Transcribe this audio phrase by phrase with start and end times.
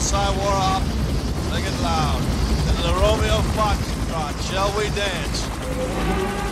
[0.00, 0.82] outside war up.
[1.52, 2.22] Sing it loud.
[2.68, 4.50] Into the Romeo Foxtrot.
[4.50, 6.49] Shall we dance?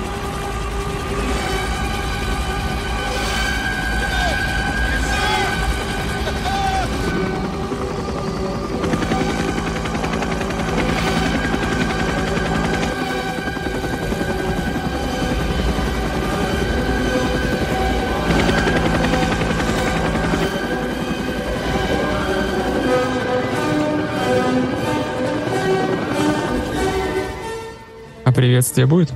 [28.38, 29.12] Приветствие будет?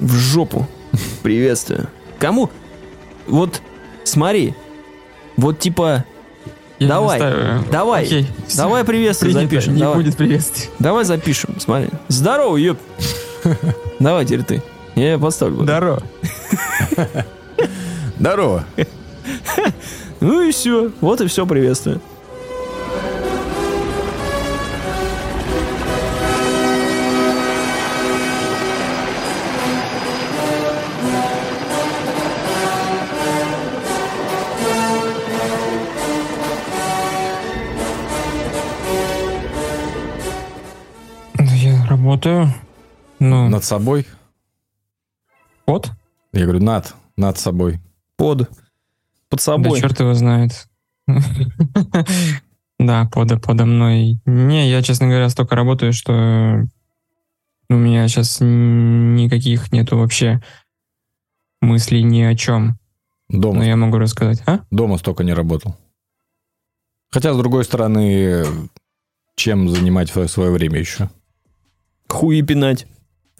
[0.00, 0.66] В жопу.
[1.22, 1.88] Приветствую.
[2.18, 2.50] Кому?
[3.28, 3.62] Вот,
[4.02, 4.52] смотри.
[5.36, 6.04] Вот типа,
[6.80, 7.20] Я Давай,
[7.70, 8.26] давай, Окей,
[8.56, 9.74] давай приветствие Принято, запишем.
[9.76, 9.98] Не давай.
[9.98, 10.70] будет приветствия.
[10.80, 11.90] Давай запишем, смотри.
[12.08, 12.78] Здорово, ёп.
[14.00, 14.62] Давай теперь ты.
[14.96, 15.62] Я поставлю.
[15.62, 16.02] Здорово.
[18.18, 18.64] Здорово.
[20.20, 20.90] Ну и все.
[21.00, 22.00] Вот и все, приветствую.
[42.08, 42.48] Работаю.
[43.18, 44.06] Ну, Над собой?
[45.66, 45.90] вот.
[46.32, 46.94] Я говорю, над.
[47.16, 47.80] Над собой.
[48.16, 48.48] Под.
[49.28, 49.80] Под собой.
[49.80, 50.68] Да черт его знает.
[52.78, 54.20] Да, подо, подо мной.
[54.24, 56.64] Не, я, честно говоря, столько работаю, что
[57.68, 60.40] у меня сейчас никаких нету вообще
[61.60, 62.78] мыслей ни о чем.
[63.28, 64.42] Но Дома, я могу рассказать.
[64.46, 64.60] А?
[64.70, 65.76] дома столько не работал.
[67.10, 68.44] Хотя, с другой стороны,
[69.34, 71.10] чем занимать свое время еще?
[72.08, 72.86] Хуи пинать.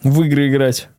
[0.03, 0.89] В игры играть.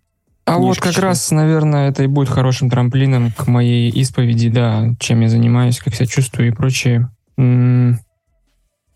[0.44, 1.04] А вот как читать.
[1.04, 5.94] раз, наверное, это и будет хорошим трамплином к моей исповеди, да, чем я занимаюсь, как
[5.94, 7.08] себя чувствую и прочее.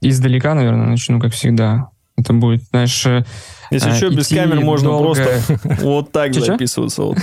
[0.00, 1.91] Издалека, наверное, начну, как всегда.
[2.16, 3.25] Это будет, знаешь, э,
[3.70, 5.14] Если а, что, без камер можно долго.
[5.14, 7.03] просто вот так записываться.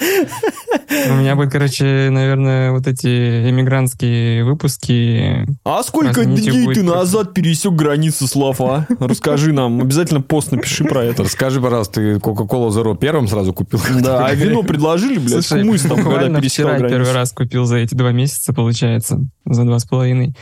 [0.00, 5.46] у меня будет, короче, наверное, вот эти эмигрантские выпуски.
[5.64, 8.86] А сколько дней ты назад пересек границу, Слав, а?
[8.98, 9.80] Расскажи нам.
[9.80, 11.24] Обязательно пост напиши про это.
[11.24, 13.80] Расскажи, пожалуйста, ты Coca-Cola Zero первым сразу купил?
[14.00, 16.98] Да, а вино предложили, блядь, Слушай, там, когда буквально пересекал вчера границу.
[17.04, 20.34] первый раз купил за эти два месяца, получается, за два с половиной.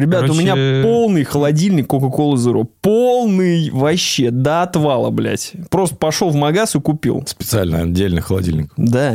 [0.00, 2.66] Ребят, у Короче- меня полный холодильник Coca-Cola Zero.
[2.80, 5.52] Полный вообще, до отвала, блядь.
[5.70, 7.22] Просто пошел в магаз и купил.
[7.26, 8.72] Специально отдельный холодильник.
[8.76, 9.14] Да.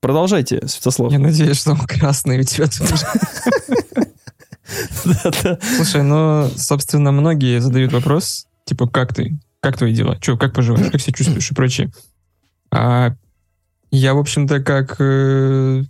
[0.00, 1.12] Продолжайте, Святослав.
[1.12, 2.96] Я надеюсь, что он красный у тебя тоже.
[5.76, 9.38] Слушай, ну, собственно, многие задают вопрос, типа, как ты?
[9.60, 10.16] Как твои дела?
[10.20, 10.90] Че, как поживаешь?
[10.90, 11.90] Как себя чувствуешь и прочее?
[12.70, 13.14] А
[13.90, 15.82] я, в общем-то, как э,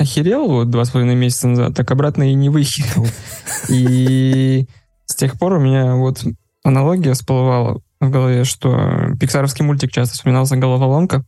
[0.00, 3.06] охерел вот два с половиной месяца назад, так обратно и не выхерел.
[3.68, 4.66] И
[5.04, 6.24] с тех пор у меня вот
[6.64, 11.24] аналогия всплывала в голове, что пиксаровский мультик часто вспоминался «Головоломка»,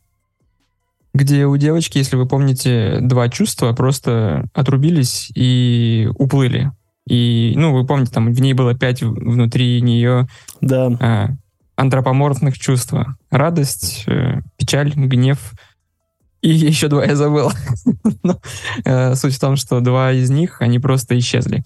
[1.13, 6.71] где у девочки, если вы помните, два чувства просто отрубились и уплыли.
[7.07, 10.27] И, ну, вы помните, там в ней было пять внутри нее
[10.61, 10.89] Да.
[10.99, 11.29] а,
[11.75, 12.93] антропоморфных чувств.
[13.29, 15.53] Радость, э, печаль, гнев.
[16.43, 17.51] И еще два я забыл.
[18.23, 18.39] Но,
[18.85, 21.63] э, Суть в том, что два из них, они просто исчезли.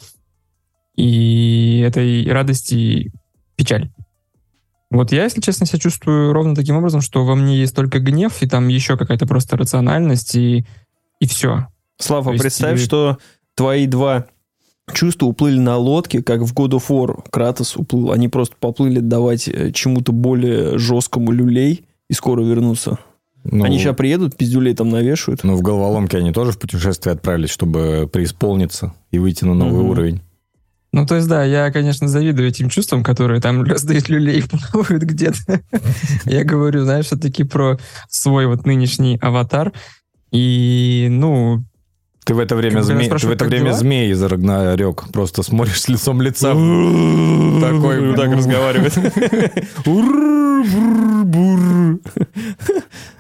[0.96, 3.12] И это и радость, и
[3.56, 3.90] печаль.
[4.90, 8.42] Вот я, если честно, себя чувствую ровно таким образом, что во мне есть только гнев,
[8.42, 10.66] и там еще какая-то просто рациональность, и,
[11.20, 11.68] и все.
[12.00, 13.18] Слава, То представь, и- что
[13.56, 14.28] твои два
[14.94, 18.12] чувства уплыли на лодке, как в God of War Кратос уплыл.
[18.12, 23.00] Они просто поплыли давать э, чему-то более жесткому люлей и скоро вернутся.
[23.44, 25.44] Ну, Они сейчас приедут, пиздюлей там навешают.
[25.44, 29.90] Ну, в головоломке они тоже в путешествие отправились, чтобы преисполниться и выйти на новый Мгм.
[29.90, 30.22] уровень.
[30.94, 35.04] Ну, то есть, да, я, конечно, завидую этим чувствам, которые там раздают люлей и плавают
[35.04, 35.62] где-то.
[36.26, 37.78] Я говорю, знаешь, все-таки про
[38.10, 39.74] свой вот нынешний аватар.
[40.32, 41.64] И, ну,
[42.28, 43.08] Ты в это время, зме...
[43.10, 45.06] ты в это время змей из Рагнарёк.
[45.14, 46.50] Просто смотришь с лицом лица.
[46.50, 48.94] Такой вот так разговаривает.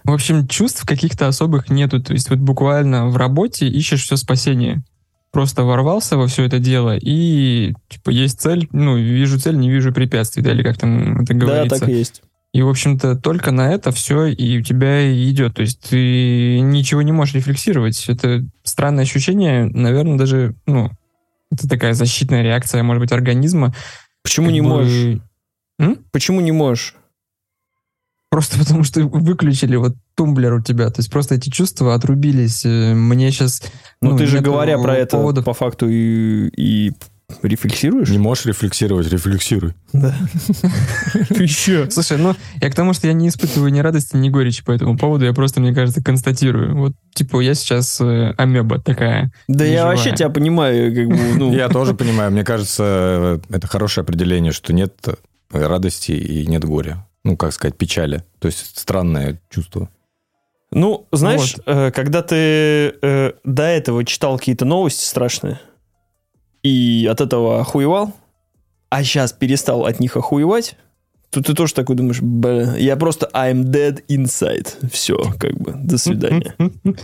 [0.03, 2.03] В общем, чувств каких-то особых нету.
[2.03, 4.83] То есть вот буквально в работе ищешь все спасение.
[5.31, 9.91] Просто ворвался во все это дело, и, типа, есть цель, ну, вижу цель, не вижу
[9.93, 11.79] препятствий, да, или как там это Да, говорится.
[11.79, 12.23] так и есть.
[12.57, 15.53] И, в общем-то, только на это все и у тебя и идет.
[15.57, 18.03] То есть ты ничего не можешь рефлексировать.
[18.09, 20.89] Это странное ощущение, наверное, даже, ну,
[21.51, 23.75] это такая защитная реакция, может быть, организма.
[24.23, 25.21] Почему Как не бы, можешь?
[25.77, 25.99] М?
[26.11, 26.95] Почему не можешь?
[28.31, 30.89] Просто потому что выключили вот тумблер у тебя.
[30.89, 32.65] То есть просто эти чувства отрубились.
[32.65, 33.61] Э, Мне сейчас...
[34.01, 35.45] Ну, ты же, говоря про это, поводов.
[35.45, 36.93] по факту и, и
[37.43, 38.09] рефлексируешь?
[38.09, 39.73] Не можешь рефлексировать, рефлексируй.
[39.93, 40.15] Да.
[41.29, 41.89] Ты еще.
[41.91, 44.97] Слушай, ну, я к тому, что я не испытываю ни радости, ни горечи по этому
[44.97, 46.75] поводу, я просто, мне кажется, констатирую.
[46.77, 49.31] Вот, типа, я сейчас э, амеба такая.
[49.47, 49.95] Да я неживая.
[49.95, 51.53] вообще тебя понимаю, как бы, ну...
[51.53, 52.31] Я тоже понимаю.
[52.31, 54.93] Мне кажется, это хорошее определение, что нет
[55.51, 57.05] радости и нет горя.
[57.23, 58.23] Ну, как сказать, печали.
[58.39, 59.89] То есть странное чувство.
[60.71, 62.35] Ну, знаешь, э, когда ты
[63.01, 65.59] э, до этого читал какие-то новости страшные
[66.67, 68.13] и от этого охуевал,
[68.89, 70.75] а сейчас перестал от них охуевать,
[71.29, 74.89] то ты тоже такой думаешь, бля, я просто I'm dead inside.
[74.91, 76.53] Все, как бы, до свидания.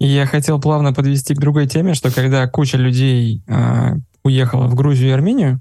[0.00, 5.08] Я хотел плавно подвести к другой теме, что когда куча людей э, уехала в Грузию
[5.08, 5.60] и Армению,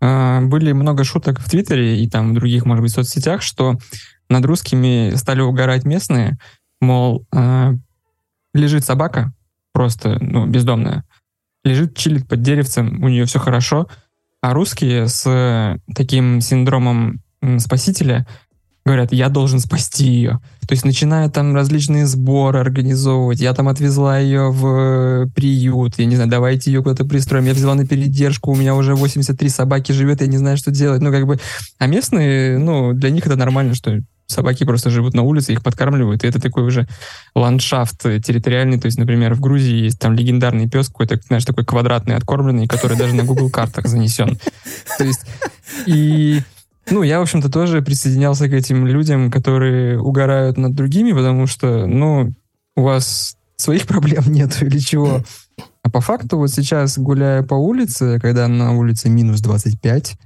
[0.00, 3.78] э, были много шуток в Твиттере и там в других, может быть, соцсетях, что
[4.28, 6.36] над русскими стали угорать местные,
[6.80, 7.74] мол, э,
[8.54, 9.32] лежит собака,
[9.72, 11.04] просто, ну, бездомная,
[11.64, 13.88] лежит, чилит под деревцем, у нее все хорошо,
[14.40, 17.20] а русские с э, таким синдромом
[17.58, 18.26] спасителя
[18.84, 20.40] говорят, я должен спасти ее.
[20.66, 23.40] То есть начинают там различные сборы организовывать.
[23.40, 25.98] Я там отвезла ее в э, приют.
[25.98, 27.46] Я не знаю, давайте ее куда-то пристроим.
[27.46, 28.52] Я взяла на передержку.
[28.52, 30.20] У меня уже 83 собаки живет.
[30.20, 31.00] Я не знаю, что делать.
[31.00, 31.38] Ну, как бы...
[31.78, 34.00] А местные, ну, для них это нормально, что
[34.34, 36.24] собаки просто живут на улице, их подкармливают.
[36.24, 36.86] И это такой уже
[37.34, 38.78] ландшафт территориальный.
[38.78, 42.96] То есть, например, в Грузии есть там легендарный пес какой-то, знаешь, такой квадратный, откормленный, который
[42.96, 44.38] даже на Google картах занесен.
[44.98, 45.24] То есть...
[45.86, 46.40] И
[46.90, 51.86] ну, я, в общем-то, тоже присоединялся к этим людям, которые угорают над другими, потому что,
[51.86, 52.32] ну,
[52.76, 55.22] у вас своих проблем нет или чего.
[55.82, 60.16] А по факту вот сейчас, гуляя по улице, когда на улице минус 25,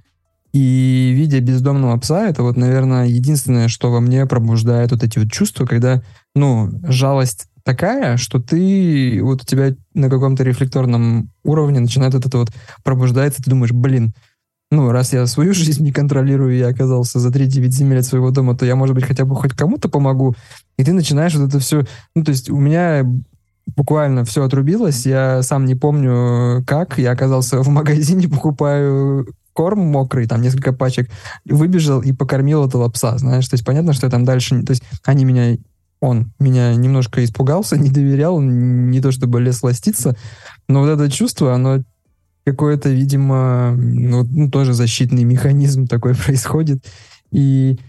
[0.58, 5.30] и видя бездомного пса, это вот, наверное, единственное, что во мне пробуждает вот эти вот
[5.30, 6.02] чувства, когда,
[6.34, 12.38] ну, жалость такая, что ты, вот у тебя на каком-то рефлекторном уровне начинает вот это
[12.38, 12.50] вот
[12.82, 14.14] пробуждается, ты думаешь, блин,
[14.72, 18.56] ну, раз я свою жизнь не контролирую, я оказался за 3-9 земель от своего дома,
[18.56, 20.34] то я, может быть, хотя бы хоть кому-то помогу.
[20.76, 21.86] И ты начинаешь вот это все...
[22.16, 23.04] Ну, то есть у меня
[23.76, 29.24] буквально все отрубилось, я сам не помню как, я оказался в магазине, покупаю
[29.58, 31.10] корм мокрый, там несколько пачек,
[31.44, 34.62] выбежал и покормил этого пса, знаешь, то есть понятно, что я там дальше...
[34.62, 35.58] То есть они меня...
[36.00, 40.16] Он меня немножко испугался, не доверял, не то чтобы лез ластиться,
[40.68, 41.82] но вот это чувство, оно
[42.44, 46.86] какое-то, видимо, ну, ну, тоже защитный механизм такой происходит.
[47.32, 47.80] И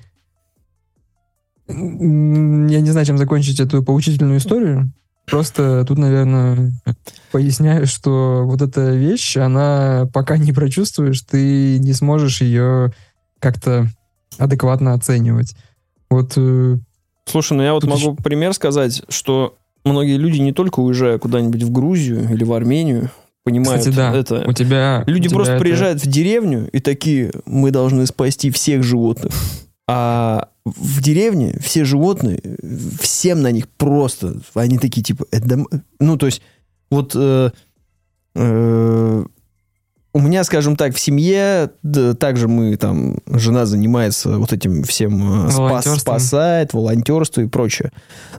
[1.67, 1.75] я
[2.81, 4.91] не знаю, чем закончить эту поучительную историю.
[5.29, 6.71] Просто тут, наверное,
[7.31, 12.93] поясняю, что вот эта вещь, она пока не прочувствуешь, ты не сможешь ее
[13.39, 13.87] как-то
[14.37, 15.55] адекватно оценивать.
[16.09, 16.77] Вот э,
[17.25, 21.71] Слушай, ну я вот могу пример сказать, что многие люди не только уезжая куда-нибудь в
[21.71, 23.11] Грузию или в Армению,
[23.43, 24.43] понимают Кстати, да, это.
[24.47, 25.03] у тебя...
[25.05, 29.33] Люди у тебя просто это- приезжают в деревню и такие, мы должны спасти всех животных.
[29.87, 32.41] А в деревне все животные,
[32.99, 35.67] всем на них просто, они такие типа, «Это дом-».
[35.99, 36.41] ну то есть
[36.89, 37.51] вот э,
[38.35, 39.23] э,
[40.11, 45.47] у меня, скажем так, в семье да, также мы там, жена занимается вот этим всем
[45.47, 47.91] э, спас, спасает, волонтерство и прочее.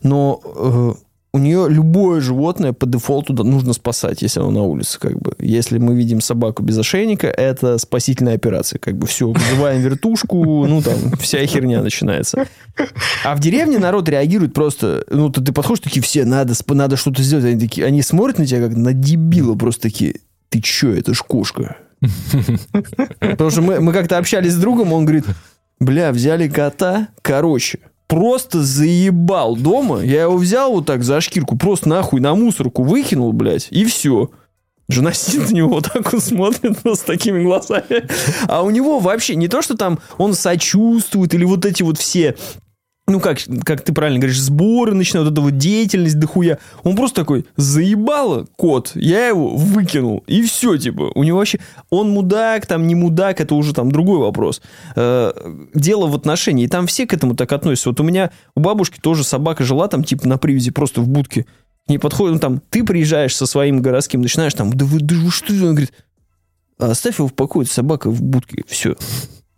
[0.02, 0.92] Но э,
[1.32, 5.34] у нее любое животное по дефолту нужно спасать, если оно на улице, как бы.
[5.38, 10.82] Если мы видим собаку без ошейника, это спасительная операция, как бы все, вызываем вертушку, ну
[10.82, 12.46] там вся херня начинается.
[13.24, 17.22] А в деревне народ реагирует просто, ну ты, ты подходишь, такие все, надо, надо что-то
[17.22, 20.16] сделать, они такие, они смотрят на тебя как на дебила, просто такие,
[20.48, 21.76] ты чё, это ж кошка.
[23.20, 25.26] Потому что мы, мы как-то общались с другом, он говорит,
[25.78, 27.78] бля, взяли кота, короче,
[28.10, 33.32] просто заебал дома, я его взял вот так за шкирку, просто нахуй на мусорку выкинул,
[33.32, 34.30] блядь, и все.
[34.88, 38.08] Жена сидит на него вот так вот смотрит с такими глазами.
[38.48, 42.36] А у него вообще не то, что там он сочувствует или вот эти вот все
[43.10, 46.58] ну, как, как ты правильно говоришь, сборы начинают, вот эта вот деятельность дохуя.
[46.84, 51.10] Он просто такой, заебало кот, я его выкинул, и все, типа.
[51.14, 51.58] У него вообще,
[51.90, 54.62] он мудак, там не мудак, это уже там другой вопрос.
[54.94, 55.32] Э,
[55.74, 57.90] дело в отношении, и там все к этому так относятся.
[57.90, 61.46] Вот у меня, у бабушки тоже собака жила там, типа, на привязи, просто в будке.
[61.86, 65.16] К ней подходит, ну, там, ты приезжаешь со своим городским, начинаешь там, да вы, да
[65.16, 65.52] вы что?
[65.52, 65.92] Он говорит,
[66.78, 68.94] «А оставь его в покое, собака в будке, все.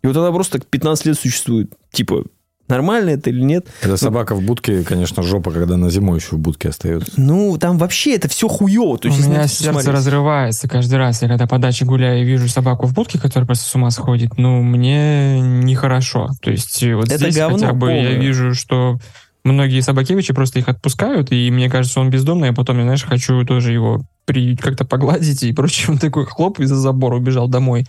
[0.03, 1.71] И вот она просто так 15 лет существует.
[1.91, 2.23] Типа,
[2.67, 3.67] нормально это или нет?
[3.81, 7.11] Эта собака в будке, конечно, жопа, когда она зимой еще в будке остается.
[7.17, 8.97] Ну, там вообще это все хуево.
[8.97, 9.93] То У есть, меня сердце смотреть.
[9.93, 11.21] разрывается каждый раз.
[11.21, 14.37] Я когда по даче гуляю и вижу собаку в будке, которая просто с ума сходит,
[14.37, 16.29] ну, мне нехорошо.
[16.41, 18.19] То есть э, вот Это здесь говно хотя бы я полное.
[18.19, 18.97] вижу, что
[19.43, 23.43] многие собакевичи просто их отпускают, и мне кажется, он бездомный, а потом я, знаешь, хочу
[23.45, 25.87] тоже его при, как-то погладить и прочее.
[25.89, 27.85] Он такой хлоп из-за забора убежал домой.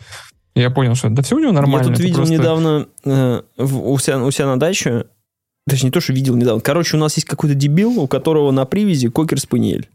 [0.54, 1.88] Я понял, что да все у него нормально.
[1.88, 5.06] Я тут видел просто- недавно э, в- у, себя, у себя на даче,
[5.68, 6.60] точнее, не то, что видел недавно.
[6.60, 9.88] Короче, у нас есть какой-то дебил, у которого на привязи кокер-спаниель.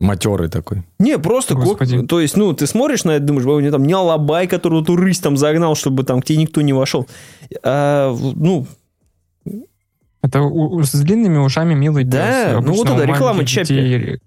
[0.00, 0.82] Матерый такой.
[0.98, 2.06] Не, просто кок- Господи.
[2.06, 4.82] То есть, ну, ты смотришь на это, думаешь, «Ой, у него там не алабай, который
[4.82, 7.06] эту рысь там загнал, чтобы там к тебе никто не вошел.
[7.62, 8.66] А, ну,
[10.22, 12.64] Это у- у- с длинными ушами милый Да, пес.
[12.66, 14.20] ну вот это реклама Чаппи.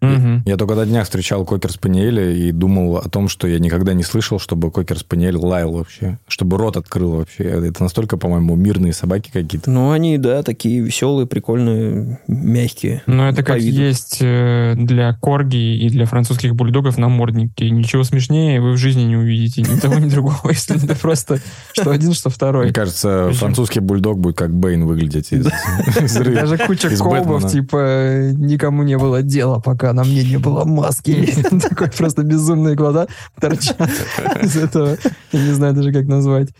[0.00, 0.42] Мгм.
[0.46, 4.38] Я только на днях встречал кокер-спаниеля и думал о том, что я никогда не слышал,
[4.38, 6.18] чтобы кокер-спаниель лаял вообще.
[6.26, 7.44] Чтобы рот открыл вообще.
[7.44, 9.70] Это настолько, по-моему, мирные собаки какие-то.
[9.70, 13.02] ну, они, да, такие веселые, прикольные, мягкие.
[13.06, 13.80] Но это По как виду.
[13.80, 17.64] есть э, для корги и для французских бульдогов намордники.
[17.64, 21.40] Ничего смешнее вы в жизни не увидите ни того, ни другого, если это просто
[21.72, 22.72] что один, что Мне второй.
[22.72, 25.28] кажется, Причем- французский бульдог будет как Бэйн выглядеть
[26.34, 31.34] Даже куча колбов, типа, никому не было дела, пока на мне не было маски.
[31.68, 33.06] Такой просто безумные глаза
[33.40, 33.90] торчат
[34.42, 34.96] из этого.
[35.32, 36.50] Я не знаю даже, как назвать.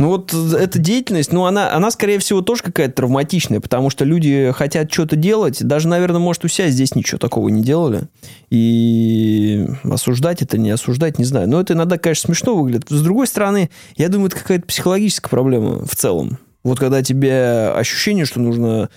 [0.00, 4.50] Ну вот эта деятельность, ну она, она скорее всего тоже какая-то травматичная, потому что люди
[4.56, 8.04] хотят что-то делать, даже, наверное, может, у себя здесь ничего такого не делали.
[8.48, 11.50] И осуждать это, не осуждать, не знаю.
[11.50, 12.86] Но это иногда, конечно, смешно выглядит.
[12.88, 16.38] С другой стороны, я думаю, это какая-то психологическая проблема в целом.
[16.62, 18.88] Вот когда тебе ощущение, что нужно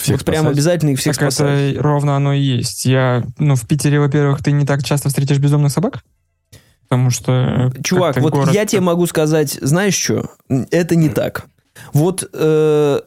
[0.00, 0.52] Всех вот прям спасать.
[0.56, 1.72] обязательно их всех Так спасать.
[1.74, 2.84] это ровно оно и есть.
[2.84, 6.02] Я, ну, в Питере, во-первых, ты не так часто встретишь бездомных собак,
[6.88, 7.72] потому что...
[7.76, 10.30] э, Чувак, вот город- я тебе могу сказать, знаешь что?
[10.70, 11.46] Это не так.
[11.92, 13.00] Вот э,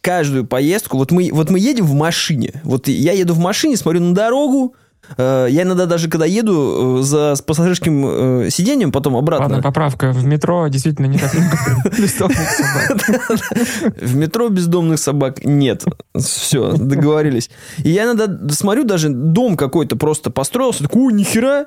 [0.00, 4.00] каждую поездку, вот мы, вот мы едем в машине, вот я еду в машине, смотрю
[4.00, 4.74] на дорогу,
[5.18, 8.06] я иногда даже когда еду э, за с пассажирским
[8.44, 10.12] э, сиденьем, потом обратно, Ладно, поправка.
[10.12, 11.56] В метро действительно не так много
[11.98, 14.00] бездомных собак.
[14.00, 15.84] в метро бездомных собак нет.
[16.16, 17.50] Все, договорились.
[17.78, 21.66] И я иногда смотрю, даже дом какой-то просто построился, такой, ой, нихера.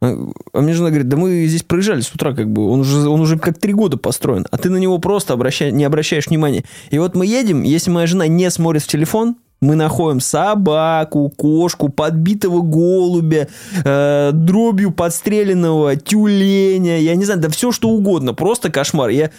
[0.00, 0.16] А
[0.52, 3.20] а мне жена говорит, да мы здесь проезжали с утра, как бы, он уже, он
[3.20, 6.64] уже как три года построен, а ты на него просто обращай, не обращаешь внимания.
[6.90, 11.88] И вот мы едем, если моя жена не смотрит в телефон, мы находим собаку, кошку,
[11.88, 13.48] подбитого голубя,
[13.84, 19.10] э, дробью подстреленного тюленя, я не знаю, да все что угодно, просто кошмар.
[19.10, 19.30] Я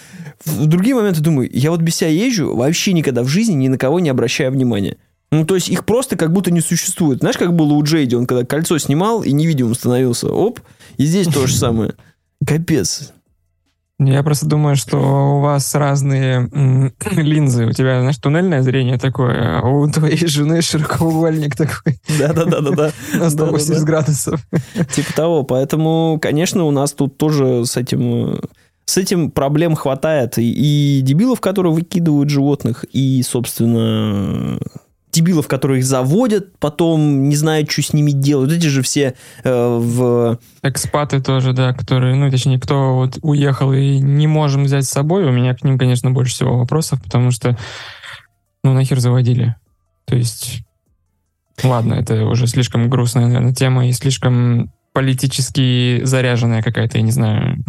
[0.45, 3.77] в другие моменты думаю, я вот без себя езжу, вообще никогда в жизни ни на
[3.77, 4.97] кого не обращаю внимания.
[5.31, 7.19] Ну, то есть их просто как будто не существует.
[7.19, 10.59] Знаешь, как было у Джейди, он когда кольцо снимал и невидимым становился, оп,
[10.97, 11.93] и здесь то же самое.
[12.45, 13.13] Капец.
[13.99, 16.49] Я просто думаю, что у вас разные
[17.11, 17.65] линзы.
[17.65, 22.91] У тебя, знаешь, туннельное зрение такое, а у твоей жены широкоугольник такой Да-да-да-да-да.
[23.19, 23.85] на 180 Да-да-да.
[23.85, 24.47] градусов.
[24.95, 25.43] Типа того.
[25.43, 28.39] Поэтому, конечно, у нас тут тоже с этим...
[28.85, 30.39] С этим проблем хватает.
[30.39, 34.57] И, и дебилов, которые выкидывают животных, и, собственно,
[35.11, 38.49] дебилов, которые их заводят, потом не знают, что с ними делать.
[38.49, 40.39] Вот Эти же все э, в...
[40.61, 45.25] Экспаты тоже, да, которые, ну, точнее, кто вот уехал и не можем взять с собой,
[45.25, 47.57] у меня к ним, конечно, больше всего вопросов, потому что,
[48.63, 49.55] ну, нахер заводили.
[50.05, 50.61] То есть,
[51.63, 57.63] ладно, это уже слишком грустная, наверное, тема и слишком политически заряженная какая-то, я не знаю.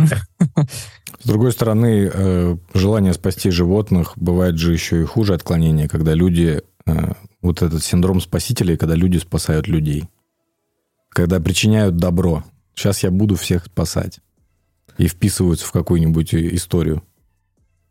[1.23, 6.63] С другой стороны, э, желание спасти животных бывает же еще и хуже отклонение, когда люди...
[6.87, 10.09] э, вот этот синдром спасителей, когда люди спасают людей.
[11.11, 12.45] Когда причиняют добро.
[12.75, 14.21] Сейчас я буду всех спасать.
[14.99, 17.03] И вписываются в какую-нибудь историю.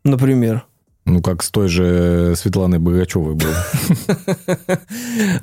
[0.04, 0.66] Например.
[1.06, 3.56] Ну, как с той же Светланой Богачевой было.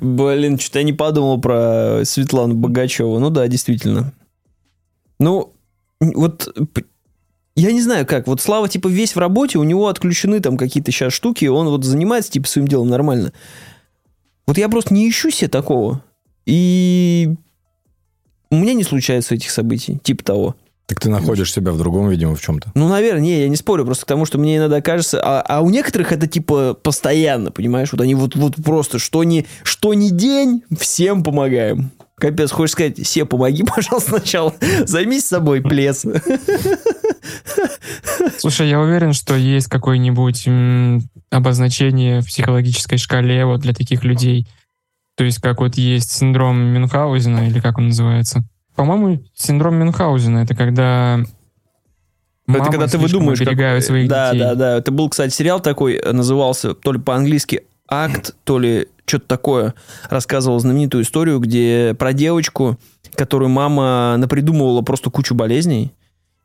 [0.00, 3.18] Блин, что-то я не подумал про Светлану Богачеву.
[3.18, 4.12] Ну да, действительно.
[5.18, 5.52] Ну,
[6.00, 6.54] вот
[7.58, 8.26] я не знаю как.
[8.26, 11.84] Вот Слава, типа, весь в работе, у него отключены там какие-то сейчас штуки, он вот
[11.84, 13.32] занимается, типа, своим делом нормально.
[14.46, 16.02] Вот я просто не ищу себе такого.
[16.46, 17.34] И
[18.50, 20.56] у меня не случается этих событий, типа того.
[20.86, 22.72] Так ты находишь себя в другом, видимо, в чем-то.
[22.74, 25.60] Ну, наверное, не, я не спорю, просто к тому, что мне иногда кажется, а, а
[25.60, 30.08] у некоторых это типа постоянно, понимаешь, вот они вот, вот просто, что ни, что ни
[30.08, 31.90] день, всем помогаем.
[32.18, 34.54] Капец, хочешь сказать, все помоги, пожалуйста, сначала.
[34.84, 36.04] Займись собой, плес.
[38.38, 40.48] Слушай, я уверен, что есть какое-нибудь
[41.30, 44.46] обозначение в психологической шкале вот для таких людей.
[45.16, 48.44] То есть как вот есть синдром Мюнхгаузена, или как он называется.
[48.76, 51.18] По-моему, синдром Мюнхгаузена— это когда
[52.46, 53.38] Это мамы когда ты выдумаешь...
[53.40, 54.44] как- своих да, детей.
[54.44, 54.76] да, да.
[54.78, 59.74] Это был, кстати, сериал такой, назывался то ли по-английски «Акт», то ли что-то такое.
[60.10, 62.78] Рассказывал знаменитую историю, где про девочку,
[63.14, 65.92] которую мама напридумывала просто кучу болезней,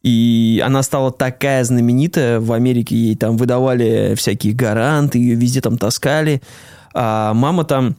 [0.03, 2.39] И она стала такая знаменитая.
[2.39, 6.41] В Америке ей там выдавали всякие гаранты, ее везде там таскали.
[6.93, 7.95] А мама там...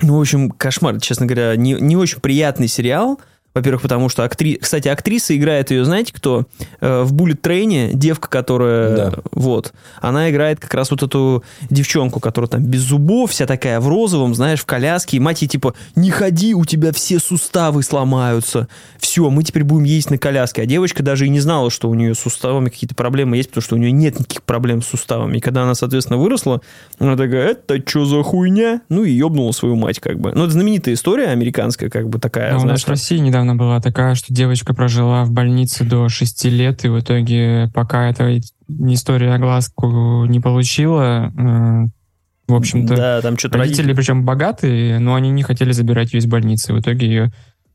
[0.00, 1.54] Ну, в общем, кошмар, честно говоря.
[1.56, 3.20] Не, не очень приятный сериал.
[3.58, 4.56] Во-первых, потому что актри...
[4.56, 6.46] Кстати, актриса играет ее, знаете, кто?
[6.80, 8.96] Э, в Bullet Train девка, которая...
[8.96, 9.12] Да.
[9.32, 9.72] Вот.
[10.00, 14.36] Она играет как раз вот эту девчонку, которая там без зубов, вся такая в розовом,
[14.36, 15.16] знаешь, в коляске.
[15.16, 18.68] И мать ей типа, не ходи, у тебя все суставы сломаются.
[18.98, 20.62] Все, мы теперь будем ездить на коляске.
[20.62, 23.62] А девочка даже и не знала, что у нее с суставами какие-то проблемы есть, потому
[23.62, 25.38] что у нее нет никаких проблем с суставами.
[25.38, 26.60] И когда она, соответственно, выросла,
[27.00, 28.82] она такая, это что за хуйня?
[28.88, 30.32] Ну и ебнула свою мать, как бы.
[30.32, 33.47] Ну, это знаменитая история американская, как бы такая, А у знаешь, нас в России недавно
[33.54, 38.40] была такая, что девочка прожила в больнице до 6 лет, и в итоге, пока эта
[38.68, 41.86] история огласку не получила, э,
[42.48, 46.26] в общем-то, Да, там что-то родители, причем богатые, но они не хотели забирать ее из
[46.26, 46.72] больницы.
[46.72, 47.32] В итоге ее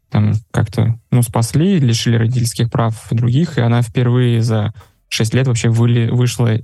[0.10, 4.74] там как-то, ну, спасли, лишили родительских прав других, и она впервые за
[5.10, 6.58] 6 лет вообще выли, вышла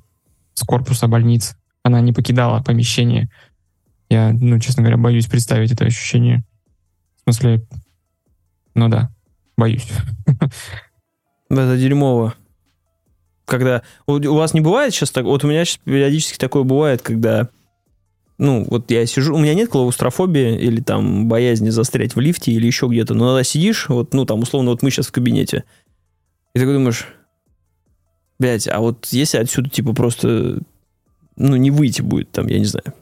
[0.53, 1.55] с корпуса больницы.
[1.83, 3.29] Она не покидала помещение.
[4.09, 6.43] Я, ну, честно говоря, боюсь представить это ощущение.
[7.17, 7.63] В смысле,
[8.75, 9.11] ну да,
[9.57, 9.87] боюсь.
[11.49, 12.35] Это дерьмово.
[13.45, 13.81] Когда...
[14.05, 15.25] У вас не бывает сейчас так...
[15.25, 17.49] Вот у меня сейчас периодически такое бывает, когда...
[18.37, 19.35] Ну, вот я сижу...
[19.35, 23.15] У меня нет клаустрофобии или там боязни застрять в лифте или еще где-то.
[23.15, 25.63] Но когда сидишь, вот, ну, там, условно, вот мы сейчас в кабинете,
[26.53, 27.07] и ты думаешь,
[28.37, 30.59] блядь, а вот если отсюда, типа, просто,
[31.35, 32.93] ну, не выйти будет, там, я не знаю,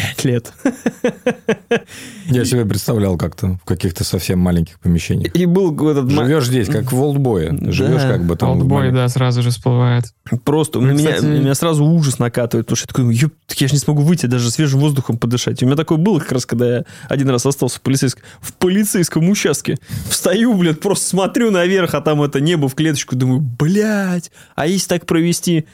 [0.00, 0.52] пять лет.
[2.26, 5.34] Я себе представлял как-то в каких-то совсем маленьких помещениях.
[5.34, 6.10] И был этот...
[6.10, 7.56] Живешь здесь, как в олдбое.
[7.70, 8.12] Живешь Да.
[8.12, 8.50] как бы там...
[8.50, 10.04] в Олдбой, да, сразу же всплывает.
[10.44, 13.68] Просто Ну, меня, кстати- меня сразу ужас накатывает, потому что я такой, ёп, так я
[13.68, 15.62] же не смогу выйти, даже свежим воздухом подышать.
[15.62, 19.28] У меня такое было как раз, когда я один раз остался в полицейском, в полицейском
[19.28, 19.76] участке.
[20.08, 24.88] Встаю, блядь, просто смотрю наверх, а там это небо в клеточку, думаю, блядь, а если
[24.88, 25.66] так провести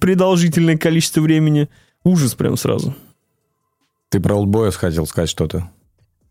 [0.00, 1.68] продолжительное количество времени,
[2.04, 2.94] ужас прям сразу.
[4.14, 5.68] Ты про олдбоя хотел сказать что-то.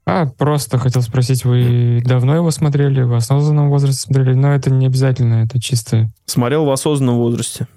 [0.05, 4.35] А, просто хотел спросить, вы давно его смотрели, в осознанном возрасте смотрели?
[4.35, 6.09] Но это не обязательно, это чисто...
[6.23, 7.67] Смотрел в осознанном возрасте.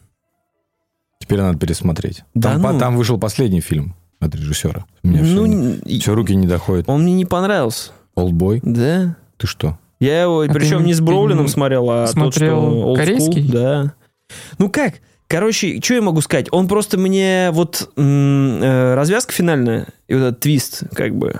[1.19, 2.23] Теперь надо пересмотреть.
[2.35, 2.79] Да там, по- ну.
[2.79, 4.85] там вышел последний фильм от режиссера.
[5.03, 6.89] У меня ну, все, все руки не доходят.
[6.89, 7.91] он мне не понравился.
[8.15, 8.61] Олдбой?
[8.63, 9.17] Да.
[9.39, 9.77] Ты что?
[9.99, 12.93] Я его, А причем ты не с Броулином ты смотрел, а смотрел тот, что old
[12.93, 12.97] school.
[12.97, 13.49] корейский?
[13.51, 13.95] Да.
[14.59, 15.01] Ну как?
[15.29, 16.47] Короче, что я могу сказать?
[16.53, 21.35] Он просто мне вот э, развязка финальная и вот этот твист, как бы,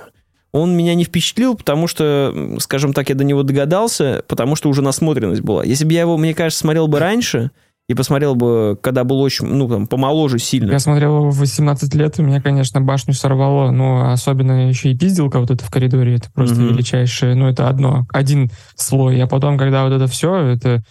[0.51, 4.81] он меня не впечатлил, потому что, скажем так, я до него догадался, потому что уже
[4.81, 5.63] насмотренность была.
[5.63, 7.51] Если бы я его, мне кажется, смотрел бы раньше
[7.87, 10.71] и посмотрел бы, когда был очень, ну, там, помоложе сильно.
[10.71, 14.97] Я смотрел его в 18 лет, и меня, конечно, башню сорвало, но особенно еще и
[14.97, 16.73] пизделка вот это в коридоре, это просто Мгм.
[16.73, 20.83] величайшее, ну, это одно, один слой, а потом, когда вот это все, это...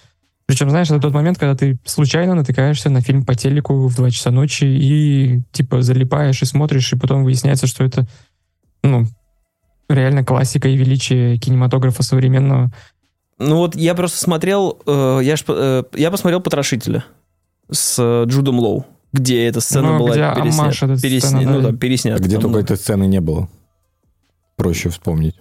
[0.46, 4.10] Причем, знаешь, это тот момент, когда ты случайно натыкаешься на фильм по телеку в 2
[4.10, 8.06] часа ночи и, типа, залипаешь и смотришь, и потом выясняется, что это,
[8.82, 9.06] ну,
[9.88, 12.70] реально классика и величие кинематографа современного.
[13.38, 17.04] Ну вот я просто смотрел, э, я, ж, э, я посмотрел «Потрошителя»
[17.70, 21.70] с э, Джудом Лоу, где эта сцена Ну, была где эта пересня- сцена, ну да.
[21.70, 22.22] да, переснята.
[22.22, 22.64] А где там, только ну.
[22.64, 23.48] этой сцены не было?
[24.56, 25.34] Проще вспомнить.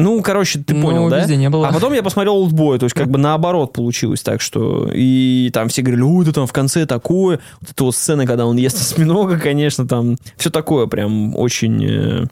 [0.00, 1.20] Ну, короче, ты Ну, понял, да?
[1.20, 1.68] везде не было.
[1.68, 4.90] А потом я посмотрел «Олдбой», то есть как бы наоборот получилось так, что...
[4.92, 7.40] И там все говорили, ой, это там в конце такое.
[7.60, 12.26] Вот эта вот сцена, когда он ест осьминога, конечно, там все такое прям очень э,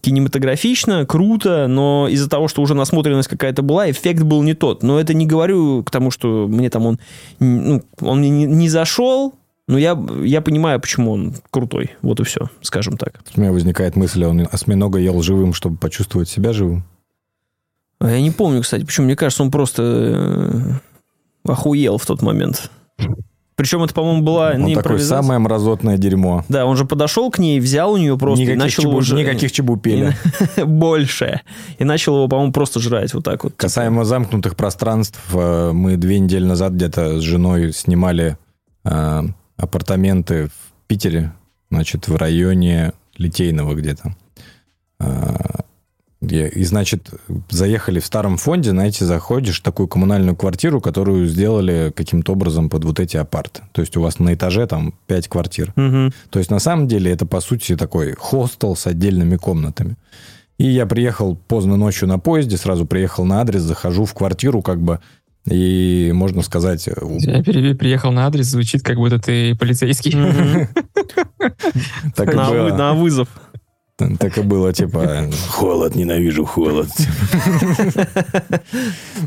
[0.00, 4.82] кинематографично, круто, но из-за того, что уже насмотренность какая-то была, эффект был не тот.
[4.82, 6.98] Но это не говорю к тому, что мне там он...
[7.38, 9.34] Ну, он мне не, не зашел,
[9.68, 11.92] но я, я понимаю, почему он крутой.
[12.02, 13.20] Вот и все, скажем так.
[13.36, 16.84] У меня возникает мысль, он осьминога ел живым, чтобы почувствовать себя живым.
[18.00, 19.06] А Я не помню, кстати, почему.
[19.06, 20.60] Мне кажется, он просто э,
[21.44, 22.70] охуел в тот момент.
[23.56, 25.20] Причем это, по-моему, была Он не импровизация.
[25.22, 26.46] самое мразотное дерьмо.
[26.48, 29.00] Да, он же подошел к ней, взял у нее просто и никаких, начал чебу- его
[29.02, 30.16] ж- никаких чебупели.
[30.56, 31.42] и- больше.
[31.78, 33.52] И начал его, по-моему, просто жрать вот так вот.
[33.56, 38.38] Касаемо замкнутых пространств, э, мы две недели назад где-то с женой снимали
[38.86, 39.22] э,
[39.58, 40.52] апартаменты в
[40.86, 41.32] Питере,
[41.70, 44.14] значит, в районе Литейного где-то.
[46.22, 47.10] Э, И, значит,
[47.50, 52.84] заехали в старом фонде, знаете, заходишь в такую коммунальную квартиру, которую сделали каким-то образом под
[52.84, 53.62] вот эти апарты.
[53.72, 55.72] То есть у вас на этаже там 5 квартир.
[55.76, 56.12] Мгм.
[56.30, 59.96] То есть, на самом деле, это, по сути, такой хостел с отдельными комнатами.
[60.58, 64.78] И я приехал поздно ночью на поезде, сразу приехал на адрес, захожу в квартиру, как
[64.82, 64.98] бы,
[65.50, 67.42] и, можно сказать, у- Я
[67.74, 70.14] приехал на адрес, звучит, как будто ты полицейский.
[72.16, 73.28] На вызов.
[74.18, 76.88] Так и было, типа, холод, ненавижу холод.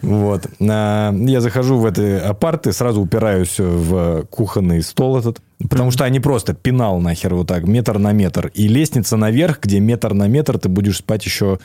[0.01, 0.47] Вот.
[0.59, 6.19] А, Я захожу в эти апарты, сразу упираюсь в кухонный стол этот, потому что они
[6.19, 8.51] просто пенал нахер вот так, метр на метр.
[8.53, 11.59] И лестница наверх, где метр на метр ты будешь спать еще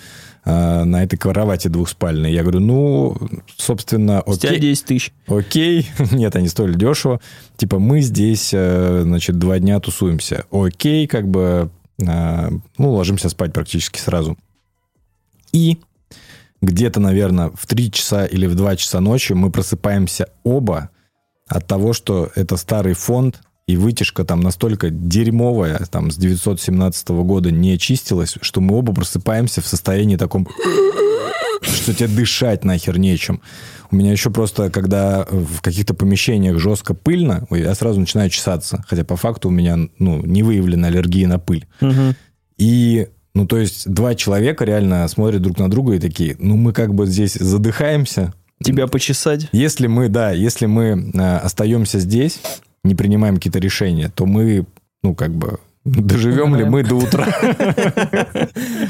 [0.44, 2.33] а, на этой кровати двухспальной.
[2.33, 3.16] Я говорю, ну,
[3.57, 4.59] собственно, окей.
[4.59, 5.12] 10 тысяч.
[5.27, 7.21] Окей, нет, они стоили дешево.
[7.57, 10.44] Типа, мы здесь, э, значит, два дня тусуемся.
[10.51, 14.38] Окей, как бы, ну, ложимся спать практически сразу.
[15.52, 15.78] И
[16.61, 20.90] где-то, наверное, в 3 часа или в 2 часа ночи мы просыпаемся оба
[21.46, 27.50] от того, что это старый фонд, и вытяжка там настолько дерьмовая, там с 917 года
[27.50, 30.48] не чистилась, что мы оба просыпаемся в состоянии таком,
[31.61, 33.42] что тебе дышать нахер нечем.
[33.90, 38.85] У меня еще просто, когда в каких-то помещениях жестко пыльно, я сразу начинаю чесаться.
[38.87, 41.66] Хотя по факту у меня ну, не выявлена аллергия на пыль.
[42.59, 46.72] И, ну, то есть, два человека реально смотрят друг на друга и такие, ну, мы
[46.72, 48.35] как бы здесь задыхаемся.
[48.62, 49.48] Тебя почесать.
[49.53, 52.40] Если мы, да, если мы э, остаемся здесь,
[52.83, 54.66] не принимаем какие-то решения, то мы,
[55.05, 57.27] ну, как бы, доживем ли мы до утра?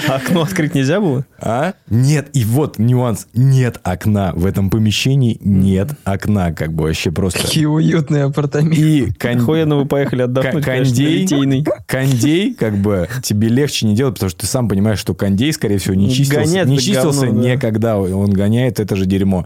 [0.08, 1.24] Окно открыть нельзя было?
[1.40, 1.74] А?
[1.88, 3.26] Нет, и вот нюанс.
[3.34, 4.32] Нет окна.
[4.34, 6.52] В этом помещении нет окна.
[6.52, 7.40] Как бы вообще просто...
[7.40, 8.80] Какие уютные апартаменты.
[8.80, 11.66] И кон- Охуенно вы поехали отдохнуть, конечно, кондей.
[11.86, 15.78] Кондей, как бы, тебе легче не делать, потому что ты сам понимаешь, что кондей, скорее
[15.78, 17.54] всего, не чистился, Гоняет не чистился говно, да.
[17.54, 17.98] никогда.
[17.98, 19.44] Он гоняет, это же дерьмо.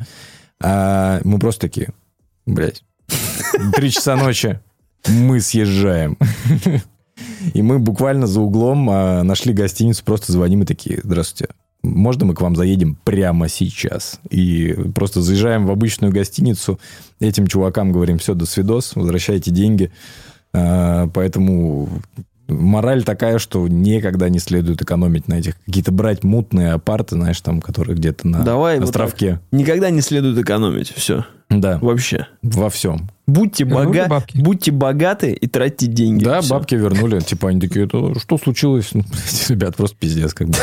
[0.62, 1.88] А мы просто такие,
[2.46, 2.84] блядь,
[3.74, 4.60] три часа ночи,
[5.08, 6.16] мы съезжаем.
[7.54, 11.52] И мы буквально за углом а, нашли гостиницу, просто звоним и такие, здравствуйте,
[11.82, 14.20] можно мы к вам заедем прямо сейчас?
[14.30, 16.78] И просто заезжаем в обычную гостиницу,
[17.20, 19.90] этим чувакам говорим, все, до свидос, возвращайте деньги.
[20.52, 21.88] А, Поэтому
[22.48, 25.56] мораль такая, что никогда не следует экономить на этих.
[25.64, 29.40] Какие-то брать мутные апарты, знаешь, там, которые где-то на Давай вот островке.
[29.50, 30.92] Никогда не следует экономить.
[30.94, 31.24] Все.
[31.48, 32.28] Да, Вообще.
[32.42, 33.10] во всем.
[33.26, 34.06] Будьте, бога...
[34.08, 34.38] бабки?
[34.38, 36.24] Будьте богаты и тратьте деньги.
[36.24, 36.54] Да, Всё.
[36.54, 37.20] бабки вернули.
[37.20, 38.90] Типа они такие, «Это что случилось?
[38.94, 39.04] Ну,
[39.48, 40.56] ребят, просто пиздец как бы.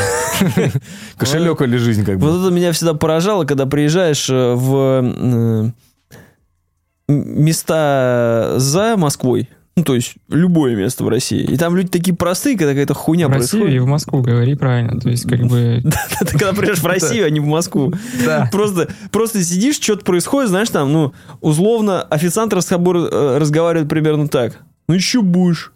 [1.16, 2.28] Кошелек или жизнь как бы.
[2.28, 5.70] Вот это меня всегда поражало, когда приезжаешь э, в э,
[7.08, 9.48] места за Москвой.
[9.76, 11.42] Ну, то есть, любое место в России.
[11.42, 13.82] И там люди такие простые, когда какая-то хуйня В Россию и происходит.
[13.82, 15.00] в Москву говори правильно.
[15.00, 15.82] То есть, как бы...
[16.20, 17.92] Ты когда приезжаешь в Россию, а не в Москву.
[18.52, 24.58] Просто, просто сидишь, что-то происходит, знаешь, там, ну, условно, официант э, разговаривает примерно так.
[24.88, 25.72] Ну, еще будешь.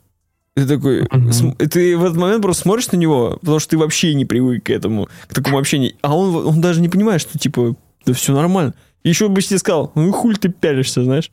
[0.57, 3.79] Ты такой, см- и ты в этот момент просто смотришь на него, потому что ты
[3.79, 5.95] вообще не привык к этому, к такому общению.
[6.03, 7.75] А он, он даже не понимает, что, типа,
[8.07, 8.75] да все нормально.
[9.03, 11.31] Еще бы тебе сказал, ну, хуй ты пялишься, знаешь.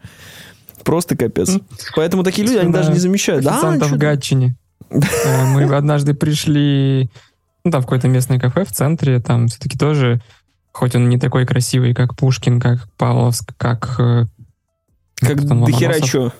[0.83, 1.51] Просто капец.
[1.95, 2.79] Поэтому такие люди, они Да.
[2.79, 3.43] даже не замечают.
[3.43, 4.55] Да, в Гатчине.
[4.89, 7.09] Э, Мы однажды пришли,
[7.63, 10.21] ну, там в какое-то местное кафе в центре, там все-таки тоже,
[10.73, 13.95] хоть он не такой красивый, как Пушкин, как Павловск, как...
[13.99, 14.25] э,
[15.19, 16.09] как там, до хера Ломоносов.
[16.09, 16.31] чё.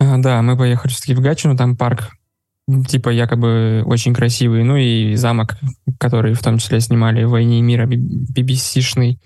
[0.00, 2.10] А, Да, мы поехали все-таки в Гатчину, там парк,
[2.88, 5.56] типа, якобы очень красивый, ну и замок,
[5.98, 9.18] который в том числе снимали в «Войне и мира» BBC-шный.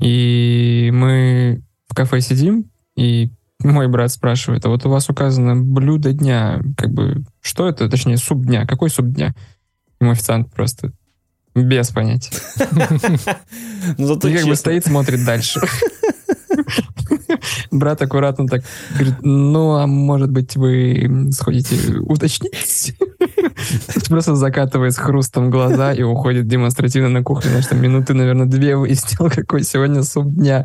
[0.00, 6.12] И мы в кафе сидим, и мой брат спрашивает, а вот у вас указано блюдо
[6.12, 9.34] дня, как бы, что это, точнее, суп дня, какой суп дня?
[10.00, 10.92] Мой официант просто
[11.54, 12.32] без понятия.
[13.98, 15.60] Ну, И как бы стоит, смотрит дальше.
[17.70, 22.94] Брат аккуратно так говорит, ну, а может быть, вы сходите уточнить?
[24.10, 27.50] Просто закатывает с хрустом глаза и уходит демонстративно на кухню.
[27.50, 30.64] Знаешь, там минуты, наверное, две выяснил, какой сегодня суп дня.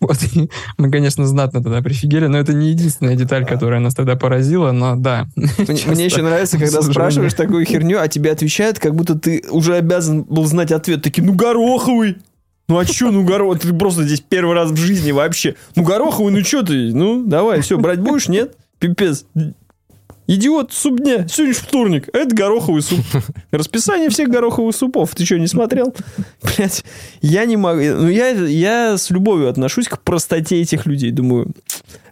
[0.00, 4.16] Вот, и мы, конечно, знатно тогда прифигели, но это не единственная деталь, которая нас тогда
[4.16, 5.26] поразила, но да.
[5.36, 10.22] Мне, еще нравится, когда спрашиваешь такую херню, а тебе отвечают, как будто ты уже обязан
[10.22, 11.02] был знать ответ.
[11.02, 12.16] Такие, ну гороховый.
[12.66, 13.58] Ну а чё, ну гороховый?
[13.58, 15.54] Ты просто здесь первый раз в жизни вообще.
[15.74, 16.94] Ну гороховый, ну чё ты?
[16.94, 18.56] Ну давай, все, брать будешь, нет?
[18.78, 19.26] Пипец.
[20.28, 21.28] Идиот, суп дня.
[21.28, 22.98] Сегодня вторник, это гороховый суп.
[23.52, 25.14] Расписание всех гороховых супов.
[25.14, 25.94] Ты что, не смотрел?
[26.42, 26.84] Блять,
[27.20, 27.80] я не могу.
[27.80, 31.12] Ну, я, я с любовью отношусь к простоте этих людей.
[31.12, 31.52] Думаю,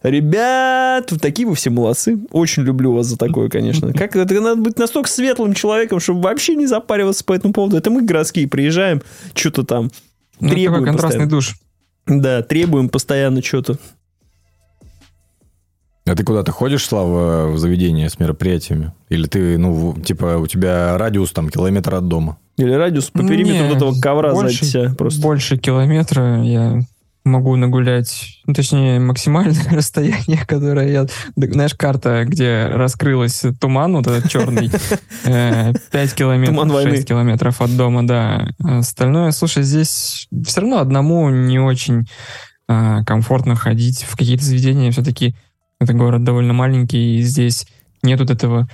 [0.05, 2.17] ребят, вы такие вы все молодцы.
[2.31, 3.93] Очень люблю вас за такое, конечно.
[3.93, 7.77] Как это надо быть настолько светлым человеком, чтобы вообще не запариваться по этому поводу.
[7.77, 9.03] Это мы городские приезжаем,
[9.35, 9.91] что-то там
[10.39, 11.31] Ну, такой требуем контрастный постоянно.
[11.31, 11.55] душ.
[12.07, 13.79] Да, требуем постоянно что-то.
[16.07, 18.93] А ты куда-то ходишь, Слава, в заведение с мероприятиями?
[19.09, 22.37] Или ты, ну, типа, у тебя радиус там километр от дома?
[22.59, 25.23] Или радиус по периметру Не, вот этого ковра больше, себя просто.
[25.23, 26.83] Больше километра я
[27.25, 31.07] могу нагулять, ну, точнее, максимальное расстояние, которое я...
[31.37, 34.71] Знаешь, карта, где раскрылась туман, вот этот черный,
[35.25, 36.97] э, 5 километров, Туман войны.
[36.97, 38.49] 6 километров от дома, да.
[38.63, 42.07] Остальное, слушай, здесь все равно одному не очень
[42.69, 44.91] а, комфортно ходить в какие-то заведения.
[44.91, 45.35] Все-таки
[45.85, 47.67] это город довольно маленький, и здесь
[48.03, 48.69] нет вот этого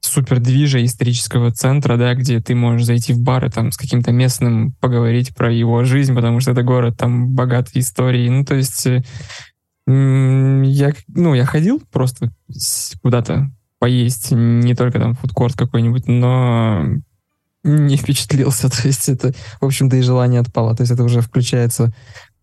[0.00, 4.12] супер движа исторического центра, да, где ты можешь зайти в бар и там с каким-то
[4.12, 8.28] местным поговорить про его жизнь, потому что это город там богатый историей.
[8.28, 9.02] Ну, то есть э,
[9.86, 12.32] я, ну, я ходил просто
[13.02, 16.84] куда-то поесть, не только там фудкорт какой-нибудь, но
[17.64, 18.68] не впечатлился.
[18.82, 20.76] То есть это, в общем-то, и желание отпало.
[20.76, 21.92] То есть это уже включается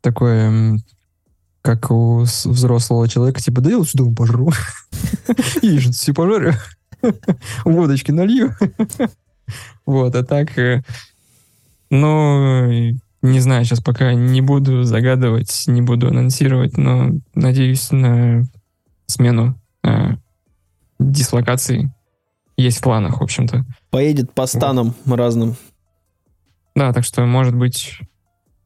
[0.02, 0.80] такое,
[1.62, 4.52] как у взрослого человека, типа, да я лучше дома пожру.
[5.62, 6.54] Яичницу себе пожарю.
[7.66, 8.56] Водочки налью.
[9.84, 10.84] Вот, а так, э,
[11.90, 12.70] ну,
[13.24, 18.44] не знаю, сейчас пока не буду загадывать, не буду анонсировать, но надеюсь на
[19.08, 20.18] смену э,
[21.00, 21.92] дислокации.
[22.58, 23.66] Есть в планах, в общем-то.
[23.90, 25.56] Поедет по станам разным.
[26.76, 28.00] Да, так что, может быть,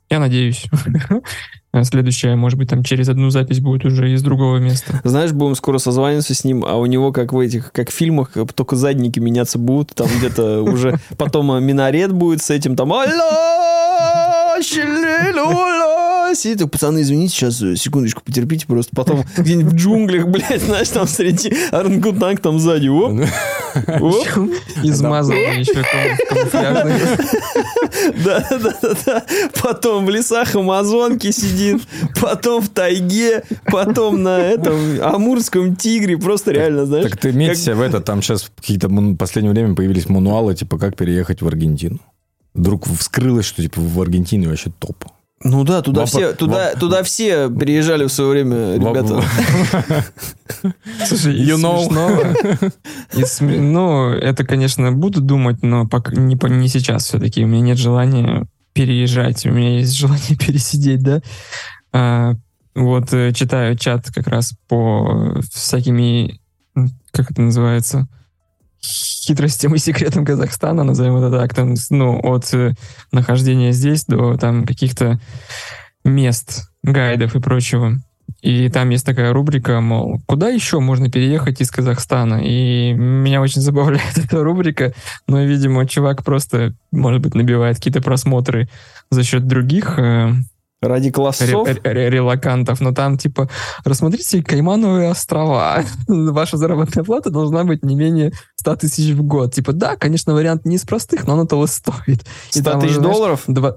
[0.09, 0.65] я надеюсь.
[1.73, 5.01] А Следующая, может быть, там через одну запись будет уже из другого места.
[5.03, 8.33] Знаешь, будем скоро созваниваться с ним, а у него, как в этих, как в фильмах,
[8.53, 14.61] только задники меняться будут, там где-то уже потом минарет будет с этим, там «Алло,
[16.33, 16.43] щелелюля».
[16.43, 20.89] Сидит, так, пацаны, извините, сейчас, э, секундочку, потерпите, просто потом где-нибудь в джунглях, блядь, знаешь,
[20.89, 23.19] там среди орангутанг там сзади, оп,
[24.01, 24.27] оп,
[24.83, 25.73] Измазанный еще
[28.25, 29.23] да, да, да, да,
[29.61, 31.81] потом в лесах Амазонки сидит,
[32.19, 37.81] потом в тайге, потом на этом амурском тигре, просто реально, знаешь, Так ты меться в
[37.81, 41.99] это, там сейчас какие-то в последнее время появились мануалы, типа, как переехать в Аргентину.
[42.53, 45.05] Вдруг вскрылось, что типа в Аргентине вообще топ.
[45.43, 49.21] Ну да, туда Вопо- все, туда, воп- туда все переезжали в свое время, ребята.
[51.05, 51.85] Слушай, You know.
[51.87, 52.71] смешного-
[53.13, 57.43] из ну, это, конечно, буду думать, но пока не, не сейчас все-таки.
[57.43, 61.21] У меня нет желания переезжать, у меня есть желание пересидеть, да.
[61.91, 62.33] А,
[62.75, 66.39] вот э, читаю чат как раз по всякими,
[67.11, 68.07] как это называется,
[68.83, 72.73] хитростям и секретам Казахстана, назовем это так, там, ну, от э,
[73.11, 75.19] нахождения здесь до там каких-то
[76.03, 77.97] мест, гайдов и прочего.
[78.41, 82.41] И там есть такая рубрика, мол, куда еще можно переехать из Казахстана?
[82.43, 84.93] И меня очень забавляет эта рубрика,
[85.27, 88.69] но, видимо, чувак просто, может быть, набивает какие-то просмотры
[89.09, 90.33] за счет других э,
[90.87, 91.47] Ради классов.
[91.49, 93.49] ре- ре- релакантов, но там типа
[93.85, 95.83] рассмотрите Каймановые острова.
[96.07, 99.53] Ваша заработная плата должна быть не менее 100 тысяч в год.
[99.53, 102.25] Типа, да, конечно, вариант не из простых, но оно того стоит.
[102.53, 103.41] И 100 там тысяч знаешь, долларов?
[103.47, 103.75] Два...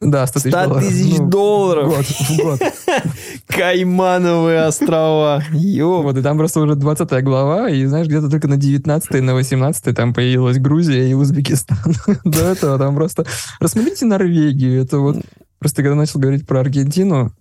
[0.00, 0.88] Да, 100 тысяч 100 долларов.
[0.88, 1.86] тысяч Ну, долларов.
[1.86, 2.60] В год, в год.
[3.48, 5.42] Каймановые острова.
[5.52, 6.00] Ё.
[6.02, 9.94] Вот, и там просто уже 20 глава, и знаешь, где-то только на 19 на 18
[9.94, 11.76] там появилась Грузия и Узбекистан.
[12.24, 13.26] До этого там просто...
[13.60, 14.82] Рассмотрите Норвегию.
[14.82, 15.16] Это вот...
[15.60, 17.32] Просто когда начал говорить про Аргентину,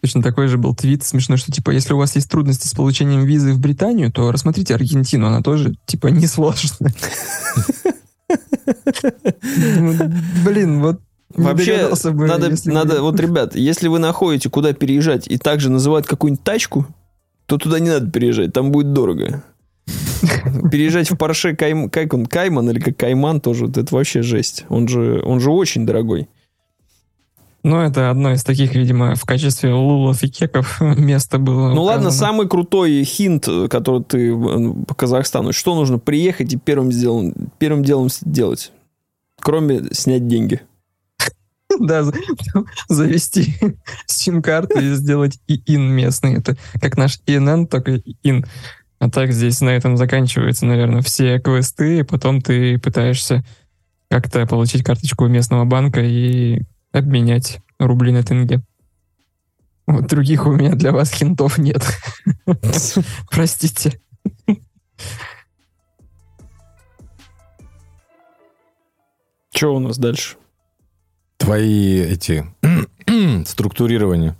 [0.00, 3.24] точно такой же был твит смешной, что типа, если у вас есть трудности с получением
[3.24, 6.94] визы в Британию, то рассмотрите Аргентину, она тоже типа несложная.
[10.44, 11.00] Блин, вот
[11.34, 16.06] Вообще, бы, надо, если надо, вот, ребят, если вы находите, куда переезжать, и также называют
[16.06, 16.86] какую-нибудь тачку,
[17.46, 19.42] то туда не надо переезжать, там будет дорого.
[20.70, 24.64] Переезжать в Порше Кайм, как он, Кайман или как Кайман тоже, вот это вообще жесть.
[24.68, 26.28] Он же, он же очень дорогой.
[27.62, 31.72] Ну, это одно из таких, видимо, в качестве лулов и кеков место было.
[31.72, 32.26] Ну ладно, указано.
[32.26, 37.84] самый крутой хинт, который ты э, по Казахстану, что нужно приехать и первым, сделан, первым
[37.84, 38.72] делом сделать,
[39.40, 40.60] кроме снять деньги.
[41.80, 42.04] Да,
[42.88, 43.54] завести
[44.04, 46.34] сим-карту и сделать ИИН местный.
[46.34, 48.44] Это как наш ИНН, только ИИН.
[48.98, 53.42] А так здесь на этом заканчиваются, наверное, все квесты, и потом ты пытаешься
[54.10, 56.60] как-то получить карточку местного банка и
[56.92, 58.62] обменять рубли на тенге.
[59.86, 61.82] Вот других у меня для вас хинтов нет.
[63.30, 64.00] Простите.
[69.54, 70.36] Что у нас дальше?
[71.36, 72.46] Твои эти
[73.46, 74.36] структурирования.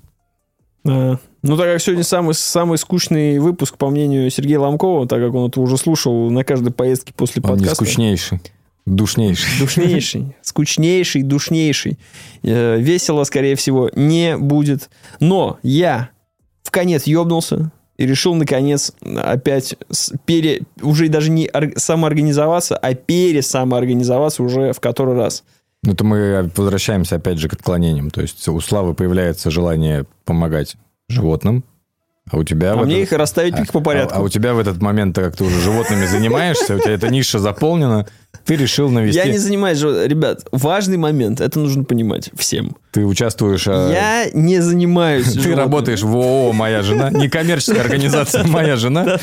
[0.86, 5.34] А, Ну, так как сегодня самый, самый скучный выпуск, по мнению Сергея Ломкова, так как
[5.34, 7.84] он это уже слушал на каждой поездке после Он не подкаста.
[7.84, 8.40] скучнейший,
[8.86, 9.50] душнейший.
[9.58, 11.98] Душнейший, скучнейший, душнейший.
[12.42, 14.90] Э, Весело, скорее всего, не будет.
[15.20, 16.10] Но я
[16.62, 19.76] в конец ёбнулся и решил, наконец, опять
[20.24, 20.62] пере...
[20.80, 25.44] уже даже не ор- самоорганизоваться, а пересамоорганизоваться уже в который раз.
[25.84, 28.10] Ну, то мы возвращаемся опять же к отклонениям.
[28.10, 30.76] То есть у Славы появляется желание помогать
[31.08, 31.64] животным,
[32.30, 32.72] а у тебя...
[32.72, 34.18] А мне этот- их расставить по а, порядку.
[34.18, 37.38] а у тебя в этот момент, как ты уже животными занимаешься, у тебя эта ниша
[37.40, 38.06] заполнена,
[38.44, 39.18] ты решил навести...
[39.18, 39.80] Я не занимаюсь...
[39.80, 42.76] Ребят, важный момент, это нужно понимать всем.
[42.90, 43.66] Ты участвуешь...
[43.68, 49.18] а, Я не занимаюсь Ты работаешь в ООО «Моя жена», некоммерческая организация «Моя жена».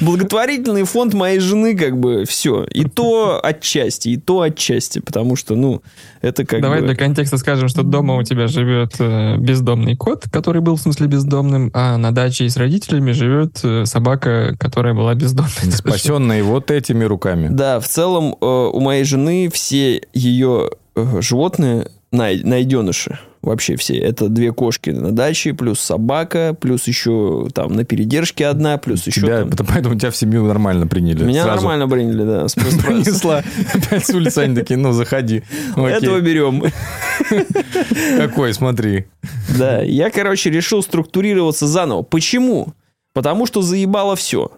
[0.00, 2.64] Благотворительный фонд моей жены, как бы, все.
[2.64, 5.82] И то отчасти, и то отчасти, потому что, ну,
[6.20, 10.60] это как Давай для контекста скажем, что дома у тебя живет э, бездомный кот, который
[10.60, 15.72] был в смысле бездомным, а на даче с родителями живет э, собака, которая была бездомной.
[15.72, 17.48] Спасенные вот этими руками.
[17.50, 23.18] Да, в целом э, у моей жены все ее э, животные най- найденыши.
[23.42, 23.96] Вообще все.
[23.98, 29.22] Это две кошки на даче, плюс собака, плюс еще там на передержке одна, плюс еще
[29.22, 31.24] Тебя, там- это Поэтому тебя в семью нормально приняли.
[31.24, 32.46] Меня Сразу нормально приняли, да.
[32.86, 35.42] Принесла опять с улицы, они такие, ну, заходи.
[35.74, 36.62] Этого берем.
[38.18, 39.06] Какой, смотри.
[39.58, 42.02] Да, я, короче, решил структурироваться заново.
[42.02, 42.74] Почему?
[43.14, 44.50] Потому что заебало все.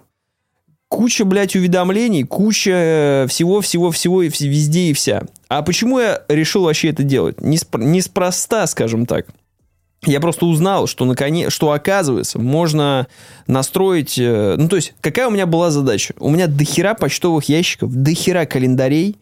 [0.93, 5.23] Куча, блядь, уведомлений, куча всего-всего-всего и вс- везде и вся.
[5.49, 7.39] А почему я решил вообще это делать?
[7.39, 9.27] Неспро- Неспроста, скажем так.
[10.05, 13.07] Я просто узнал, что, наконец, что оказывается, можно
[13.47, 14.19] настроить...
[14.19, 16.13] э, Ну, то есть, какая у меня была задача?
[16.19, 19.17] У меня дохера почтовых ящиков, дохера календарей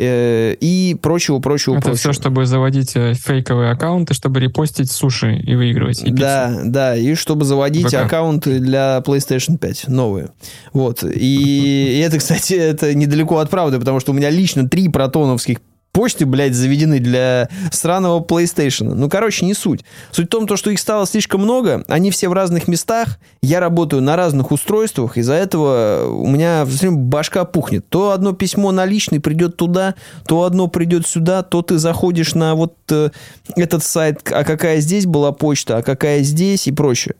[0.00, 1.92] э, и прочего-прочего-прочего.
[1.92, 6.00] Это все, чтобы заводить э, фейковые аккаунты, чтобы репостить суши и выигрывать.
[6.00, 6.16] И пиццу.
[6.16, 7.94] Да, да, и чтобы заводить ВК.
[7.94, 10.30] аккаунты для PlayStation 5 новые.
[10.72, 11.04] Вот.
[11.04, 15.58] И, и это, кстати, это недалеко от правды, потому что у меня лично три протоновских
[15.94, 18.92] почты, блядь, заведены для сраного PlayStation.
[18.94, 19.84] Ну, короче, не суть.
[20.10, 23.60] Суть в том, то, что их стало слишком много, они все в разных местах, я
[23.60, 27.88] работаю на разных устройствах, из-за этого у меня всё время башка пухнет.
[27.88, 29.94] То одно письмо на личный придет туда,
[30.26, 33.10] то одно придет сюда, то ты заходишь на вот э,
[33.54, 37.14] этот сайт, а какая здесь была почта, а какая здесь и прочее.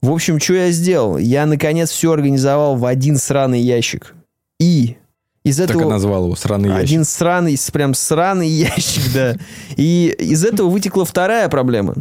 [0.00, 1.18] В общем, что я сделал?
[1.18, 4.14] Я, наконец, все организовал в один сраный ящик.
[4.60, 4.98] И
[5.44, 5.90] из Так и этого...
[5.90, 6.84] назвал его сраный ящик.
[6.84, 9.36] Один сраный, прям сраный ящик, да.
[9.76, 11.94] И из этого вытекла вторая проблема.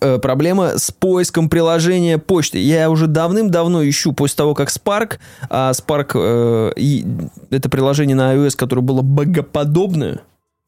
[0.00, 2.58] Э, Проблема с поиском приложения почты.
[2.58, 7.06] Я уже давным-давно ищу, после того, как Spark, а Spark э, и
[7.50, 10.20] это приложение на iOS, которое было богоподобное,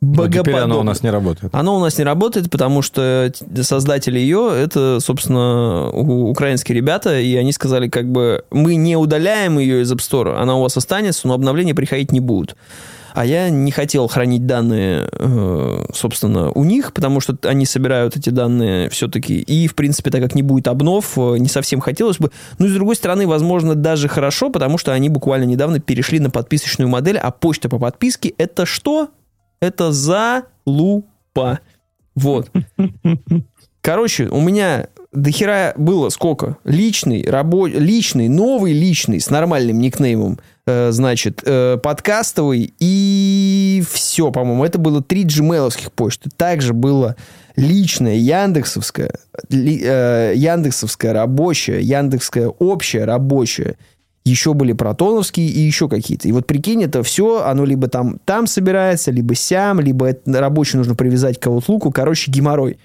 [0.02, 1.54] Но теперь оно у нас не работает.
[1.54, 7.52] Оно у нас не работает, потому что создатели ее это, собственно, украинские ребята, и они
[7.52, 11.34] сказали, как бы, мы не удаляем ее из App Store, она у вас останется, но
[11.34, 12.56] обновления приходить не будут.
[13.14, 18.30] А я не хотел хранить данные, э, собственно, у них, потому что они собирают эти
[18.30, 19.38] данные все-таки.
[19.38, 22.30] И, в принципе, так как не будет обнов, э, не совсем хотелось бы.
[22.58, 26.88] Ну с другой стороны, возможно, даже хорошо, потому что они буквально недавно перешли на подписочную
[26.88, 29.10] модель, а почта по подписке это что?
[29.62, 31.60] Это залупа.
[32.16, 32.50] Вот.
[33.80, 36.56] Короче, у меня дохера было сколько?
[36.64, 37.68] Личный, рабо...
[37.68, 44.64] личный, новый личный с нормальным никнеймом, э, значит, э, подкастовый и все, по-моему.
[44.64, 46.28] Это было три джимейловских почты.
[46.36, 47.14] Также было
[47.54, 49.12] личное, яндексовское,
[49.48, 53.76] ли- э, яндексовское рабочее, яндексское общее рабочее.
[54.24, 56.28] Еще были протоновские и еще какие-то.
[56.28, 60.78] И вот прикинь, это все, оно либо там, там собирается, либо сям, либо это рабочее
[60.78, 61.90] нужно привязать к Outlook.
[61.92, 62.78] Короче, геморрой.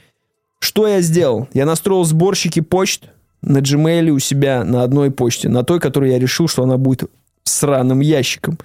[0.59, 1.47] Что я сделал?
[1.53, 3.03] Я настроил сборщики почт
[3.41, 7.03] на Gmail у себя на одной почте, на той, которую я решил, что она будет
[7.43, 8.57] сраным ящиком.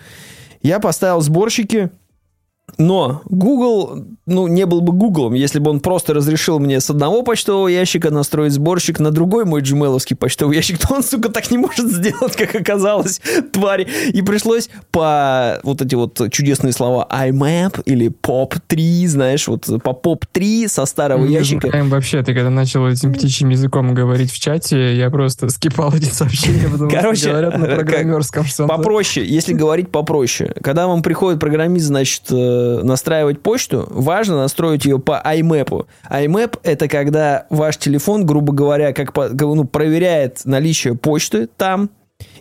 [0.62, 1.90] Я поставил сборщики,
[2.78, 7.22] но Google, ну, не был бы Гуглом, если бы он просто разрешил мне с одного
[7.22, 11.58] почтового ящика настроить сборщик на другой мой gmail почтовый ящик, то он, сука, так не
[11.58, 13.20] может сделать, как оказалось,
[13.52, 13.86] тварь.
[14.12, 20.68] И пришлось по вот эти вот чудесные слова IMAP или POP3, знаешь, вот по POP3
[20.68, 21.68] со старого Не ящика.
[21.68, 26.06] знаем вообще, ты когда начал этим птичьим языком говорить в чате, я просто скипал эти
[26.10, 28.68] сообщения, потому Короче, что говорят на как- программерском что-то.
[28.68, 30.52] Попроще, если говорить попроще.
[30.62, 32.22] Когда вам приходит программист, значит,
[32.80, 35.86] э, настраивать почту, важно настроить ее по IMAP.
[36.10, 41.90] IMAP— это когда ваш телефон, грубо говоря, как по- ну, проверяет наличие почты там,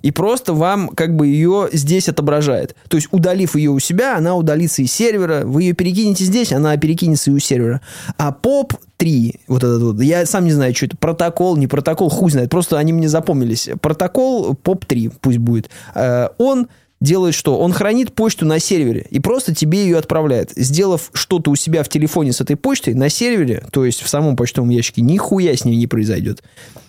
[0.01, 2.75] и просто вам как бы ее здесь отображает.
[2.87, 5.41] То есть, удалив ее у себя, она удалится из сервера.
[5.45, 7.81] Вы ее перекинете здесь, она перекинется и у сервера.
[8.17, 12.09] А POP 3, вот этот вот, я сам не знаю, что это, протокол, не протокол,
[12.09, 13.69] хуй знает, просто они мне запомнились.
[13.81, 15.69] Протокол POP 3 пусть будет.
[15.95, 16.67] Э, Он
[17.01, 17.57] делает что?
[17.57, 20.51] Он хранит почту на сервере и просто тебе ее отправляет.
[20.55, 24.37] Сделав что-то у себя в телефоне с этой почтой, на сервере, то есть в самом
[24.37, 26.43] почтовом ящике, нихуя с ней не произойдет.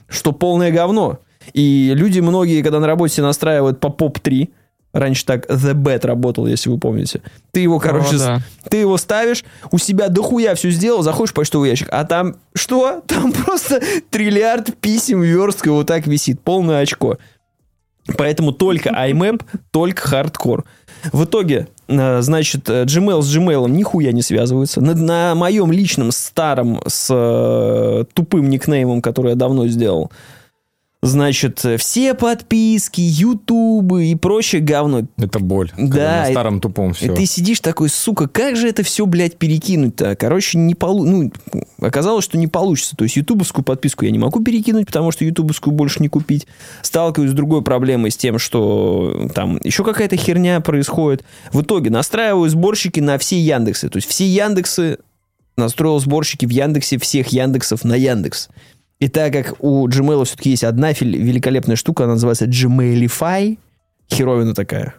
[0.09, 1.19] Что полное говно.
[1.55, 4.49] И люди многие, когда на работе настраивают по POP3,
[4.93, 7.23] Раньше так The Bet работал, если вы помните.
[7.51, 8.43] Ты его, короче, О, да.
[8.69, 13.03] ты его ставишь, у себя дохуя все сделал, заходишь в почтовый ящик, а там что?
[13.07, 17.17] Там просто триллиард писем верстка вот так висит, полное очко.
[18.16, 20.64] Поэтому только IMAP, только хардкор.
[21.12, 24.80] В итоге, э, значит, э, Gmail с Gmail нихуя не связываются.
[24.80, 30.11] На, на моем личном старом с э, тупым никнеймом, который я давно сделал,
[31.03, 35.70] значит, все подписки, ютубы и прочее говно Это боль.
[35.76, 37.12] Да, на и- старом тупом и все.
[37.14, 40.14] ты сидишь такой, сука, как же это все, блядь, перекинуть-то?
[40.14, 41.05] Короче, не полу...
[41.05, 41.32] ну,
[41.80, 42.96] оказалось, что не получится.
[42.96, 46.46] То есть ютубовскую подписку я не могу перекинуть, потому что ютубовскую больше не купить.
[46.82, 51.24] Сталкиваюсь с другой проблемой, с тем, что там еще какая-то херня происходит.
[51.53, 53.88] В итоге настраиваю сборщики на все Яндексы.
[53.88, 54.98] То есть все Яндексы
[55.57, 58.48] настроил сборщики в Яндексе всех Яндексов на Яндекс.
[59.03, 63.59] И так как у Gmail все-таки есть одна великолепная штука, она называется Gmailify,
[64.09, 64.94] херовина такая.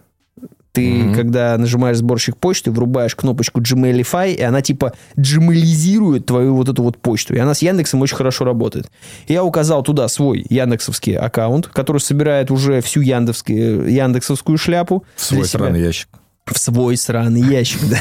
[0.73, 1.13] Ты, Мгм.
[1.13, 6.97] когда нажимаешь сборщик почты, врубаешь кнопочку Gmailify, и она типа джимализирует твою вот эту вот
[6.97, 7.33] почту.
[7.33, 8.91] И она с Яндексом очень хорошо работает.
[9.29, 15.05] Я указал туда свой яндексовский аккаунт, который собирает уже всю яндексовскую, яндексовскую шляпу.
[15.15, 15.59] В свой себя.
[15.59, 16.09] сраный ящик.
[16.45, 17.97] В свой сраный ящик, да.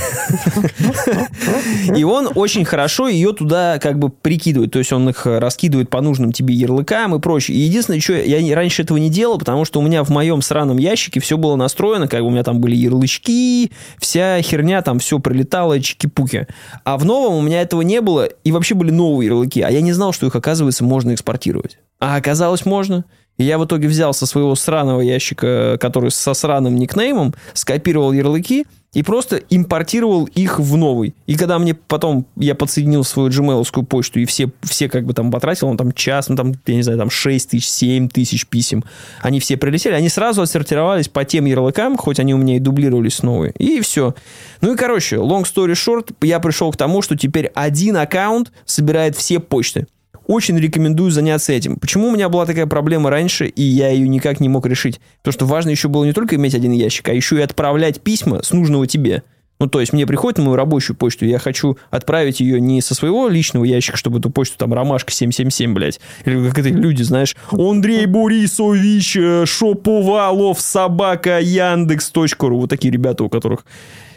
[1.97, 4.73] И он очень хорошо ее туда как бы прикидывает.
[4.73, 7.57] То есть он их раскидывает по нужным тебе ярлыкам и прочее.
[7.57, 10.79] И единственное, что я раньше этого не делал, потому что у меня в моем сраном
[10.79, 15.21] ящике все было настроено, как бы у меня там были ярлычки, вся херня, там все
[15.21, 16.49] прилетало, чики-пуки.
[16.83, 19.61] А в новом у меня этого не было, и вообще были новые ярлыки.
[19.61, 21.79] А я не знал, что их, оказывается, можно экспортировать.
[22.01, 23.05] А оказалось, можно.
[23.43, 29.03] Я в итоге взял со своего сраного ящика, который со сраным никнеймом, скопировал ярлыки и
[29.03, 31.15] просто импортировал их в новый.
[31.27, 35.31] И когда мне потом я подсоединил свою gmail почту и все, все как бы там
[35.31, 38.85] потратил, он там час, ну там, я не знаю, там 6 тысяч, 7 тысяч писем,
[39.23, 43.23] они все прилетели, они сразу отсортировались по тем ярлыкам, хоть они у меня и дублировались
[43.23, 43.53] новые.
[43.59, 44.15] И все.
[44.61, 49.17] Ну и, короче, long story short, я пришел к тому, что теперь один аккаунт собирает
[49.17, 49.87] все почты.
[50.27, 51.77] Очень рекомендую заняться этим.
[51.77, 55.01] Почему у меня была такая проблема раньше, и я ее никак не мог решить?
[55.23, 58.43] Потому что важно еще было не только иметь один ящик, а еще и отправлять письма
[58.43, 59.23] с нужного тебе.
[59.63, 62.97] Ну, то есть мне приходит на мою рабочую почту, я хочу отправить ее не со
[62.97, 66.01] своего личного ящика, чтобы эту почту там ромашка 777, блядь.
[66.25, 72.59] Или как это люди, знаешь, Андрей Борисович, э, Шоповалов, собака, Яндекс.ру.
[72.59, 73.65] Вот такие ребята, у которых...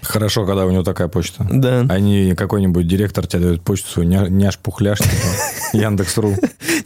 [0.06, 1.46] Хорошо, когда у него такая почта.
[1.52, 1.86] Да.
[1.90, 5.14] А не какой-нибудь директор тебе дает почту свою ня- няш-пухляш, типа,
[5.74, 6.36] Яндекс.ру.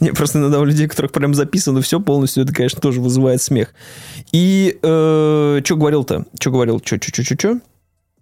[0.00, 3.40] Не, просто иногда у людей, у которых прям записано все полностью, это, конечно, тоже вызывает
[3.42, 3.74] смех.
[4.32, 6.24] И что говорил-то?
[6.38, 6.80] Что говорил?
[6.84, 7.60] Что, что, что, что?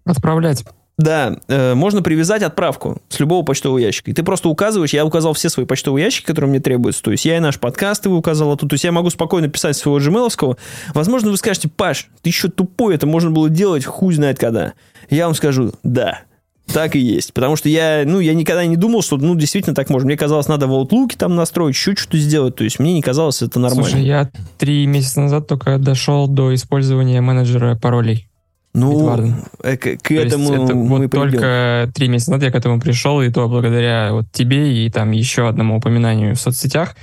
[0.05, 0.65] Отправлять.
[0.99, 4.11] Да, э, можно привязать отправку с любого почтового ящика.
[4.11, 7.05] И ты просто указываешь, я указал все свои почтовые ящики, которые мне требуются.
[7.05, 8.71] То есть я и наш подкаст его указал оттуда.
[8.71, 10.59] То есть я могу спокойно писать своего gmail
[10.95, 14.73] Возможно, вы скажете, Паш, ты еще тупой, это можно было делать хуй знает когда.
[15.09, 16.23] Я вам скажу, да,
[16.67, 17.33] так и есть.
[17.33, 20.07] Потому что я, ну, я никогда не думал, что, ну, действительно так можно.
[20.07, 22.57] Мне казалось, надо в Outlook там настроить, еще что-то сделать.
[22.57, 23.89] То есть мне не казалось это нормально.
[23.89, 28.28] Слушай, я три месяца назад только дошел до использования менеджера паролей.
[28.75, 31.31] Ну, э, к, к То есть этому это мы вот придем.
[31.31, 35.11] только три месяца назад я к этому пришел, и то благодаря вот тебе и там
[35.11, 36.95] еще одному упоминанию в соцсетях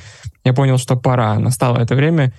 [0.43, 2.32] я понял, что пора, настало это время.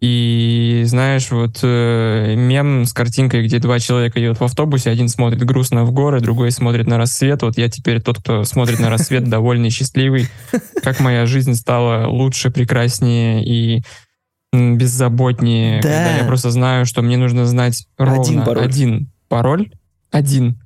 [0.00, 5.42] И знаешь, вот э, мем с картинкой, где два человека едут в автобусе, один смотрит
[5.44, 7.42] грустно в горы, другой смотрит на рассвет.
[7.42, 10.28] Вот я теперь тот, кто смотрит на рассвет, довольный, счастливый.
[10.82, 13.82] Как моя жизнь стала лучше, прекраснее и
[14.78, 15.88] беззаботнее, Да.
[15.88, 18.64] когда я просто знаю, что мне нужно знать ровно Один пароль.
[18.64, 19.70] один пароль,
[20.10, 20.58] один.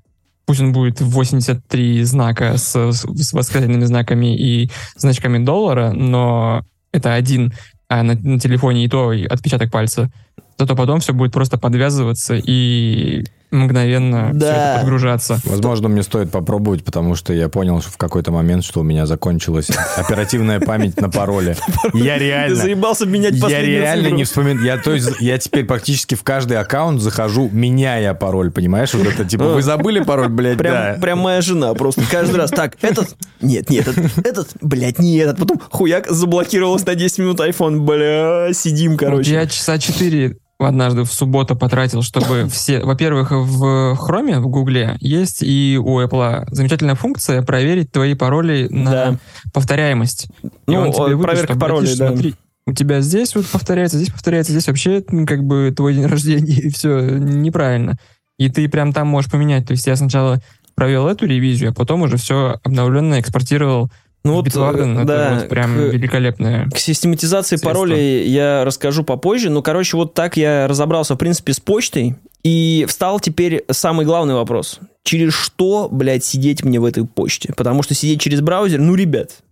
[0.47, 6.63] Пусть он будет в 83 знака с, с- с восклицательными знаками и значками доллара, но
[6.93, 7.53] это один,
[7.89, 10.11] а на, на телефоне и то и отпечаток пальца.
[10.59, 14.47] Зато потом все будет просто подвязываться и мгновенно Да.
[14.47, 15.41] все это подгружаться.
[15.45, 19.07] Возможно, мне стоит попробовать, потому что я понял что в какой-то момент, что у меня
[19.07, 21.57] закончилась оперативная память на пароле.
[21.95, 22.57] Я Ты реально...
[22.57, 24.65] заебался менять Я реально не вспоминаю.
[24.65, 28.93] Я, то есть, я теперь практически в каждый аккаунт захожу, меняя пароль, понимаешь?
[28.95, 30.99] Вот это типа, вы забыли пароль, блядь, Прям, да.
[31.01, 32.51] прям моя жена просто каждый раз.
[32.51, 33.17] Так, этот...
[33.41, 35.39] Нет, нет, этот, этот, блядь, не этот.
[35.39, 37.79] Потом хуяк заблокировалась на 10 минут iPhone.
[37.81, 39.33] Бля, сидим, Вот короче.
[39.33, 40.37] я часа 4
[40.67, 42.81] однажды в субботу потратил, чтобы все...
[42.85, 48.91] Во-первых, в Chrome, в Гугле есть и у Apple замечательная функция проверить твои пароли на
[48.91, 49.19] Да.
[49.53, 50.29] повторяемость.
[50.43, 52.09] И Ну, он тебе выдаст, проверка что, паролей, да.
[52.09, 52.35] смотри,
[52.67, 56.71] у тебя здесь вот повторяется, здесь повторяется, здесь вообще как бы твой день рождения, и
[56.71, 57.97] все неправильно.
[58.39, 59.67] И ты прям там можешь поменять.
[59.67, 60.41] То есть я сначала
[60.75, 63.91] провел эту ревизию, а потом уже все обновленно экспортировал
[64.25, 66.69] Ну вот, Bitwarden э, это да, вот прям к- великолепная.
[66.71, 67.71] К систематизации Средства.
[67.71, 69.51] паролей я расскажу попозже.
[69.51, 72.17] Ну, короче, вот так я разобрался, в принципе, с почтой.
[72.45, 74.81] И встал теперь самый главный вопрос.
[75.03, 77.53] Через что, блядь, сидеть мне в этой почте?
[77.57, 79.43] Потому что сидеть через браузер, ну, ребят,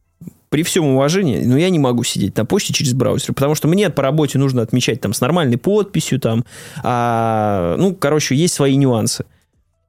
[0.48, 3.90] при всем уважении, но я не могу сидеть на почте через браузер, потому что мне
[3.90, 6.44] по работе нужно отмечать там с нормальной подписью, там,
[6.82, 9.24] а, ну, короче, есть свои нюансы.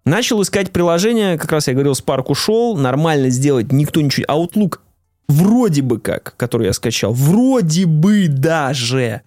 [0.08, 4.26] Начал искать приложение, как раз я говорил, Spark ушел, нормально сделать, никто ничего...
[4.28, 4.80] Outlook
[5.28, 9.24] вроде бы как, который я скачал, вроде бы даже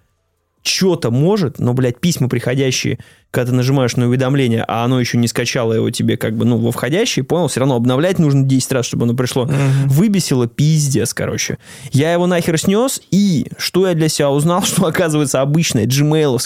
[0.62, 2.98] что-то может, но, блядь, письма приходящие,
[3.30, 6.56] когда ты нажимаешь на уведомление, а оно еще не скачало его тебе как бы, ну,
[6.56, 9.44] во входящий, понял, все равно обновлять нужно 10 раз, чтобы оно пришло.
[9.44, 9.88] Мгм.
[9.88, 11.58] Выбесило пиздец, короче.
[11.92, 16.38] Я его нахер снес, и что я для себя узнал, что оказывается обычная gmail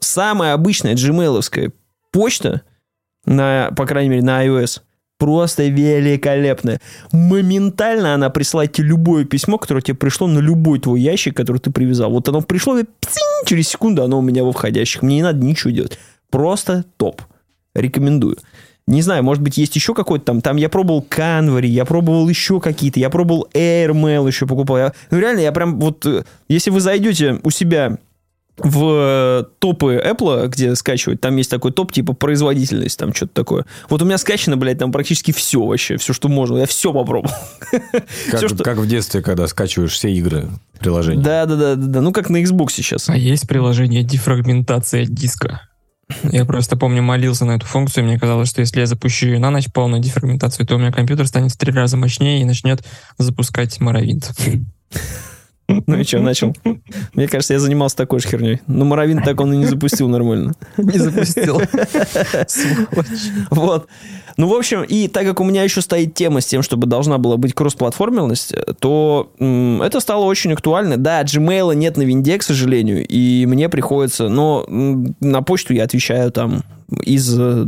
[0.00, 1.72] самая обычная gmail
[2.10, 2.62] почта,
[3.24, 4.80] на, по крайней мере, на iOS,
[5.18, 6.80] просто великолепная.
[7.12, 11.70] Моментально она присылает тебе любое письмо, которое тебе пришло на любой твой ящик, который ты
[11.70, 12.10] привязал.
[12.10, 15.02] Вот оно пришло, и пцинь, через секунду оно у меня во входящих.
[15.02, 15.98] Мне не надо ничего делать.
[16.30, 17.22] Просто топ.
[17.74, 18.36] Рекомендую.
[18.88, 20.40] Не знаю, может быть, есть еще какой-то там.
[20.40, 22.98] Там я пробовал Canva, я пробовал еще какие-то.
[22.98, 24.76] Я пробовал Airmail еще покупал.
[24.78, 26.04] Я- ну, реально, я прям вот...
[26.04, 27.98] э, Если вы зайдете у себя
[28.58, 33.64] в э, топы Apple, где скачивать, там есть такой топ, типа производительность, там что-то такое.
[33.88, 36.58] Вот у меня скачано, блядь, там практически все вообще, все, что можно.
[36.58, 37.34] Я все попробовал.
[38.30, 40.48] Как, Всё, что- как в детстве, когда скачиваешь все игры
[40.78, 41.22] приложения.
[41.22, 42.00] Да, да, да, да, да.
[42.02, 43.08] Ну, как на Xbox сейчас.
[43.08, 45.62] А есть приложение дефрагментация диска.
[46.24, 49.38] Я просто помню, молился на эту функцию, и мне казалось, что если я запущу ее
[49.38, 52.84] на ночь полную дефрагментацию, то у меня компьютер станет в три раза мощнее и начнет
[53.16, 54.30] запускать Моровинт.
[55.86, 56.54] Ну и что, начал?
[57.14, 58.60] Мне кажется, я занимался такой же херней.
[58.66, 60.54] Но Моровин так он и не запустил нормально.
[60.76, 61.60] Не запустил.
[63.50, 63.88] Вот.
[64.36, 67.18] Ну, в общем, и так как у меня еще стоит тема с тем, чтобы должна
[67.18, 70.96] была быть кроссплатформенность, то это стало очень актуально.
[70.96, 74.28] Да, Gmail нет на винде, к сожалению, и мне приходится...
[74.28, 76.62] Но на почту я отвечаю там
[77.04, 77.66] из э,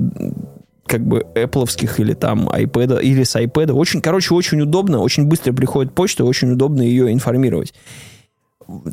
[0.86, 3.72] как бы Apple'овских или там iPad, или с iPad.
[3.72, 7.74] Очень, короче, очень удобно, очень быстро приходит почта, очень удобно ее информировать.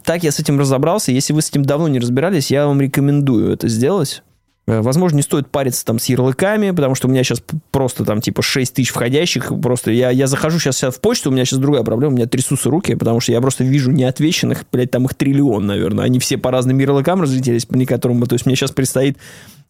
[0.04, 1.12] Так я с этим разобрался.
[1.12, 4.24] Если вы с этим давно не разбирались, я вам рекомендую это сделать.
[4.68, 8.22] Э, Возможно, не стоит париться там с ярлыками, потому что у меня сейчас просто там
[8.22, 9.52] типа 6 тысяч входящих.
[9.62, 12.70] Просто я, я захожу сейчас в почту, у меня сейчас другая проблема, у меня трясутся
[12.70, 16.06] руки, потому что я просто вижу неотвеченных, блядь, там их триллион, наверное.
[16.06, 18.22] Они все по разным ярлыкам разлетелись, по некоторым.
[18.26, 19.18] То есть мне сейчас предстоит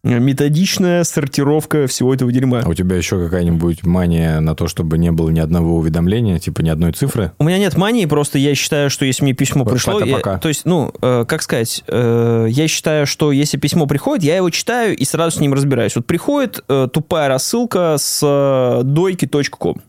[0.03, 2.61] методичная сортировка всего этого дерьма.
[2.65, 6.61] А у тебя еще какая-нибудь мания на то, чтобы не было ни одного уведомления, типа
[6.61, 7.31] ни одной цифры?
[7.37, 9.99] У меня нет мании, просто я считаю, что если мне письмо пришло...
[9.99, 10.37] это я- пока.
[10.39, 14.49] то есть, ну, э, как сказать, э, я считаю, что если письмо приходит, я его
[14.49, 15.95] читаю и сразу с ним разбираюсь.
[15.95, 19.81] Вот приходит э, тупая рассылка с э, дойки.ком.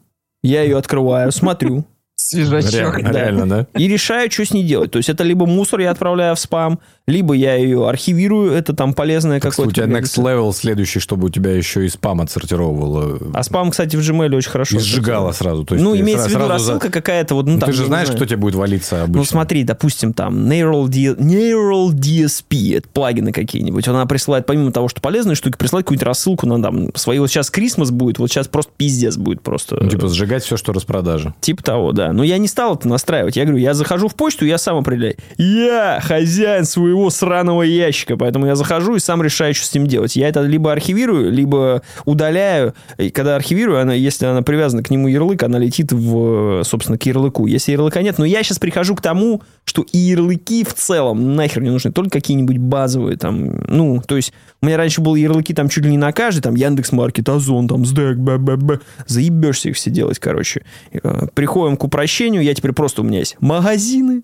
[0.43, 1.85] Я ее открываю, смотрю
[2.17, 2.99] Свежачок.
[2.99, 3.21] Реально, да.
[3.21, 3.67] реально, да?
[3.79, 4.91] и решаю, что с ней делать.
[4.91, 8.95] То есть это либо мусор я отправляю в спам, либо я ее архивирую, это там
[8.95, 9.75] полезное У какое-то...
[9.75, 13.19] тебя next level следующий, чтобы у тебя еще и спам отсортировывало.
[13.35, 14.77] А спам, кстати, в Gmail очень хорошо.
[14.77, 15.65] и сжигало сразу.
[15.65, 17.77] То есть ну, имеется в виду сразу за- рассылка какая-то, вот, ну, Ну, там, ты
[17.77, 18.19] же знаешь, знаю.
[18.19, 19.19] что тебе будет валиться обычно.
[19.19, 23.89] Ну, смотри, допустим, там Neural, D- Neural DSP, это плагины какие-нибудь.
[23.89, 27.19] Она присылает, помимо того, что полезные штуки, присылает какую-нибудь рассылку на там свои.
[27.19, 29.77] Вот сейчас Крисмас будет, вот сейчас просто пиздец будет просто.
[29.83, 31.35] Ну, типа сжигать все, что распродажа.
[31.41, 32.13] Типа того, да.
[32.13, 33.35] Но я не стал это настраивать.
[33.37, 35.17] Я говорю, я захожу в почту, я сам определяю.
[35.37, 40.17] Я хозяин своего сраного ящика, поэтому я захожу и сам решаю, что с ним делать.
[40.17, 42.75] Я это либо архивирую, либо удаляю.
[42.99, 47.07] И когда архивирую, она, если она привязана к нему ярлык, она летит в, собственно, к
[47.07, 47.47] ярлыку.
[47.47, 51.63] Если ярлыка нет, но я сейчас прихожу к тому, что и ярлыки в целом нахер
[51.63, 55.69] не нужны, только какие-нибудь базовые там, ну, то есть у меня раньше были ярлыки там
[55.69, 58.81] чуть ли не на каждый, там Яндекс.Маркет, Озон, там СДЭК, б-б-б.
[59.07, 60.65] Заебешься их все делать, короче.
[60.93, 64.23] Э, Приходим к упрощению, я теперь просто у меня есть магазины,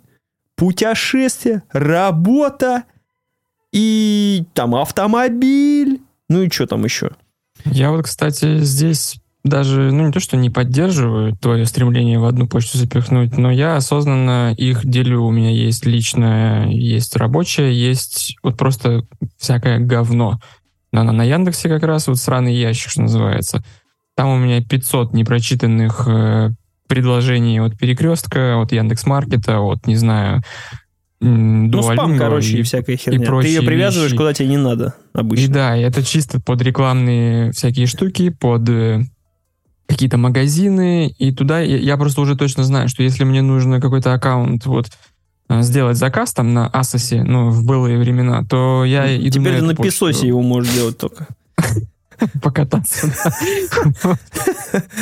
[0.58, 2.82] путешествия, работа
[3.72, 7.12] и там автомобиль, ну и что там еще?
[7.64, 12.48] Я вот, кстати, здесь даже, ну не то, что не поддерживаю твое стремление в одну
[12.48, 15.22] почту запихнуть, но я осознанно их делю.
[15.22, 19.06] У меня есть личное, есть рабочее, есть вот просто
[19.38, 20.40] всякое говно.
[20.90, 23.64] На, на, на Яндексе как раз вот сраный ящик, что называется.
[24.16, 26.50] Там у меня 500 непрочитанных э,
[26.88, 30.42] предложений от Перекрестка, от Яндекс.Маркета, от, не знаю,
[31.20, 33.18] Ну, спам, короче, и, и- всякая херня.
[33.20, 34.16] Ты прочие ее привязываешь вещи.
[34.18, 35.54] куда тебе не надо и обычно.
[35.54, 39.00] да, и это чисто под рекламные всякие штуки, под э,
[39.88, 44.12] какие-то магазины, и туда я, я просто уже точно знаю, что если мне нужно какой-то
[44.14, 44.86] аккаунт вот
[45.48, 49.74] э, сделать заказ там на Асосе, ну, в былые времена, то я иду Теперь на
[49.74, 51.26] ты песосе его можешь делать только.
[52.42, 53.12] покататься.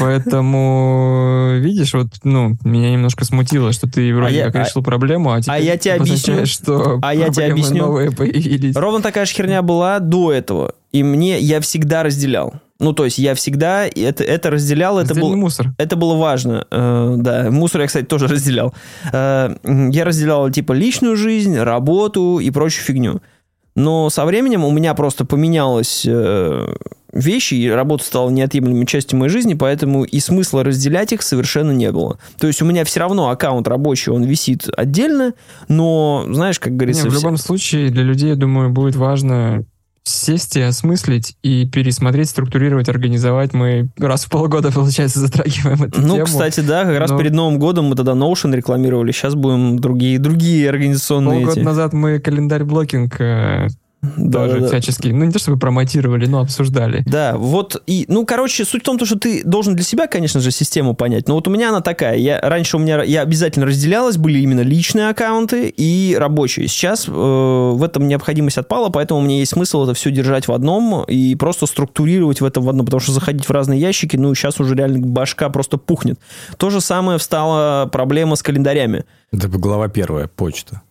[0.01, 5.33] Поэтому, видишь, вот, ну, меня немножко смутило, что ты вроде я- как а- решил проблему,
[5.33, 6.47] а теперь я тебе объясню.
[6.47, 7.87] что А я тебе объясню.
[7.87, 8.77] новые появились.
[8.77, 10.75] Ровно такая же херня была до этого.
[10.93, 12.55] И мне, я всегда разделял.
[12.79, 15.35] Ну, то есть я всегда это, это разделял, это был...
[15.35, 15.73] мусор.
[15.79, 17.51] Это было важно, э, да.
[17.51, 18.75] Мусор я, кстати, тоже разделял.
[19.12, 23.23] Э, я разделял, типа, личную жизнь, работу и прочую фигню.
[23.77, 26.74] Но со временем у меня просто поменялось э,
[27.12, 31.93] вещи, и работа стала неотъемлемой частью моей жизни, поэтому и смысла разделять их совершенно не
[31.93, 32.18] было.
[32.41, 35.35] То есть у меня все равно аккаунт рабочий, он висит отдельно,
[35.68, 37.07] но, знаешь, как Не, говорится...
[37.07, 39.64] в все- любом случае, для людей, я думаю, будет важно
[40.09, 43.52] сесть и осмыслить и пересмотреть, структурировать, организовать.
[43.52, 46.24] Мы раз в полгода, получается, затрагиваем эту Ну, тему.
[46.26, 50.18] кстати, да, как раз Но- перед Новым годом мы тогда Notion рекламировали, сейчас будем другие,
[50.18, 51.64] другие организационные Полгода эти.
[51.66, 53.16] назад мы календарь-блокинг
[54.16, 57.02] э, Да, тоже да, всячески, ну не то чтобы промотировали, но обсуждали.
[57.07, 60.40] Да, вот и, ну, короче, суть в том, то, что ты должен для себя, конечно
[60.40, 61.28] же, систему понять.
[61.28, 62.16] Но вот у меня она такая.
[62.16, 66.68] Я раньше у меня я обязательно разделялась, были именно личные аккаунты и рабочие.
[66.68, 71.04] Сейчас э, в этом необходимость отпала, поэтому мне есть смысл это все держать в одном
[71.04, 74.61] и просто структурировать в этом в одном, потому что заходить в разные ящики, ну, сейчас
[74.61, 76.18] уже реально башка просто пухнет.
[76.57, 79.04] То же самое встала проблема с календарями.
[79.32, 80.82] Это глава первая, почта.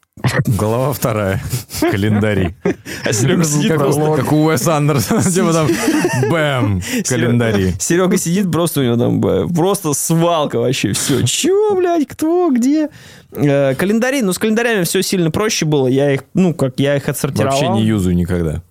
[0.47, 1.41] Глава вторая,
[1.81, 2.55] календари.
[3.03, 4.17] А Серега сидит как просто- лор.
[4.21, 5.67] Как у Уэс Андерсона, типа там,
[6.31, 7.73] бэм, календари.
[7.79, 9.21] Серега сидит, просто у него там
[9.53, 10.93] просто свалка вообще.
[10.93, 11.23] Все.
[11.23, 12.89] Чего, блядь, кто, где?
[13.33, 15.87] Э, календари, ну, с календарями все сильно проще было.
[15.87, 17.51] Я их, ну, как я их отсортировал.
[17.51, 18.61] Вообще не юзаю никогда.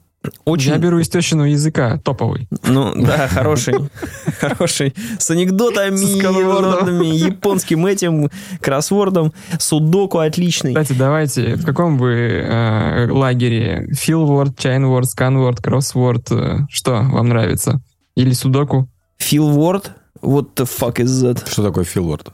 [0.44, 2.48] Очень, Я беру из тещиного языка, топовый.
[2.62, 3.74] ну, да, хороший.
[4.40, 4.94] Хороший.
[5.18, 9.32] С анекдотами, японским этим, кроссвордом.
[9.58, 10.74] Судоку отличный.
[10.74, 13.88] Кстати, давайте, в каком вы э, лагере?
[13.94, 16.30] Филворд, Чайнворд, Сканворд, Кроссворд,
[16.70, 17.80] что вам нравится?
[18.16, 18.88] Или Судоку?
[19.18, 19.92] Филворд.
[20.22, 21.48] What the fuck is that?
[21.50, 22.32] Что такое филворд?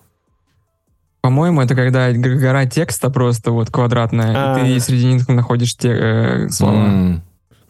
[1.23, 4.59] По-моему, это когда гора текста просто вот квадратная, А.
[4.61, 7.21] и ты среди них находишь те э, слова.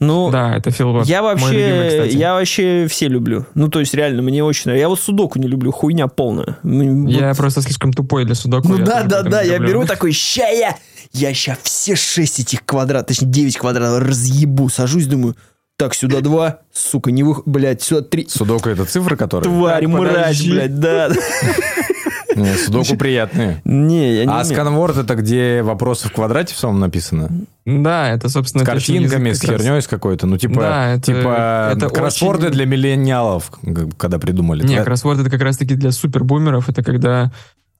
[0.00, 1.06] Ну, Да, это Филворд.
[1.06, 2.16] Я Мой любимый, вообще, кстати.
[2.16, 3.46] я вообще все люблю.
[3.54, 4.80] Ну, то есть, реально, мне очень нравится.
[4.80, 6.56] Я вот судоку не люблю, хуйня полная.
[6.64, 8.68] Я вот- просто слишком тупой для Судоку.
[8.68, 9.68] Ну я да, да, да, я люблю.
[9.68, 10.74] беру такой, ща я,
[11.12, 15.36] я ща все шесть этих квадратов, точнее, девять квадратов разъебу, сажусь, думаю,
[15.76, 18.26] так, сюда два, сука, не вы, блядь, сюда три.
[18.28, 19.50] Судоку это цифры, которые?
[19.54, 20.50] Тварь, Так, мразь, подожди.
[20.50, 21.10] блядь, да.
[22.42, 23.60] Не, Судоку приятные.
[23.64, 27.28] Не, я не А сканворд это где вопросы в квадрате в самом написано?
[27.66, 30.26] Да, это, собственно, С картинками, с херней с какой-то.
[30.26, 33.50] Ну, типа, Да, это- типа это кроссворды очень- для миллениалов,
[33.96, 34.62] когда придумали.
[34.62, 36.68] Не, Твоя- кроссворд это как раз-таки для супербумеров.
[36.68, 37.30] Это когда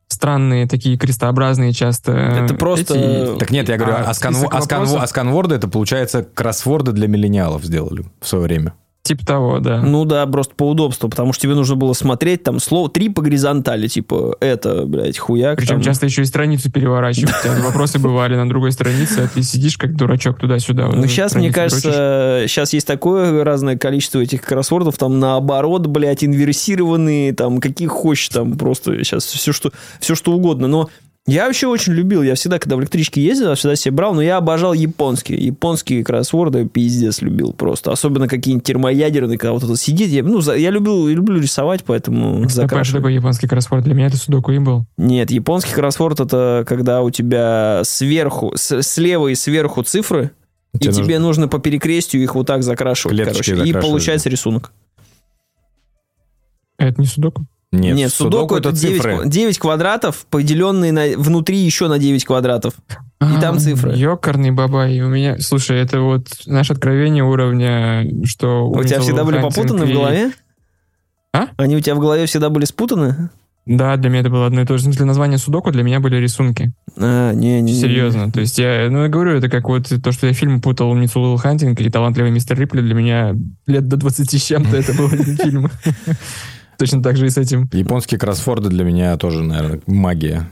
[0.08, 2.12] странные, такие крестообразные часто...
[2.12, 5.68] Это просто- эти- Так нет, я говорю, А, а, сканво- а сканво- а сканворды это,
[5.68, 8.72] получается, кроссворды для миллениалов сделали в свое время.
[9.10, 9.82] Типа того, да.
[9.82, 13.22] Ну да, просто по удобству, потому что тебе нужно было смотреть там слово три по
[13.22, 15.58] горизонтали, типа это, блядь, хуяк.
[15.58, 15.82] Причем там.
[15.82, 17.34] часто еще и страницу переворачивают.
[17.42, 20.86] Тебя вопросы бывали на другой странице, а ты сидишь как дурачок туда-сюда.
[20.86, 27.32] Ну, сейчас, мне кажется, сейчас есть такое разное количество этих кроссвордов, там наоборот, блядь, инверсированные,
[27.32, 30.68] там, какие хочешь, там, просто сейчас все что, все что угодно.
[30.68, 30.88] Но
[31.30, 34.22] я вообще очень любил, я всегда, когда в электричке ездил, я всегда себе брал, но
[34.22, 35.38] я обожал японские.
[35.38, 37.92] Японские кроссворды пиздец любил просто.
[37.92, 40.08] Особенно какие-нибудь термоядерные, когда вот это сидит.
[40.10, 43.02] Я, ну, за- я любил, люблю рисовать, поэтому Что закрашиваю.
[43.02, 43.84] такое японский кроссворд?
[43.84, 44.86] Для меня это судоку и был.
[44.96, 50.32] Нет, японский кроссворд это когда у тебя сверху, с- слева и сверху цифры,
[50.74, 54.28] и Тебе тебе нужно- нужно по перекрестию их вот так закрашивать, Клеточки короче, и получается
[54.28, 54.72] ресунок.
[56.78, 57.44] А это не судоку?
[57.72, 59.22] Нет, судоку, это 9, цифры.
[59.26, 62.74] 9 квадратов, поделенные на, внутри еще на 9 квадратов.
[63.20, 63.94] И там цифры.
[63.94, 64.94] Ёкарный бабай.
[64.96, 65.38] И у меня...
[65.38, 68.68] Слушай, это вот наше откровение уровня, что...
[68.68, 70.32] У тебя всегда были попутаны в и- голове?
[71.32, 71.46] А?
[71.58, 73.30] Они у тебя в голове всегда были спутаны?
[73.66, 74.82] Да, для меня это было одно и то же.
[74.82, 76.72] В смысле, название судоку для меня были рисунки.
[76.96, 77.80] А, не, не, не.
[77.80, 78.32] Серьезно.
[78.32, 81.36] То есть я, ну, я говорю, это как вот то, что я фильм путал Митсулу
[81.36, 85.36] Хантинг и талантливый мистер Рипли, для меня лет до 20 с чем-то это был один
[85.36, 85.70] фильм.
[86.80, 87.68] Точно так же и с этим.
[87.74, 90.48] Японские кроссворды для меня тоже, наверное, магия.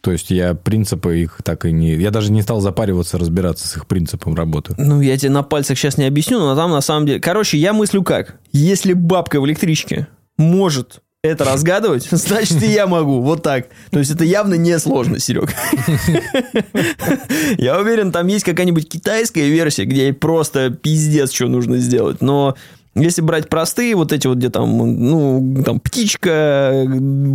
[0.00, 1.96] То есть я принципы их так и не...
[1.96, 4.76] Я даже не стал запариваться, разбираться с их принципом работы.
[4.78, 7.18] Ну, я тебе на пальцах сейчас не объясню, но там на самом деле...
[7.18, 8.36] Короче, я мыслю как?
[8.52, 10.06] Если бабка в электричке
[10.38, 13.20] может это разгадывать, значит и я могу.
[13.20, 13.66] Вот так.
[13.90, 15.50] То есть это явно не сложно, Серег.
[17.58, 22.20] Я уверен, там есть какая-нибудь китайская версия, где просто пиздец, что нужно сделать.
[22.20, 22.56] Но
[22.94, 26.86] если брать простые, вот эти вот, где там, ну, там, птичка,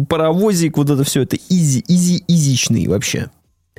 [0.07, 3.29] паровозик, вот это все, это изи, изи, изичный вообще.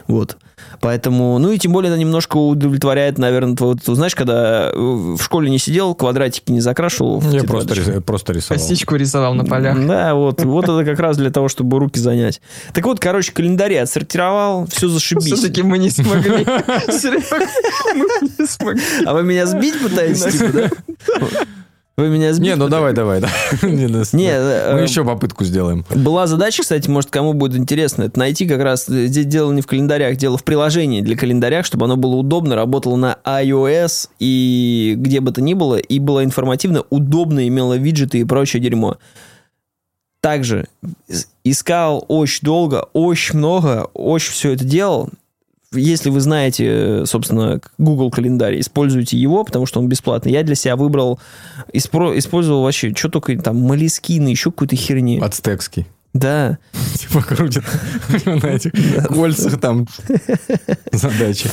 [0.06, 0.38] Вот.
[0.80, 5.50] Поэтому, ну и тем более это немножко удовлетворяет, наверное, вот, знаешь, когда э, в школе
[5.50, 7.22] не сидел, квадратики не закрашивал.
[7.30, 8.62] Я просто, рис- просто рисовал.
[8.62, 9.86] Косичку рисовал на полях.
[9.86, 12.40] Да, вот, вот это как раз для того, чтобы руки занять.
[12.72, 15.26] Так вот, короче, календари отсортировал, все зашибись.
[15.26, 16.44] Все-таки мы не смогли.
[16.90, 17.24] Серег,
[17.94, 18.82] мы не смогли.
[19.04, 20.70] А вы меня сбить пытаетесь, типа, да?
[21.98, 23.20] Вы меня сбить Не, ну давай, давай.
[23.20, 23.28] да.
[23.66, 24.30] Не, да, Не,
[24.72, 25.84] Мы э, еще попытку сделаем.
[25.90, 29.62] Была задача, кстати, может, кому будет интересно, это найти как раз, э, здесь дело не
[29.62, 34.94] в календарях, дело в приложении для календаря, чтобы оно было удобно, работало на iOS и
[34.96, 38.98] где бы то ни было, и было информативно, удобно, имело виджеты и прочее дерьмо.
[40.20, 40.68] Также
[41.42, 45.10] искал очень долго, очень много, очень все это делал.
[45.72, 50.32] Если вы знаете, э, собственно, Google календарь, используйте его, потому что он бесплатный.
[50.32, 51.20] Я для себя выбрал,
[51.74, 55.20] испро- использовал вообще, что только там, Малискины, еще какую-то херни.
[55.20, 55.86] Ацтекский.
[56.14, 56.58] Да.
[56.96, 57.62] Типа крутит
[58.24, 58.72] на этих
[59.08, 59.86] кольцах там
[60.92, 61.48] задачи.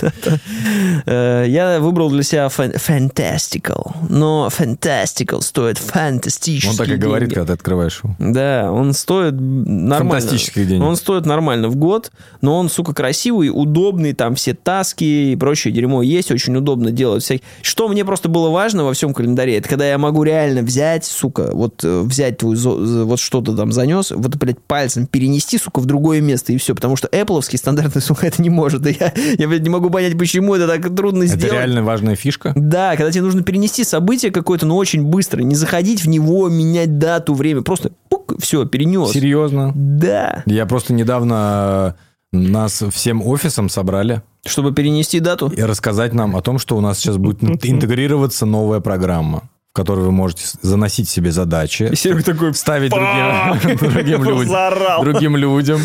[1.05, 3.95] Э, Я выбрал для себя Fantastical.
[4.09, 7.35] Но Fantastical стоит фантастические Он так и говорит, деньги.
[7.35, 8.15] когда ты открываешь его.
[8.19, 9.97] Да, он стоит нормально.
[10.19, 10.83] Фантастических денег.
[10.83, 15.73] Он стоит нормально в год, но он, сука, красивый, удобный, там все таски и прочее
[15.73, 17.23] дерьмо есть, очень удобно делать.
[17.23, 21.05] всякие- Что мне просто было важно во всем календаре, это когда я могу реально взять,
[21.05, 25.79] сука, вот э, взять твою, з- вот что-то там занес, вот, блядь, пальцем перенести, сука,
[25.79, 28.85] в другое место и все, потому что Apple стандартный, сука, это не может.
[28.87, 31.53] И я, я, блядь, не могу понять, почему это так трудно Это сделать.
[31.53, 32.53] реально важная фишка.
[32.55, 36.97] Да, когда тебе нужно перенести событие какое-то, но очень быстро, не заходить в него, менять
[36.97, 39.11] дату, время, просто пук, все, перенес.
[39.11, 39.71] Серьезно.
[39.75, 40.43] Да.
[40.45, 41.95] Я просто недавно
[42.31, 45.47] э, нас всем офисом собрали Чтобы перенести дату.
[45.47, 50.05] и рассказать нам о том, что у нас сейчас будет интегрироваться новая программа, в которой
[50.05, 55.03] вы можете заносить себе задачи, Серега такой, ставить другим, другим людям, заорал.
[55.03, 55.81] другим людям.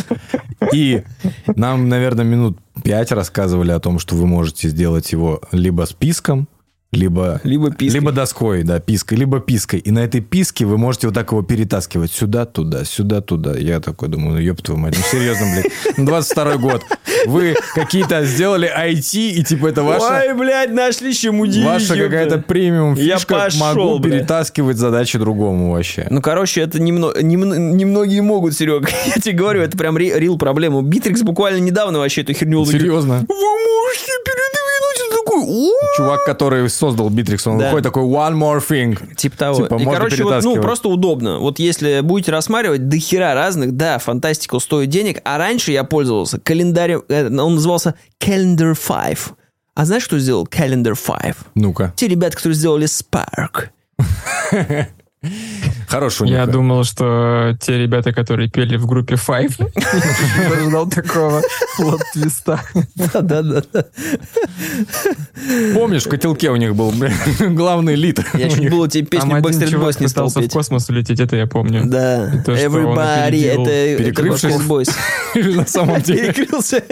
[0.72, 1.02] И
[1.56, 6.46] нам, наверное, минут пять рассказывали о том, что вы можете сделать его либо списком,
[6.92, 8.00] либо, Либо пиской.
[8.00, 9.78] либо доской, да, пиской, либо пиской.
[9.78, 13.56] И на этой писке вы можете вот так его перетаскивать сюда-туда, сюда-туда.
[13.56, 16.82] Я такой думаю, ну, ёб твою мать, ну, серьезно, блядь, ну, 22 год.
[17.26, 20.04] Вы какие-то сделали IT, и типа это ваша...
[20.04, 21.64] Ой, блядь, нашли чем удивить.
[21.64, 24.18] Ваша какая-то премиум Я фишка, пошел, могу бля.
[24.18, 26.08] перетаскивать задачи другому вообще.
[26.10, 28.88] Ну, короче, это немного, немногие могут, Серега.
[29.06, 30.82] Я тебе говорю, это прям real проблема.
[30.82, 32.64] Bitrix буквально недавно вообще эту херню...
[32.66, 33.24] Серьезно?
[33.28, 34.12] Вы можете.
[34.12, 34.39] «О!»
[35.96, 37.64] Чувак, который создал Bitrix, он Да.
[37.66, 39.14] выходит такой one more thing.
[39.16, 39.62] Типа того.
[39.62, 41.38] Типа, и, короче, вот, ну, просто удобно.
[41.38, 46.38] Вот если будете рассматривать, до хера разных, да, Fantastical стоит денег, а раньше я пользовался
[46.40, 49.34] календарем, э, он назывался Calendar 5.
[49.74, 51.36] А знаешь, что сделал Calendar 5?
[51.54, 51.92] Ну-ка.
[51.96, 53.68] Те ребята, которые сделали Spark.
[55.86, 59.60] Хороший у Я думал, что те ребята, которые пели в группе Five,
[60.52, 61.42] ожидал такого
[61.76, 62.60] плод-твиста.
[62.94, 63.84] Да-да-да.
[65.74, 66.94] Помнишь, в котелке у них был
[67.40, 68.20] главный лит.
[68.34, 70.52] Я чуть было тебе песню Backstreet Boys не стал пытался в петь.
[70.52, 71.82] космос улететь, это я помню.
[71.84, 72.32] Да.
[72.46, 73.46] Everybody.
[73.46, 74.90] Это Backstreet Boys.
[75.56, 76.32] На самом деле.
[76.32, 76.82] Перекрылся.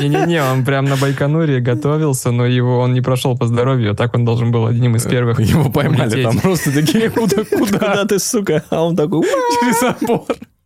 [0.00, 4.14] Не-не-не, он прям на Байконуре готовился, но его он не прошел по здоровью, а так
[4.14, 8.04] он должен был одним из первых Его поймали там просто такие, куда, Куда куда?
[8.06, 8.64] ты, сука?
[8.70, 9.22] А он такой...
[9.22, 10.24] Через забор.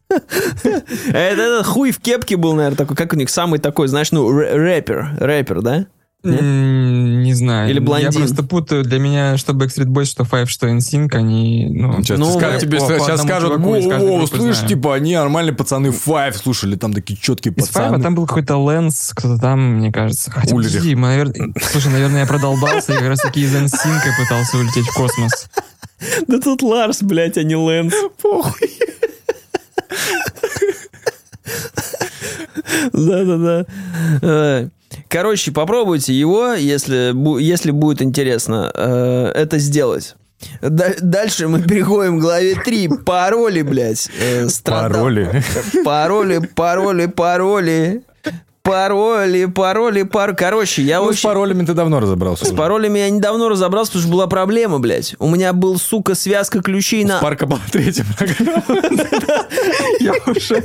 [0.12, 2.96] Это этот хуй в кепке был, наверное, такой.
[2.96, 5.16] Как у них самый такой, знаешь, ну, рэ- рэпер.
[5.18, 5.86] Рэпер, да?
[6.24, 7.68] Не знаю.
[7.70, 8.10] Или блондин.
[8.12, 8.84] Я просто путаю.
[8.84, 11.66] Для меня, что Backstreet Boys, что Five, что NSYNC, они...
[11.70, 14.56] Ну, Сейчас, Ну, скажут- тебе по- по сейчас скажут, чуваку из каждой «Во-во, группы слышь,
[14.56, 14.68] знаю».
[14.68, 18.02] типа, они нормальные пацаны Five слушали, там такие четкие Из Five, а пацаны.
[18.04, 20.30] там был какой-то Лэнс, кто-то там, мне кажется.
[20.30, 21.52] Хотя, подожди, наверное...
[21.60, 25.46] Слушай, наверное, я продолбался и как раз таки из NSYNC пытался улететь в космос.
[26.26, 27.94] Да тут Ларс, блядь, а не Лэнс.
[28.20, 28.70] Похуй.
[32.92, 34.68] Да-да-да.
[35.08, 40.16] Короче, попробуйте его, если, если будет интересно э, это сделать.
[40.60, 42.88] Да- Дальше мы переходим к главе 3.
[43.04, 44.08] Пароли, блядь.
[44.20, 45.42] Э, Пароли.
[45.84, 48.02] Пароли, пароли, пароли.
[48.62, 50.36] Пароли, пароли, пар...
[50.36, 51.28] Короче, я Ну, с очень...
[51.28, 52.44] паролями ты давно разобрался.
[52.44, 52.56] С уже.
[52.56, 55.16] паролями я недавно разобрался, потому что была проблема, блядь.
[55.18, 57.18] У меня был, сука, связка ключей на...
[57.18, 58.62] Парка третья программа.
[59.98, 60.64] Я уже.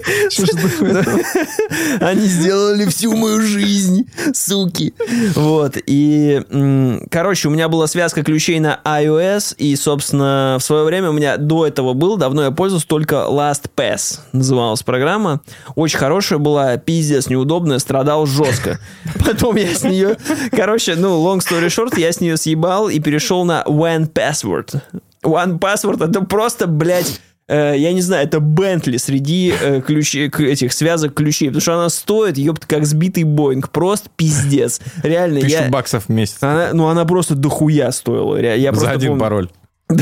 [1.99, 4.93] Они сделали всю мою жизнь, суки.
[5.33, 11.09] Вот, и, короче, у меня была связка ключей на iOS, и, собственно, в свое время
[11.09, 15.41] у меня до этого был, давно я пользовался только LastPass, называлась программа.
[15.75, 18.79] Очень хорошая была, пиздец, неудобная, страдал жестко.
[19.25, 20.17] Потом я с нее,
[20.51, 24.81] короче, ну, long story short, я с нее съебал и перешел на One Password.
[25.23, 30.41] One Password это просто, блядь, э, я не знаю, это Бентли среди э, ключей, к-
[30.41, 34.81] этих связок ключей, потому что она стоит, ёпта, как сбитый Боинг, просто пиздец.
[35.03, 35.69] Реально, Тысячу я...
[35.69, 36.37] баксов в месяц.
[36.41, 38.35] Она, ну, она просто дохуя стоила.
[38.37, 39.21] ре- Я За просто один помню.
[39.21, 39.49] пароль.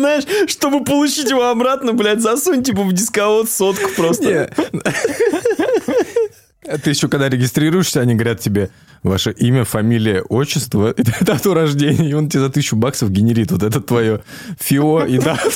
[0.00, 4.50] Знаешь, чтобы получить его обратно, блядь, засунь типа в дисковод сотку просто.
[6.82, 8.70] Ты еще когда регистрируешься, они говорят тебе
[9.02, 13.62] ваше имя, фамилия, отчество, и дату рождения, и он тебе за тысячу баксов генерит вот
[13.62, 14.22] это твое
[14.58, 15.50] ФИО и дату.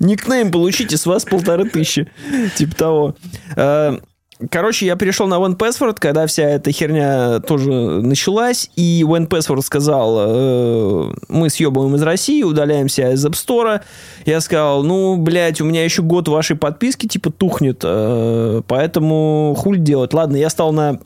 [0.00, 2.10] Никнейм получите, с вас полторы тысячи.
[2.56, 3.16] Типа того.
[4.50, 11.12] Короче, я перешел на OnePassword, когда вся эта херня тоже началась, и OnePassword сказал, э,
[11.28, 13.80] мы съебываем из России, удаляемся из App Store.
[14.26, 19.78] Я сказал, ну, блядь, у меня еще год вашей подписки, типа, тухнет, э, поэтому хуй
[19.78, 20.12] делать.
[20.14, 20.98] Ладно, я стал на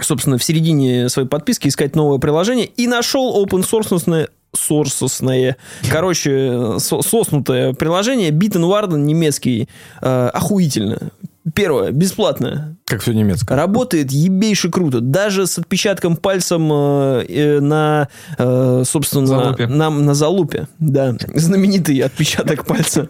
[0.00, 5.56] собственно, в середине своей подписки искать новое приложение и нашел open source сорсосное,
[5.90, 9.68] короче, со- соснутое приложение Beaten Warden немецкий,
[10.00, 11.10] э, охуительно.
[11.54, 12.76] Первое, бесплатно.
[12.84, 13.58] Как все немецкое.
[13.58, 15.00] Работает ебейше круто.
[15.00, 19.66] Даже с отпечатком пальцем э, э, на, э, собственно, Залупе.
[19.66, 20.68] На, на залупе.
[20.78, 23.08] Да, знаменитый отпечаток пальца.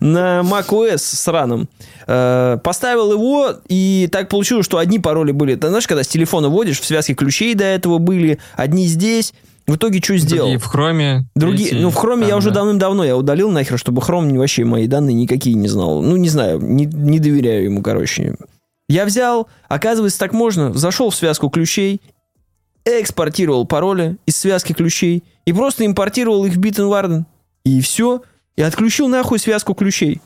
[0.00, 1.68] На macOS сраном.
[2.06, 5.56] Э, Поставил его, и так получилось, что одни пароли были...
[5.56, 9.32] Ты знаешь, когда с телефона вводишь, в связке ключей до этого были, одни здесь.
[9.68, 10.48] В итоге что сделал?
[10.48, 11.28] Другие в хроме.
[11.34, 12.56] Другие, ну в хроме я уже да.
[12.56, 16.00] давным-давно я удалил нахер, чтобы хром вообще мои данные никакие не знал.
[16.00, 18.34] Ну не знаю, не, не доверяю ему, короче.
[18.88, 22.00] Я взял, оказывается, так можно, зашел в связку ключей,
[22.86, 27.24] экспортировал пароли из связки ключей и просто импортировал их в Bittenwarden.
[27.64, 28.22] И все.
[28.56, 30.22] И отключил нахуй связку ключей.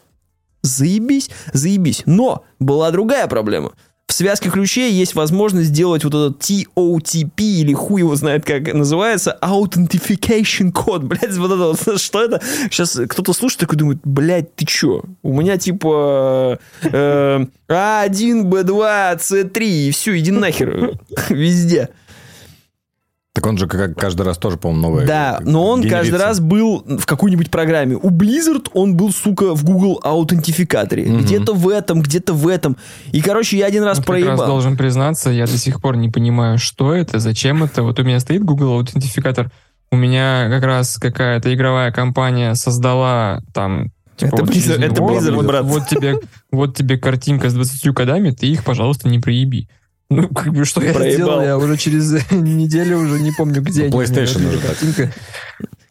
[0.62, 2.04] Заебись, заебись.
[2.06, 3.72] Но была другая проблема.
[4.12, 9.38] В связке ключей есть возможность сделать вот этот TOTP, или хуй его знает, как называется,
[9.40, 11.02] Authentication код.
[11.04, 12.42] Блядь, вот это вот, что это?
[12.70, 15.02] Сейчас кто-то слушает такой думает, блядь, ты чё?
[15.22, 20.92] У меня типа э, А1, Б2, С3, и все, иди нахер.
[21.30, 21.88] Везде.
[23.34, 25.06] Так он же как каждый раз тоже, по-моему, новый.
[25.06, 26.18] Да, но он каждый генерится.
[26.26, 27.96] раз был в какой-нибудь программе.
[27.96, 31.06] У Blizzard он был, сука, в Google аутентификаторе.
[31.06, 31.22] Мгм.
[31.22, 32.76] Где-то в этом, где-то в этом.
[33.10, 34.46] И, короче, я один раз Ну, как раз проебал.
[34.46, 37.82] должен признаться, я до сих пор не понимаю, что это, зачем это.
[37.82, 39.50] Вот у меня стоит Google аутентификатор,
[39.90, 43.92] у меня как раз какая-то игровая компания создала там...
[44.18, 45.64] типа, Это вот Blizzard- это Blizzard, вот, брат.
[45.64, 46.18] Вот тебе,
[46.50, 49.68] вот тебе картинка с 20 кодами, ты их, пожалуйста, не проеби.
[50.16, 51.14] Ну, как бы, что я Проебал.
[51.14, 53.92] сделал, я уже через неделю уже не помню, где они.
[53.92, 55.12] PlayStation уже картинка.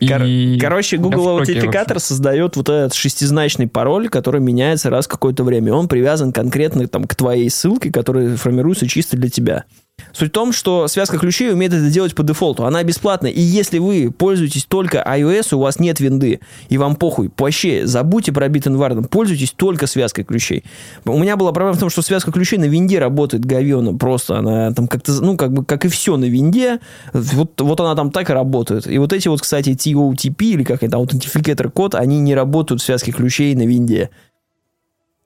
[0.08, 5.10] Кор- И Короче, я Google аутентификатор создает вот этот шестизначный пароль, который меняется раз в
[5.10, 5.74] какое-то время.
[5.74, 9.66] Он привязан конкретно там, к твоей ссылке, которая формируется чисто для тебя.
[10.14, 12.66] Суть в том, что связка ключей умеет это делать по дефолту.
[12.66, 13.32] Она бесплатная.
[13.32, 18.32] И если вы пользуетесь только iOS, у вас нет винды, и вам похуй, вообще забудьте
[18.32, 20.64] про Bittenwarden, пользуйтесь только связкой ключей.
[21.06, 24.40] У меня была проблема в том, что связка ключей на винде работает говёно просто.
[24.40, 26.80] Она там как-то, ну, как бы, как и все на винде,
[27.14, 28.88] вот, вот она там так и работает.
[28.88, 32.86] И вот эти вот, кстати, TOTP, или как это, аутентификатор код, они не работают в
[32.86, 34.10] связке ключей на винде.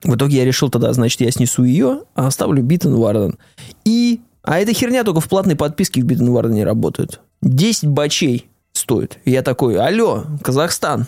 [0.04, 3.36] В итоге я решил тогда, значит, я снесу ее, а оставлю Bittenwarden.
[3.86, 4.22] И...
[4.46, 7.20] А эта херня только в платной подписке в Bittenwarden не работает.
[7.42, 9.18] 10 бачей стоит.
[9.26, 11.08] Я такой, алло, Казахстан,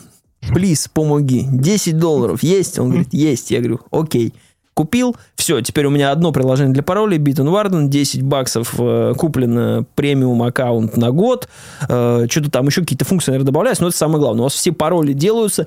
[0.53, 1.45] плиз, помоги.
[1.47, 2.79] 10 долларов есть?
[2.79, 3.51] Он говорит, есть.
[3.51, 4.33] Я говорю, окей.
[4.73, 10.43] Купил, все, теперь у меня одно приложение для паролей, Bittenwarden, 10 баксов э, куплено премиум
[10.43, 11.49] аккаунт на год,
[11.89, 14.41] э, что-то там еще какие-то функции, наверное, добавляются, но это самое главное.
[14.41, 15.65] У вас все пароли делаются,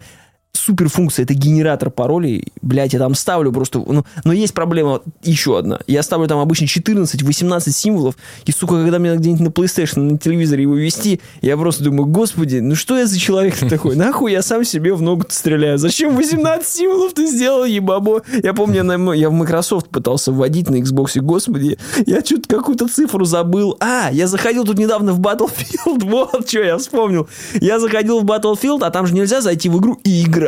[0.52, 2.44] супер функция, это генератор паролей.
[2.62, 3.82] Блять, я там ставлю просто...
[3.86, 5.80] Ну, но есть проблема еще одна.
[5.86, 10.62] Я ставлю там обычно 14-18 символов, и, сука, когда мне где-нибудь на PlayStation, на телевизоре
[10.62, 13.96] его вести, я просто думаю, господи, ну что я за человек такой?
[13.96, 15.78] Нахуй я сам себе в ногу стреляю?
[15.78, 18.22] Зачем 18 символов ты сделал, ебабо?
[18.42, 23.24] Я помню, я, я в Microsoft пытался вводить на Xbox, господи, я что-то какую-то цифру
[23.24, 23.76] забыл.
[23.80, 27.28] А, я заходил тут недавно в Battlefield, вот что я вспомнил.
[27.60, 30.39] Я заходил в Battlefield, а там же нельзя зайти в игру и играть.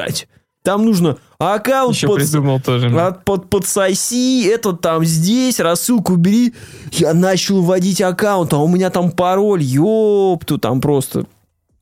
[0.65, 2.87] Там нужно аккаунт Еще под, придумал тоже.
[2.97, 6.55] от- под, подсоси, это там здесь, рассылку бери.
[6.93, 11.25] Я начал вводить аккаунт, а у меня там пароль, ёпту, там просто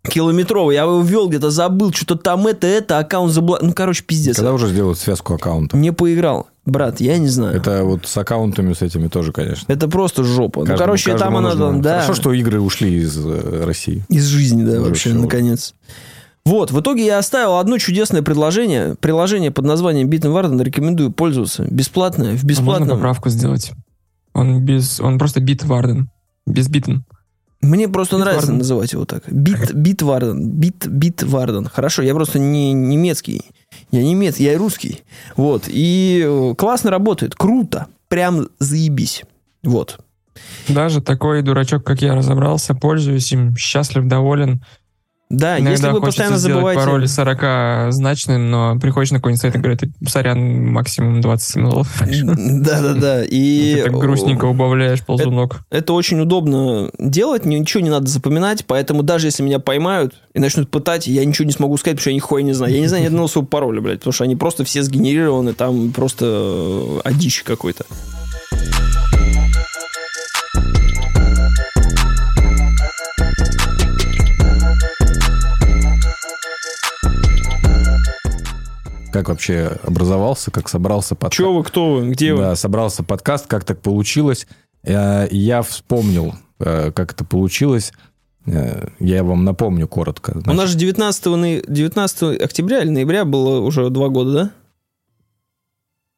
[0.09, 0.77] километровый.
[0.77, 3.69] Я его ввел, где-то забыл, что-то там это, это, аккаунт заблокировал.
[3.69, 4.37] Ну, короче, пиздец.
[4.37, 5.77] Когда уже сделают связку аккаунта?
[5.77, 6.47] Не поиграл.
[6.65, 7.57] Брат, я не знаю.
[7.57, 9.77] Это, Это вот с аккаунтами с этими тоже, конечно.
[9.89, 10.61] просто жопа.
[10.61, 11.67] ну, Каждому- короче, там она, нужно.
[11.67, 12.01] там, да.
[12.01, 14.05] Хорошо, что игры ушли из э, России.
[14.09, 15.19] Из жизни, да, вообще, всё.
[15.19, 15.75] наконец.
[15.85, 15.97] Вот,
[16.71, 18.95] в итоге я оставил одно чудесное предложение.
[18.99, 21.65] Приложение под названием Bittenwarden рекомендую пользоваться.
[21.71, 22.89] Бесплатное, в А можно бесплатном.
[22.89, 23.73] поправку сделать?
[24.33, 26.09] Он без, он просто Warden,
[26.47, 27.05] без битен.
[27.61, 28.59] Мне просто Бит нравится Warden.
[28.59, 29.31] называть его так.
[29.31, 30.51] Bit, Bit Warden.
[30.51, 31.67] Bit, Bit Warden.
[31.67, 33.43] Хорошо, я просто не немецкий.
[33.91, 35.03] Я немец, я русский.
[35.37, 35.65] Вот.
[35.67, 37.35] И э, классно работает.
[37.35, 37.89] Круто.
[38.09, 39.25] Прям заебись.
[39.63, 39.99] Вот.
[40.69, 44.65] Даже такой дурачок, как я, разобрался, пользуюсь им, счастлив, доволен.
[45.31, 46.81] Да, Иногда если вы постоянно забываете...
[46.81, 52.03] пароль 40 значным, но приходишь на какой-нибудь сайт и говорят, сорян, максимум 20 символов.
[52.03, 53.25] Да-да-да.
[53.31, 55.63] И Ты так грустненько убавляешь ползунок.
[55.71, 60.69] это очень удобно делать, ничего не надо запоминать, поэтому даже если меня поймают и начнут
[60.69, 62.75] пытать, я ничего не смогу сказать, потому что я нихуя не знаю.
[62.75, 65.93] Я не знаю ни одного своего пароля, блядь, потому что они просто все сгенерированы, там
[65.93, 67.87] просто э, одище какой-то.
[79.13, 81.37] Как вообще образовался, как собрался подкаст?
[81.39, 82.43] Че вы, кто вы, где вы?
[82.43, 84.47] Да, собрался подкаст, как так получилось.
[84.85, 87.93] Э, Я вспомнил, э, как это получилось.
[88.47, 90.41] Э, Я вам напомню коротко.
[90.47, 94.51] У нас же 19, ноя- 19 октября или ноября было уже два года, да?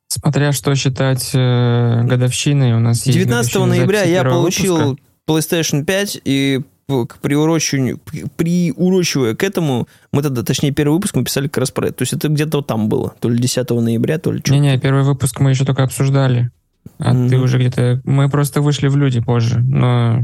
[0.08, 5.02] Смотря что считать э, годовщиной, у нас есть 19 годовщина ноября я получил выпуска.
[5.26, 6.60] PlayStation 5, и
[7.06, 7.98] к приурочиванию,
[8.36, 11.98] приурочивая к этому, мы тогда, точнее, первый выпуск мы писали как раз про это.
[11.98, 13.14] То есть это где-то вот там было.
[13.20, 14.52] То ли 10 ноября, то ли что.
[14.52, 16.50] Не-не, первый выпуск мы еще только обсуждали.
[16.98, 17.28] А Мгм.
[17.28, 18.00] ты уже где-то...
[18.04, 20.22] Мы просто вышли в люди позже, но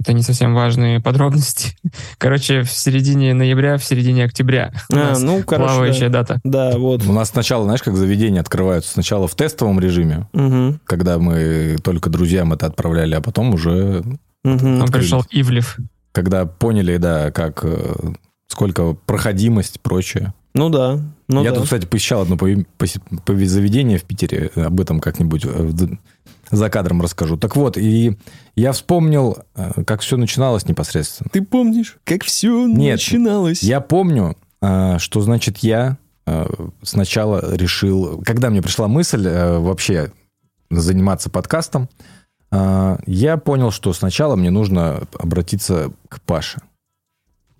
[0.00, 1.76] это не совсем важные подробности.
[2.18, 4.72] Короче, в середине ноября, в середине октября.
[4.90, 6.20] У А, нас ну, короче, плавающая да.
[6.22, 6.40] дата.
[6.44, 7.04] Да, вот.
[7.06, 8.92] У нас сначала, знаешь, как заведения открываются.
[8.92, 14.02] Сначала в тестовом режиме, Мгм, когда мы только друзьям это отправляли, а потом уже,
[14.44, 14.82] мгм.
[14.82, 15.76] Он пришел Ивлев.
[16.12, 17.94] Когда поняли, да, как э,
[18.48, 20.34] сколько проходимость и прочее.
[20.54, 21.00] Ну да.
[21.28, 21.56] Ну Я да.
[21.56, 25.70] тут, кстати, посещал одно заведение в Питере, об этом как-нибудь э,
[26.50, 27.36] за кадром расскажу.
[27.36, 28.16] Так вот, и
[28.56, 31.30] я вспомнил, э, как все начиналось непосредственно.
[31.32, 33.62] Ты помнишь, как все Нет, начиналось?
[33.62, 35.98] Я помню, что значит я
[36.82, 40.12] сначала решил, когда мне пришла мысль вообще
[40.70, 41.88] заниматься подкастом,
[42.50, 46.60] я понял, что сначала мне нужно обратиться к Паше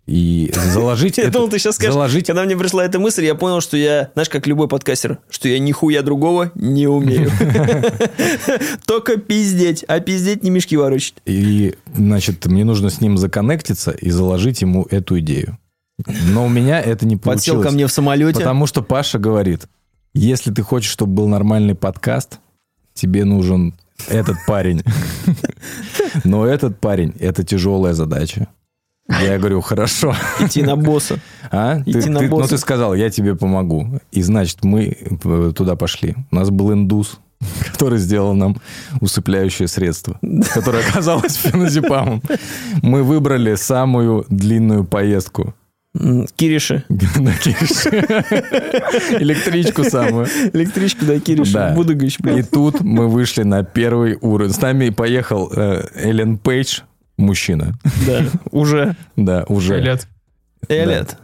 [0.08, 3.76] и заложить Я думал, ты сейчас скажешь, когда мне пришла эта мысль, я понял, что
[3.76, 7.30] я, знаешь, как любой подкастер, что я нихуя другого не умею.
[8.86, 11.16] Только пиздеть, а пиздеть не мешки ворочать.
[11.26, 15.58] И, значит, мне нужно с ним законнектиться и заложить ему эту идею.
[16.32, 17.66] Но у меня это не Подсел получилось.
[17.66, 18.38] ко мне в самолете.
[18.38, 19.66] Потому что Паша говорит,
[20.14, 22.38] если ты хочешь, чтобы был нормальный подкаст,
[22.94, 23.74] тебе нужен
[24.08, 24.82] этот парень.
[26.24, 28.46] Но этот парень– это тяжелая задача.
[29.08, 30.14] Я говорю, хорошо.
[30.38, 31.18] Идти на босса.
[31.50, 31.80] А?
[31.86, 32.50] Идти Ты- на ты- ну, босса.
[32.50, 34.00] ты сказал, я тебе помогу.
[34.12, 36.14] И, значит, мы э, туда пошли.
[36.30, 37.18] У нас был индус,
[37.72, 38.56] который сделал нам
[39.00, 40.18] усыпляющее средство,
[40.52, 42.22] которое оказалось феназепамом.
[42.82, 45.54] Мы выбрали самую длинную поездку.
[46.36, 46.84] Кириши.
[46.88, 47.86] На Кириш.
[49.20, 50.26] Электричку самую.
[50.52, 51.52] Электричку, да, Кириши.
[51.52, 51.74] Да.
[51.74, 52.50] Будыгач, И блядь.
[52.50, 54.52] тут мы вышли на первый уровень.
[54.52, 56.80] С нами поехал э, Эллен Пейдж,
[57.16, 57.74] мужчина.
[58.06, 58.96] Да, уже.
[59.16, 59.80] Да, уже.
[59.80, 60.06] Лет.
[60.68, 61.16] Эллиот.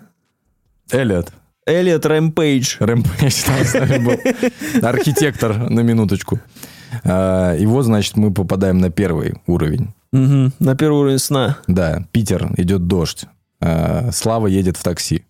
[0.90, 1.32] Эллиот.
[1.66, 2.76] Эллиот Рэмпейдж.
[2.80, 4.18] Рэмпейдж там с нами был.
[4.82, 6.40] Архитектор, на минуточку.
[7.04, 9.92] А, И вот, значит, мы попадаем на первый уровень.
[10.12, 11.58] На первый уровень сна.
[11.66, 13.26] Да, Питер, идет дождь.
[13.64, 15.24] А, Слава едет в такси.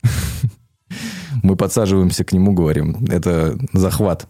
[1.45, 4.27] Мы подсаживаемся к нему, говорим, это захват.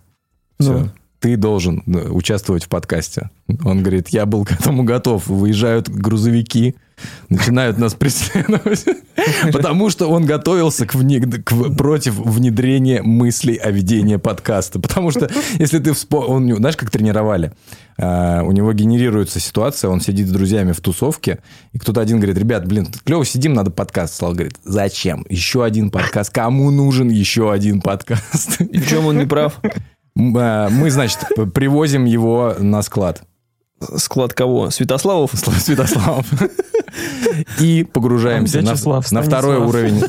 [0.58, 0.90] Все.
[1.24, 3.30] Ты должен участвовать в подкасте.
[3.64, 5.26] Он говорит, я был к этому готов.
[5.26, 6.74] Выезжают грузовики,
[7.30, 8.84] начинают нас преследовать.
[9.50, 14.78] Потому что он готовился к вне- к против внедрения мыслей о ведении подкаста.
[14.80, 16.56] Потому что, если ты вспомнил...
[16.56, 17.52] Знаешь, как тренировали?
[17.96, 21.38] А, У него генерируется ситуация, он сидит с друзьями в тусовке,
[21.72, 24.14] и кто-то один говорит, ребят, блин, клево сидим, надо подкаст.
[24.16, 25.24] Слава говорит, зачем?
[25.30, 26.34] Еще один подкаст.
[26.34, 28.60] Кому нужен еще один подкаст?
[28.60, 29.58] И в чем он не прав?
[30.16, 31.18] А, Мы, значит,
[31.54, 33.22] привозим его на склад.
[33.96, 34.70] Склад кого?
[34.70, 35.30] Святославов?
[35.34, 36.26] Святослав.
[37.60, 38.74] И погружаемся на,
[39.10, 40.00] на второй уровень.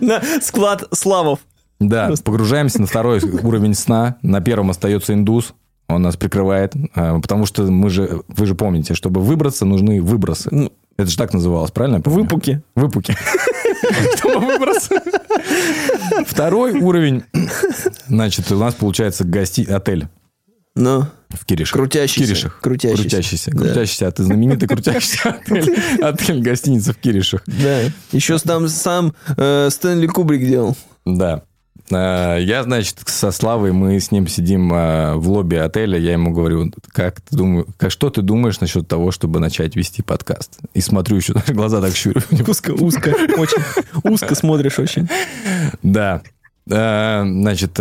[0.00, 1.40] На склад Славов.
[1.80, 4.16] Да, погружаемся на второй уровень сна.
[4.22, 5.54] На первом остается индус.
[5.88, 6.74] Он нас прикрывает.
[6.94, 10.48] а, Потому что мы же, вы же помните, чтобы выбраться, нужны выбросы.
[10.52, 10.72] Ну.
[10.96, 12.00] Это же так называлось, правильно?
[12.04, 12.62] Выпуки.
[12.74, 13.16] Выпуки.
[16.26, 17.24] Второй уровень.
[18.08, 19.66] Значит, у нас получается гости...
[19.68, 20.08] отель
[20.74, 21.74] Ну, в Киришах.
[21.74, 22.24] Крутящийся.
[22.24, 22.60] В Киришах.
[22.60, 23.02] Крутящийся.
[23.02, 23.50] Крутящийся.
[23.52, 23.58] Да.
[23.58, 24.08] Крутящийся.
[24.08, 25.76] А ты знаменитый крутящийся отель.
[26.02, 27.42] Отель гостиница в Киришах.
[27.46, 27.80] да.
[28.12, 30.76] Еще там сам э, Стэнли Кубрик делал.
[31.04, 31.42] Да.
[31.94, 36.32] Э, Я, значит, со Славой, мы с ним сидим э, в лобби отеля, я ему
[36.32, 40.58] говорю, как ты думаешь, как, что ты думаешь насчет того, чтобы начать вести подкаст?
[40.74, 42.20] И смотрю еще, глаза так щурю.
[42.48, 43.62] Узко, узко, очень
[44.04, 45.08] узко смотришь очень.
[45.82, 46.22] Да.
[46.70, 47.78] Э, Значит,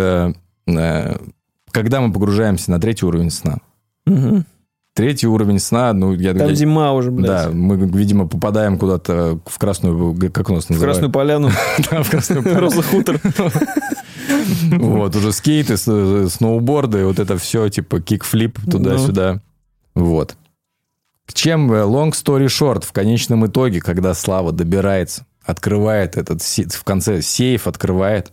[1.72, 3.58] когда мы погружаемся на третий уровень сна,
[4.94, 6.34] третий уровень сна, ну, я...
[6.34, 7.28] Там я- зима уже, блядь.
[7.28, 10.98] Да, мы, видимо, попадаем куда-то в красную, как у нас В называют?
[10.98, 11.50] Красную Поляну.
[11.90, 12.60] Да, в красную поляну.
[12.62, 13.20] Роза хутор.
[14.78, 19.42] Вот, уже скейты, сноуборды, вот это все, типа кикфлип туда-сюда.
[19.96, 20.36] Вот.
[21.26, 26.84] К чем э, long story short, в конечном итоге, когда Слава добирается, открывает этот, в
[26.84, 28.32] конце сейф открывает,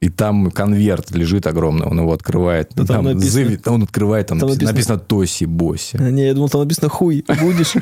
[0.00, 2.70] и там конверт лежит огромный, он его открывает.
[2.74, 5.96] Да там написано- зави- он открывает, там, там написано, написано- написано Тоси Боси.
[5.98, 7.24] А, Не, я думал, там написано хуй.
[7.40, 7.74] Будешь?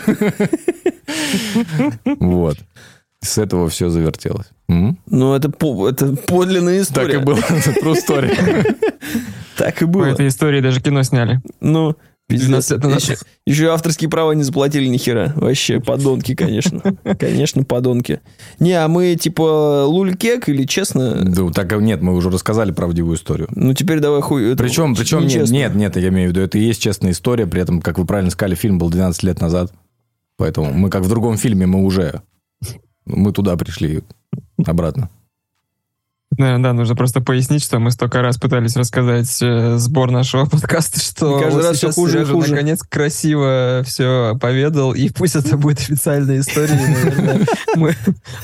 [2.21, 2.59] Вот.
[3.23, 4.47] С этого все завертелось.
[4.69, 4.99] М?
[5.07, 7.19] Ну, это по- это подлинная Так и история.
[7.21, 7.37] было.
[7.83, 8.77] True story.
[9.57, 10.07] Так и По было.
[10.07, 11.41] этой истории даже кино сняли.
[11.61, 11.95] Ну,
[12.27, 12.49] пиздец.
[12.49, 13.01] 12 лет назад.
[13.03, 13.17] Еще,
[13.47, 15.33] еще и авторские права не заплатили ни хера.
[15.37, 16.81] Вообще, подонки, конечно.
[17.19, 18.21] Конечно, подонки.
[18.59, 21.15] Не, а мы типа лулькек или честно?
[21.23, 23.49] Да, так нет, мы уже рассказали правдивую историю.
[23.55, 24.53] Ну, теперь давай хуй.
[24.53, 27.47] это Причем, причем нет, нет, нет, я имею в виду, это и есть честная история,
[27.47, 29.71] при этом, как вы правильно сказали, фильм был 12 лет назад.
[30.39, 32.23] Поэтому мы как в другом фильме, мы уже,
[33.05, 34.03] мы туда пришли
[34.65, 35.11] обратно.
[36.39, 40.99] Наверное, да, нужно просто пояснить, что мы столько раз пытались рассказать э, сбор нашего подкаста,
[40.99, 42.51] что И каждый вот раз сейчас хуже и Сережа хуже.
[42.53, 47.47] наконец красиво все поведал, и пусть это будет официальной историей, наверное,
[47.77, 47.95] мы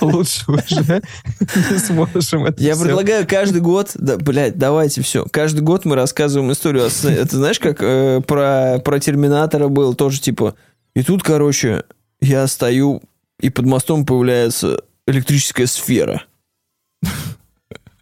[0.03, 1.03] лучше уже
[1.41, 5.25] не сможем это Я предлагаю каждый год, да, блядь, давайте все.
[5.31, 6.91] Каждый год мы рассказываем историю.
[6.91, 7.15] сне.
[7.15, 10.57] Это знаешь, как э, про, про Терминатора был тоже типа.
[10.95, 11.85] И тут, короче,
[12.21, 13.01] я стою,
[13.41, 16.23] и под мостом появляется электрическая сфера.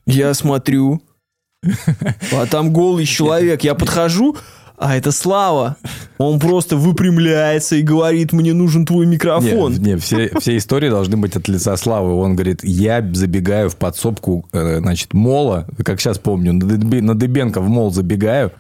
[0.07, 1.03] Я смотрю,
[2.33, 3.65] а там голый человек.
[3.65, 4.37] Я подхожу,
[4.79, 5.77] а это Слава.
[6.19, 9.73] Он просто выпрямляется и говорит, мне нужен твой микрофон.
[9.75, 12.15] Не, не, все, все истории должны быть от лица Славы.
[12.15, 17.69] Он говорит, я забегаю в подсобку, э, значит, мола, как сейчас помню, на Дыбенко в
[17.69, 18.53] мол забегаю,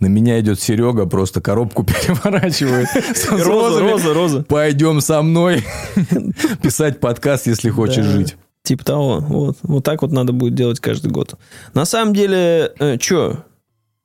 [0.00, 2.88] на меня идет Серега, просто коробку переворачивает.
[3.30, 4.42] Роза, роза, роза.
[4.42, 5.64] Пойдем со мной
[6.62, 8.36] писать подкаст, если хочешь жить.
[8.62, 9.20] Типа того.
[9.20, 9.56] Вот.
[9.62, 11.34] Вот так вот надо будет делать каждый год.
[11.74, 13.44] На самом деле, э, что,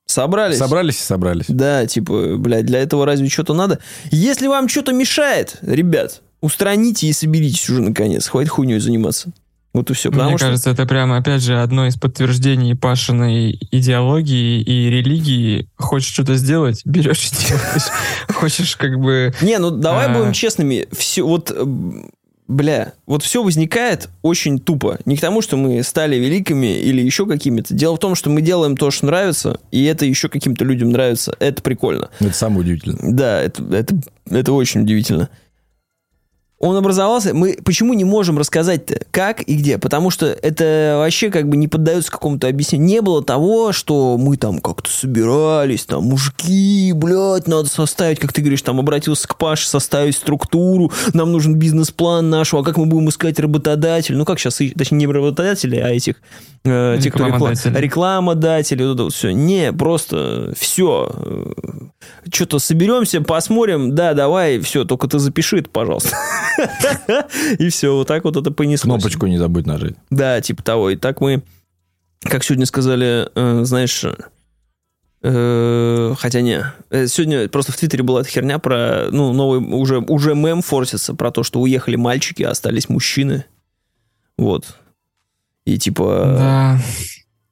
[0.05, 0.57] собрались?
[0.57, 1.45] Собрались и собрались.
[1.47, 3.79] Да, типа, блядь, для этого разве что-то надо?
[4.11, 8.27] Если вам что-то мешает, ребят, устраните и соберитесь уже наконец.
[8.27, 9.31] Хватит хуйней заниматься.
[9.75, 10.09] Вот и все.
[10.09, 10.47] Потому Мне что...
[10.47, 15.67] кажется, это прямо, опять же, одно из подтверждений Пашиной идеологии и религии.
[15.75, 17.91] Хочешь что-то сделать, берешь и делаешь.
[18.29, 19.33] Хочешь как бы...
[19.41, 20.17] Не, ну давай А.
[20.17, 20.87] будем честными.
[20.93, 21.65] Все, вот, э,
[22.47, 24.97] бля, вот все возникает очень тупо.
[25.03, 27.73] Не к тому, что мы стали великими или еще какими-то.
[27.73, 31.35] Дело в том, что мы делаем то, что нравится, и это еще каким-то людям нравится.
[31.39, 32.07] Это прикольно.
[32.21, 33.11] Это самое удивительное.
[33.11, 33.97] Да, это, это,
[34.29, 35.27] это очень удивительно.
[36.57, 37.33] Он образовался.
[37.33, 39.77] Мы почему не можем рассказать-то, как и где?
[39.77, 42.87] Потому что это вообще как бы не поддается какому-то объяснению.
[42.87, 48.41] Не было того, что мы там как-то собирались, там, мужики, блядь, надо составить, как ты
[48.41, 53.09] говоришь, там, обратился к Паше, составить структуру, нам нужен бизнес-план наш, а как мы будем
[53.09, 54.17] искать работодателя?
[54.17, 56.15] Ну, как сейчас, точнее, не работодателей, а этих,
[56.65, 57.81] э, кто Рекламодателей.
[57.81, 59.31] рекламодатели, вот это вот все.
[59.31, 61.53] Не, просто все.
[62.31, 66.15] Что-то соберемся, посмотрим, да, давай, все, только ты запиши это, пожалуйста.
[67.59, 69.01] И все, вот так вот это понеслось.
[69.01, 69.95] Кнопочку не забудь нажать.
[70.09, 70.89] Да, типа того.
[70.89, 71.43] И так мы,
[72.21, 74.03] как сегодня сказали, э, знаешь,
[75.21, 79.99] э, хотя не, э, сегодня просто в Твиттере была эта херня про, ну, новый, уже,
[79.99, 83.45] уже мем форсится про то, что уехали мальчики, а остались мужчины.
[84.37, 84.77] Вот.
[85.65, 86.79] И типа Да,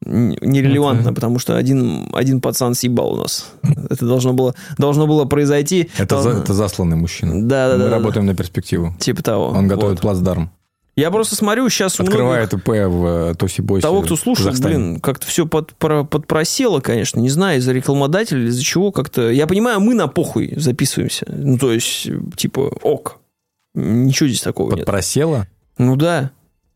[0.06, 3.52] нерелевантно, Это- потому что один, один пацан съебал у нас.
[3.90, 5.90] Это должно было, должно было произойти.
[5.98, 7.48] Это, за- это засланный мужчина.
[7.48, 7.96] Да, да, Мы да, да.
[7.98, 8.94] работаем на перспективу.
[9.00, 9.48] Типа того.
[9.48, 10.02] Он готовит Вот.
[10.02, 10.52] плацдарм.
[10.96, 13.82] Я просто смотрю, сейчас у многих- Открывает ИП в э, Тоси Бойсе.
[13.82, 14.76] Того, кто слушает, Казахстане.
[14.76, 17.20] блин, как-то все под, про- подпросело, конечно.
[17.20, 19.32] Не знаю, из-за рекламодателя или из-за чего как-то.
[19.32, 21.26] Я понимаю, мы на похуй записываемся.
[21.30, 22.08] Ну, то есть,
[22.38, 23.20] типа, ок.
[23.74, 24.80] Ничего здесь такого нет.
[24.86, 25.48] Подпросела?
[25.80, 26.30] Ну да.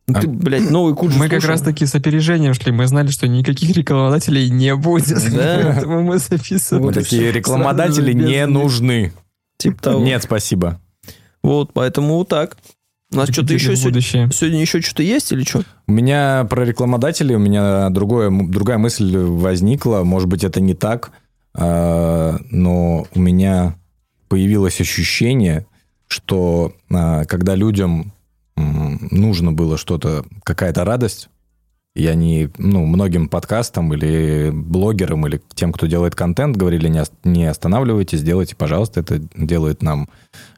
[0.08, 2.72] Ну, А- Ты, блядь, новый курс мы как раз таки с опережением шли.
[2.72, 5.18] Мы знали, что никаких рекламодателей не будет.
[5.34, 5.62] Да.
[5.64, 6.84] Поэтому мы записывали.
[6.84, 9.12] Мы такие рекламодатели не нужны.
[9.58, 10.04] Типа того.
[10.04, 10.80] Нет, спасибо.
[11.44, 12.58] Вот, поэтому вот так.
[13.12, 15.64] У нас что-то еще сегодня, сегодня еще что-то есть или что?
[15.88, 20.04] У меня про рекламодателей, у меня другое, другая мысль возникла.
[20.04, 21.12] Может быть, это не так,
[21.54, 23.76] а, но у меня
[24.28, 25.66] появилось ощущение,
[26.08, 28.12] что а, когда людям
[28.58, 31.30] нужно было что-то, какая-то радость,
[31.96, 37.46] И они, ну, многим подкастам или блогерам, или тем, кто делает контент, говорили, не, не
[37.46, 40.10] останавливайтесь, делайте, пожалуйста, это делает нам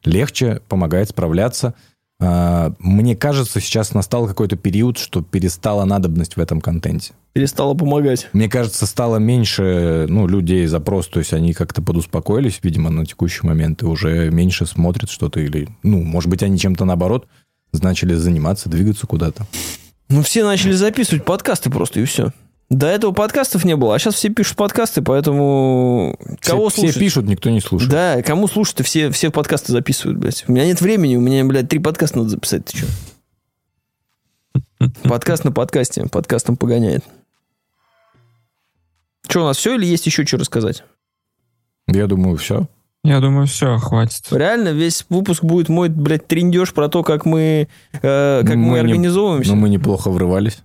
[0.04, 1.76] легче, помогает справляться.
[2.22, 7.14] А, Мне кажется, сейчас настал какой-то период, что перестала надобность в этом контенте.
[7.32, 8.28] Перестала помогать.
[8.34, 13.48] Мне кажется, стало меньше ну, людей запрос, то есть они как-то подуспокоились, видимо, на текущий
[13.48, 17.28] момент, и уже меньше смотрят что-то, или, ну, может быть, они чем-то наоборот
[17.74, 19.46] начали заниматься, двигаться куда-то.
[20.10, 22.32] Ну, все начали записывать подкасты просто, и все.
[22.70, 26.92] До этого подкастов не было, а сейчас все пишут подкасты, поэтому кого все, слушать?
[26.92, 27.92] все пишут, никто не слушает.
[27.92, 30.46] Да, кому слушать-то все, все подкасты записывают, блядь.
[30.48, 32.88] У меня нет времени, у меня, блядь, три подкаста надо записать, ты что?
[35.04, 37.04] Подкаст на подкасте, подкастом погоняет.
[39.28, 40.84] Что, у нас все или есть еще что рассказать?
[41.88, 42.68] Я думаю, все.
[43.04, 44.26] Я думаю, все, хватит.
[44.32, 48.74] Реально, весь выпуск будет мой, блядь, триндеж про то, как мы, э, как мы, Мы
[48.74, 49.52] не- организовываемся.
[49.52, 50.60] Но мы неплохо врывались.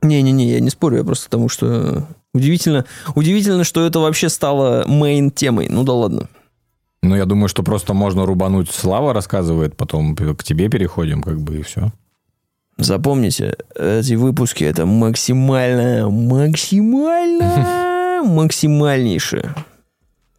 [0.00, 2.84] Не-не-не, я не спорю, я просто потому что удивительно,
[3.14, 5.68] удивительно, что это вообще стало мейн темой.
[5.68, 6.28] Ну да ладно.
[7.02, 8.70] Но я думаю, что просто можно рубануть.
[8.70, 11.90] Слава рассказывает, потом к тебе переходим, как бы, и все.
[12.78, 19.42] Запомните, эти выпуски это максимально, максимально, максимальнейший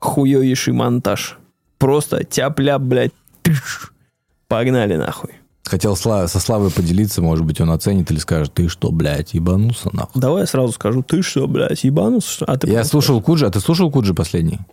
[0.04, 1.38] хуёвейший монтаж.
[1.78, 3.12] Просто тяп-ляп, блядь.
[3.42, 3.92] тыш.
[4.48, 5.32] Погнали нахуй.
[5.66, 5.96] Хотел
[6.28, 10.22] со Славой поделиться, может быть, он оценит или скажет, ты что, блядь, ебанулся нахуй.
[10.22, 12.30] Давай я сразу скажу, ты что, блядь, ебанулся?
[12.30, 12.46] что?
[12.46, 14.60] А ты Я слушал Куджи, а ты слушал Куджи последний?
[14.60, 14.68] скажешь.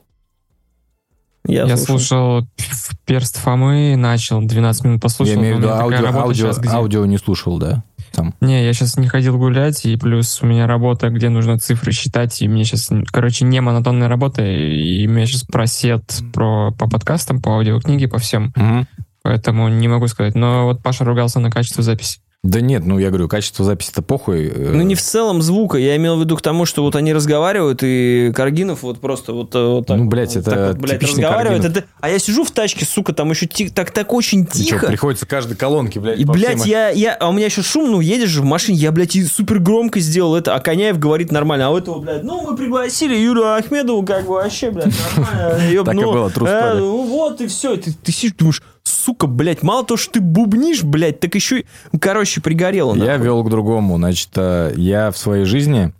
[1.46, 1.98] Я, Я слушал.
[1.98, 5.34] слушал «П- перст Фомы, начал 12 минут послушал.
[5.34, 7.82] я имею в виду аудио, аудио, где- аудио не слушал, да?
[8.12, 8.34] Сам.
[8.40, 12.42] Не, я сейчас не ходил гулять, и плюс у меня работа, где нужно цифры считать,
[12.42, 17.52] и мне сейчас, короче, не монотонная работа, и меня сейчас просед про, по подкастам, по
[17.56, 18.86] аудиокниге, по всем, Мгм.
[19.22, 20.34] поэтому не могу сказать.
[20.34, 22.18] Но вот Паша ругался на качество записи.
[22.42, 24.46] Да нет, ну я говорю, качество записи-то похуй.
[24.48, 25.76] э, Ну, не в целом звука.
[25.76, 29.54] Я имел в виду к тому, что вот они разговаривают, и Каргинов вот просто вот,
[29.54, 29.98] э, вот так.
[29.98, 31.64] Ну, блядь, вот это так вот, блядь, типичный разговаривает.
[31.66, 34.64] Это- А я сижу в тачке, сука, там еще ти- так, так очень и чё,
[34.76, 34.86] тихо.
[34.86, 38.00] приходится каждой колонке, блядь, И, блядь, всем- я, я, а у меня еще шум, ну,
[38.00, 41.66] едешь же в машине, я, блядь, и супер громко сделал это, а Коняев говорит нормально,
[41.66, 45.60] а у этого, блядь, ну, мы пригласили Юрию Ахмедову, как бы, вообще, блядь, нормально.
[45.84, 49.62] Так и ну, было, true э, ну, вот и все, ты сидишь, думаешь, сука, блядь,
[49.62, 52.94] мало того, что ты бубнишь, блядь, так еще и, ну, короче, пригорело.
[52.94, 53.24] Я нахуй.
[53.24, 53.96] вел к другому.
[53.96, 55.92] Значит, э, я в своей жизни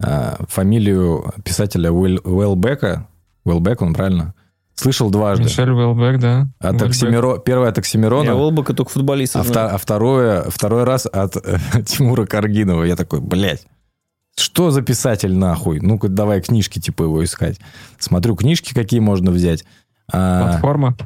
[0.00, 3.06] э, фамилию писателя Уэлл- Уэлбека,
[3.44, 4.34] Уэлбек, он правильно,
[4.74, 5.44] слышал дважды.
[5.44, 6.48] Мишель Уэлбек, да.
[6.58, 6.88] От Уэлбек.
[6.88, 7.38] Оксимиро...
[7.38, 11.58] Первое от Я Оксимирона, Олбака только футболиста а, вта- а второе, второй раз от э,
[11.86, 12.84] Тимура Каргинова.
[12.84, 13.66] Я такой, блядь,
[14.36, 15.80] что за писатель нахуй?
[15.80, 17.58] Ну-ка, давай книжки типа его искать.
[17.98, 19.64] Смотрю, книжки какие можно взять.
[20.12, 20.96] А, Платформа.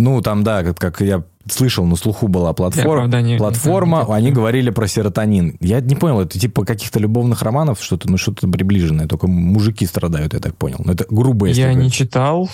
[0.00, 3.04] Ну, там, да, как, как я слышал, на слуху была платформа.
[3.04, 4.34] оправдания- Платформа, Да, они да.
[4.36, 5.56] говорили про серотонин.
[5.60, 9.06] Я не понял, это типа каких-то любовных романов, что-то, ну, что-то приближенное.
[9.06, 10.80] Только мужики страдают, я так понял.
[10.84, 12.48] Но это грубо, если Я не читал,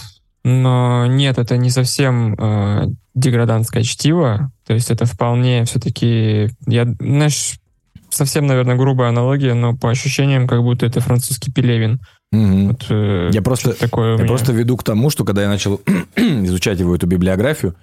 [0.44, 4.52] но нет, это не совсем э, деградантское чтиво.
[4.66, 7.58] То есть это вполне все-таки, я, знаешь,
[8.10, 12.00] совсем, наверное, грубая аналогия, но по ощущениям, как будто это французский Пелевин.
[12.68, 14.26] Вот, э, Я просто- такое Я меня.
[14.26, 15.80] просто веду к тому, что когда я начал
[16.16, 17.74] изучать его эту библиографию,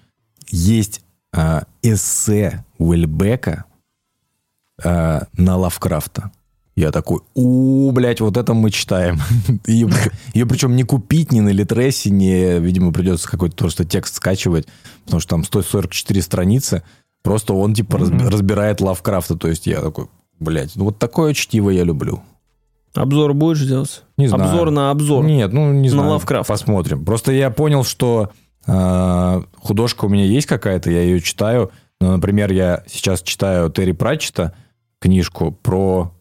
[0.49, 1.01] есть
[1.35, 3.65] а, эссе Уэльбека
[4.83, 6.31] а, на Лавкрафта.
[6.75, 9.19] Я такой, у, блядь, вот это мы читаем.
[9.67, 9.89] Ее,
[10.33, 14.67] ее причем не купить ни на Литресе, ни, видимо, придется какой-то просто текст скачивать,
[15.05, 16.81] потому что там 144 страницы.
[17.23, 18.27] Просто он, типа, Мгм.
[18.27, 19.35] разбирает Лавкрафта.
[19.35, 20.07] То есть я такой,
[20.39, 22.21] блядь, ну вот такое чтиво я люблю.
[22.95, 24.03] Обзор будешь делать?
[24.17, 24.43] Не знаю.
[24.51, 25.25] Обзор на обзор.
[25.25, 26.09] Нет, ну не На знаю.
[26.11, 26.47] Лавкрафт.
[26.47, 27.03] Посмотрим.
[27.05, 28.29] Просто я понял, что
[28.67, 31.71] э, художка у меня есть какая-то, я ее читаю.
[31.99, 34.53] Ну, например, я сейчас читаю Терри Пратчета
[34.99, 36.13] книжку про...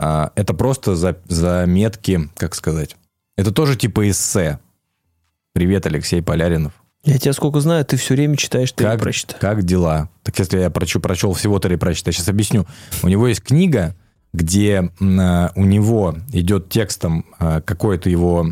[0.00, 2.96] э, это просто за- заметки, как сказать.
[3.36, 4.60] Это тоже типа эссе.
[5.52, 6.72] Привет, Алексей Поляринов.
[7.04, 9.38] Я тебя сколько знаю, ты все время читаешь, ты Как, прочитай.
[9.38, 10.08] как дела?
[10.22, 12.64] Так если я прочу, прочел всего Терри Пратчета, я сейчас объясню.
[13.02, 13.94] У него есть книга,
[14.34, 18.44] где э, у него идет текстом э, какое-то его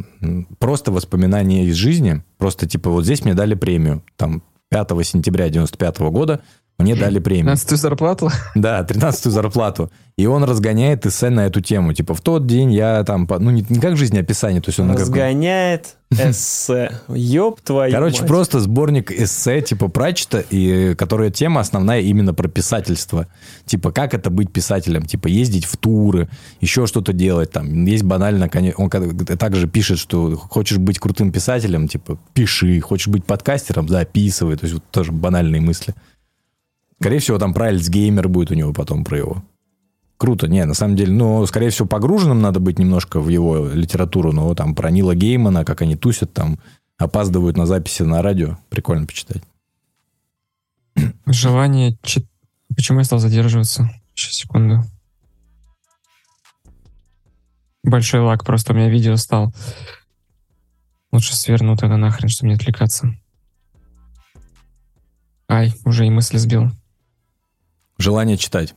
[0.60, 2.22] просто воспоминание из жизни.
[2.38, 4.04] Просто типа вот здесь мне дали премию.
[4.16, 6.40] Там 5 сентября 95 года
[6.78, 7.44] мне дали премию.
[7.44, 8.30] 15 зарплату?
[8.54, 9.90] Да, 13-ю зарплату.
[10.16, 11.94] И он разгоняет эссе на эту тему.
[11.94, 13.26] Типа, в тот день я там...
[13.38, 14.90] Ну, не, не как жизнеописание, то есть он...
[14.90, 16.92] Разгоняет эссе.
[17.08, 18.28] Ёб твою Короче, мать.
[18.28, 23.26] просто сборник эссе типа Пратчета, и которая тема основная именно про писательство.
[23.64, 25.04] Типа, как это быть писателем?
[25.04, 26.28] Типа, ездить в туры,
[26.60, 27.52] еще что-то делать.
[27.52, 32.80] Там есть банально, он также пишет, что хочешь быть крутым писателем, типа, пиши.
[32.80, 34.56] Хочешь быть подкастером, записывай.
[34.56, 35.94] То есть, вот тоже банальные мысли.
[37.02, 39.42] Скорее всего, там про Альцгеймер будет у него потом про его.
[40.18, 40.46] Круто.
[40.46, 44.54] Не, на самом деле, ну, скорее всего, погруженным надо быть немножко в его литературу, но
[44.54, 46.60] там про Нила Геймана, как они тусят там,
[46.98, 48.56] опаздывают на записи на радио.
[48.68, 49.42] Прикольно почитать.
[51.26, 52.24] Желание чит...
[52.76, 53.90] Почему я стал задерживаться?
[54.14, 54.84] Сейчас, секунду.
[57.82, 59.52] Большой лак, просто у меня видео стал.
[61.10, 63.12] Лучше сверну это нахрен, чтобы не отвлекаться.
[65.48, 66.70] Ай, уже и мысли сбил.
[68.02, 68.74] Желание читать.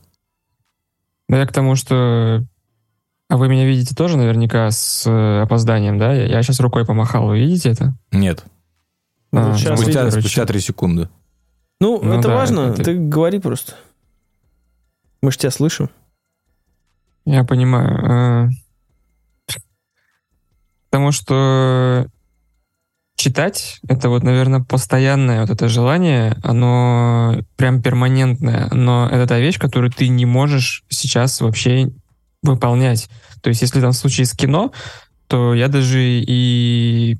[1.27, 2.43] Да я к тому, что...
[3.27, 6.13] А вы меня видите тоже наверняка с э, опозданием, да?
[6.13, 7.95] Я, я сейчас рукой помахал, вы видите это?
[8.11, 8.45] Нет.
[9.31, 10.19] Ну, А, сейчас Спустя, короче.
[10.19, 11.09] спустя три секунды.
[11.79, 12.59] Ну, Ну это да, важно.
[12.69, 13.73] это- Ты говори просто.
[15.23, 15.89] Мы ж тебя слышим.
[17.25, 18.49] Я понимаю.
[18.49, 18.49] э,
[20.91, 22.07] Потому что
[23.15, 29.57] читать— это вот, наверное, постоянное вот это желание, оно прям перманентное, но это та вещь,
[29.57, 31.91] которую ты не можешь сейчас вообще
[32.43, 33.09] выполнять.
[33.41, 34.71] То есть если там в случае с кино,
[35.27, 37.17] то я даже и,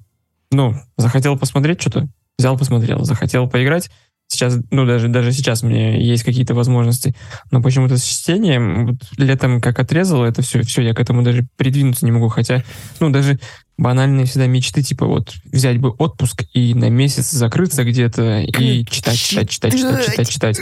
[0.52, 2.08] ну, захотел посмотреть что-то,
[2.38, 3.90] взял, посмотрел, захотел поиграть,
[4.28, 7.16] сейчас, ну, даже, даже сейчас меня есть какие-то возможности,
[7.52, 11.46] но почему-то с чтением вот летом как отрезало это все, все, я к этому даже
[11.58, 12.64] придвинуться не могу, хотя,
[13.00, 13.40] ну, даже
[13.78, 19.18] банальные всегда мечты, типа вот взять бы отпуск и на месяц закрыться где-то и читать,
[19.18, 20.60] читать, читать, читать, читать, читать.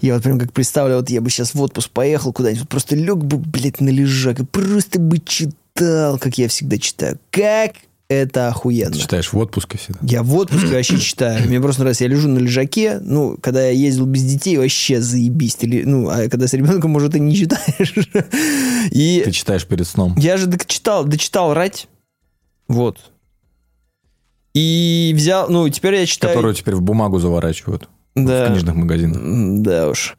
[0.00, 3.18] Я вот прям как представляю, вот я бы сейчас в отпуск поехал куда-нибудь, просто лег
[3.18, 7.18] бы, блядь, на лежак и просто бы читал, как я всегда читаю.
[7.30, 7.72] Как
[8.22, 8.92] это охуенно.
[8.92, 9.98] Ты читаешь в отпуске всегда.
[10.02, 11.46] Я в отпуске вообще читаю.
[11.46, 12.04] Мне просто нравится.
[12.04, 12.98] Я лежу на лежаке.
[13.00, 15.56] Ну, когда я ездил без детей, вообще заебись.
[15.56, 17.94] Ты Ну, а когда с ребенком, может, и не читаешь.
[18.90, 20.14] И Ты читаешь перед сном.
[20.18, 21.88] я же дочитал, дочитал «Рать».
[22.68, 22.98] Вот.
[24.54, 25.48] И взял...
[25.48, 26.32] Ну, теперь я читаю...
[26.34, 28.44] Которую теперь в бумагу заворачивают Да.
[28.44, 29.18] в книжных магазинах.
[29.62, 30.16] Да уж.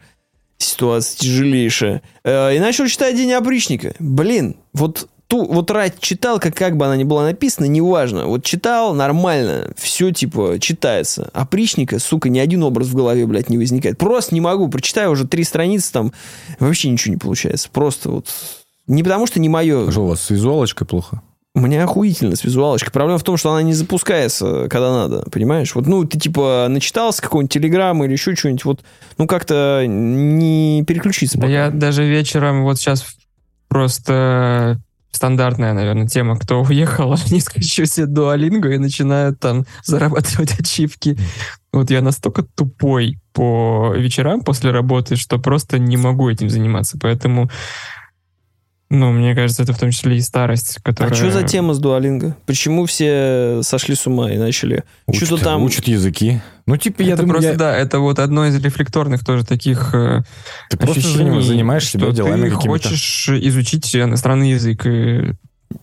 [0.57, 2.01] Ситуация тяжелейшая.
[2.23, 3.93] Э, И начал читать День опричника.
[3.99, 8.27] Блин, вот ту, вот рать читал, как, как бы она ни была написана, неважно.
[8.27, 11.29] Вот читал нормально, все типа читается.
[11.33, 13.97] Опричника, сука, ни один образ в голове, блядь, не возникает.
[13.97, 14.67] Просто не могу.
[14.69, 16.13] Прочитаю уже три страницы, там
[16.59, 17.69] вообще ничего не получается.
[17.71, 18.27] Просто вот...
[18.87, 19.89] Не потому что не мое.
[19.89, 21.21] Что у вас с визуалочкой плохо?
[21.55, 22.91] У меня охуительно с визуалочкой.
[22.91, 25.73] Проблема в том, что она не запускается, когда надо, понимаешь?
[25.73, 28.83] Вот, ну, ты типа начитался какого-нибудь телеграммы или еще чего-нибудь, вот,
[29.17, 31.37] ну, как-то не переключиться.
[31.37, 31.53] Да пока.
[31.53, 33.05] я даже вечером вот сейчас
[33.69, 34.79] просто
[35.15, 41.17] стандартная, наверное, тема, кто уехал, они скачу себе дуалингу и начинают там зарабатывать ачивки.
[41.71, 46.97] Вот я настолько тупой по вечерам после работы, что просто не могу этим заниматься.
[47.01, 47.49] Поэтому,
[48.89, 51.11] ну, мне кажется, это в том числе и старость, которая...
[51.11, 52.37] А что за тема с дуалинга?
[52.45, 54.83] Почему все сошли с ума и начали?
[55.07, 55.63] Учат, Что-то там...
[55.63, 56.39] учат языки.
[56.67, 59.93] Ну, типа, я это думаю, просто, я- да, это вот одно из рефлекторных тоже таких
[59.93, 60.23] э,
[60.69, 62.67] ты просто ощущений, заним- занимаешь себя что делами ты какими-то.
[62.89, 64.85] хочешь изучить иностранный язык.
[64.85, 65.33] И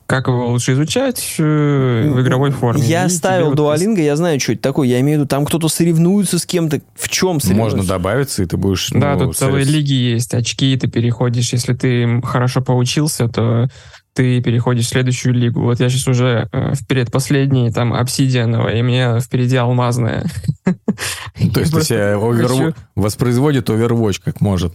[0.07, 2.83] как его лучше изучать э, в игровой форме.
[2.83, 4.89] Я ставил вот дуалинга, я знаю, что это такое.
[4.89, 6.83] Я имею в виду, там кто-то соревнуется с кем-то.
[6.95, 7.89] В чем Можно соревнуются?
[7.89, 8.91] добавиться, и ты будешь...
[8.91, 11.53] Да, ну, тут целые соревс- лиги есть, очки, ты переходишь.
[11.53, 13.69] Если ты хорошо поучился, то
[14.15, 15.63] ты переходишь в следующую лигу.
[15.63, 20.27] Вот я сейчас уже э, в предпоследней, там, обсидиановая, и мне впереди алмазная.
[20.65, 24.75] То есть хочу- воспроизводит Overwatch как может.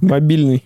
[0.00, 0.64] Мобильный.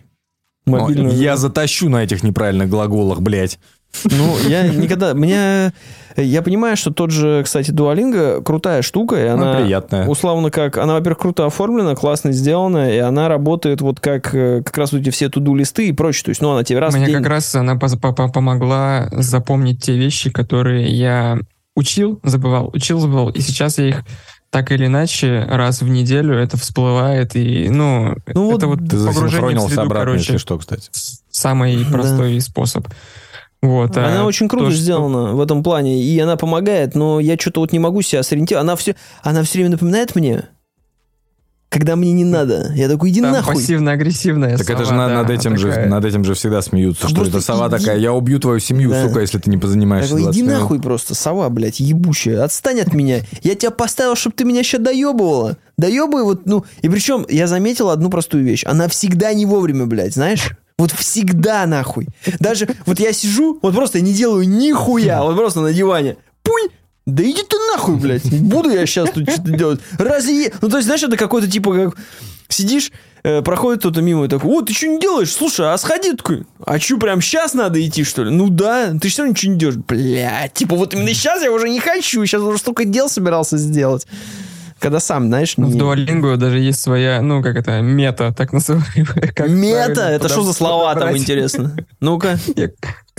[0.66, 1.12] Мобильный.
[1.12, 3.58] Ну, Я затащу на этих неправильных глаголах, блядь.
[4.04, 5.12] Ну, я никогда...
[5.12, 5.72] Меня...
[6.16, 9.60] Я понимаю, что тот же, кстати, Дуалинга крутая штука, и Она она...
[9.60, 10.06] приятная.
[10.06, 14.76] Условно как, она, во-первых, круто оформлена, классно сделана, и она работает вот как э, как
[14.76, 16.24] раз вот эти все туду-листы и прочее.
[16.24, 17.16] То есть, ну, она тебе раз в Мне день...
[17.16, 21.38] как раз она помогла запомнить те вещи, которые я
[21.74, 24.04] учил, забывал, учил, забывал, и сейчас я их
[24.52, 29.56] так или иначе раз в неделю это всплывает, и, ну, Ну это вот Ты погружение
[29.58, 30.90] в среду, обратно, короче, если что, кстати.
[31.30, 31.90] самый Да.
[31.90, 32.86] простой способ.
[33.62, 37.18] Вот, а Она очень круто то, что- сделана в этом плане, и она помогает, но
[37.18, 38.64] я что-то вот не могу себя сориентировать.
[38.64, 40.42] Она все, она все время напоминает мне,
[41.72, 42.70] когда мне не надо.
[42.76, 43.54] Я такой, иди Там нахуй.
[43.54, 45.88] пассивно-агрессивная Так это же сова, на- да, над этим же, такая.
[45.88, 48.90] над этим же всегда смеются, что просто это сова иди- такая, я убью твою семью,
[48.90, 49.08] Да.
[49.08, 50.60] сука, если ты не Я позанимаешься такой, 20 иди минут».
[50.60, 52.44] нахуй просто, сова, блядь, ебучая.
[52.44, 53.20] Отстань от меня.
[53.42, 55.56] Я тебя поставил, чтобы ты меня сейчас доебывала.
[55.78, 56.64] Доебывай вот, ну...
[56.82, 58.64] И причем я заметил одну простую вещь.
[58.66, 60.50] Она всегда не вовремя, блядь, знаешь?
[60.78, 62.08] Вот всегда нахуй.
[62.40, 66.16] Даже вот я сижу, вот просто не делаю нихуя, вот просто на диване.
[66.42, 66.68] Пунь!
[67.06, 68.24] Да иди ты нахуй, блядь.
[68.42, 69.80] Буду я сейчас тут что-то делать.
[69.98, 70.52] Разве...
[70.60, 71.96] Ну, то есть, знаешь, это какой-то типа как...
[72.48, 72.92] Сидишь,
[73.22, 75.32] э, проходит кто-то мимо и такой, о, ты что не делаешь?
[75.32, 76.44] Слушай, а сходи такой.
[76.64, 78.30] А что, прям сейчас надо идти, что ли?
[78.30, 79.78] Ну да, ты все равно ничего не делаешь.
[79.88, 84.06] Блядь, типа вот именно сейчас я уже не хочу, сейчас уже столько дел собирался сделать.
[84.78, 85.80] Когда сам, знаешь, Ну, В не...
[85.80, 89.32] Duolingo даже есть своя, ну, как это, мета, так называемая.
[89.34, 90.08] как Мета?
[90.10, 91.22] Это что за слова там, подобрать.
[91.22, 91.74] интересно?
[92.00, 92.38] Ну-ка.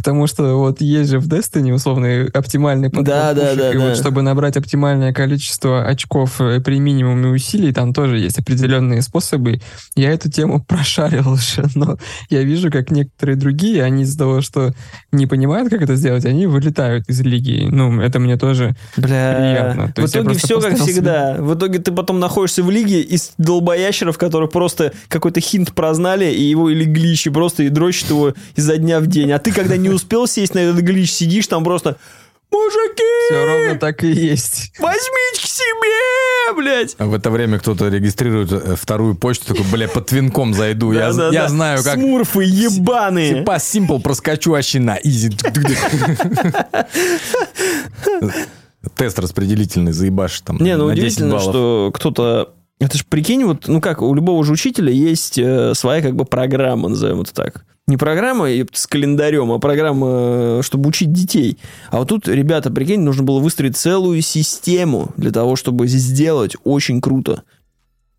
[0.04, 3.72] Я К тому, что вот есть же в Destiny условный оптимальный подбор Да, да, да,
[3.72, 3.86] и да.
[3.86, 9.62] вот чтобы набрать оптимальное количество очков э, при минимуме усилий, там тоже есть определенные способы.
[9.96, 11.98] Я эту тему прошарил уже, но
[12.30, 14.74] я вижу, как некоторые другие, они из-за того, что
[15.12, 17.68] не понимают, как это сделать, они вылетают из лиги.
[17.70, 19.36] Ну, это мне тоже Бля.
[19.38, 19.94] Приятно.
[19.94, 21.38] То В итоге все как всегда.
[21.40, 26.44] В итоге ты потом находишься в лиге из долбоящеров, которые просто какой-то хинт прознали, и
[26.44, 29.32] его или глич, и просто и дрочат его изо дня в день.
[29.32, 31.98] А ты, когда не успел сесть на этот глич, сидишь там просто
[32.54, 34.74] Мужики, все ровно так и есть.
[34.78, 36.96] возьмите к себе, блядь.
[37.00, 40.92] А В это время кто-то регистрирует э, вторую почту, такой, бля, под твинком зайду.
[40.92, 41.34] Я, Да-да-да.
[41.34, 41.96] я знаю, как...
[41.96, 43.40] Смурфы ебаные.
[43.40, 45.32] Типа Simple проскочу вообще на изи.
[48.96, 52.54] Тест распределительный заебашь там Не, ну на 10 удивительно, что кто-то...
[52.80, 56.26] Это ж прикинь, вот, ну как, у любого же учителя есть э, своя как бы
[56.26, 57.66] программа, назовем это так.
[57.86, 61.58] Не программа с календарем, а программа, э, чтобы учить детей.
[61.92, 67.02] А вот тут, ребята, прикинь, нужно было выстроить целую систему для того, чтобы сделать очень
[67.02, 67.44] круто.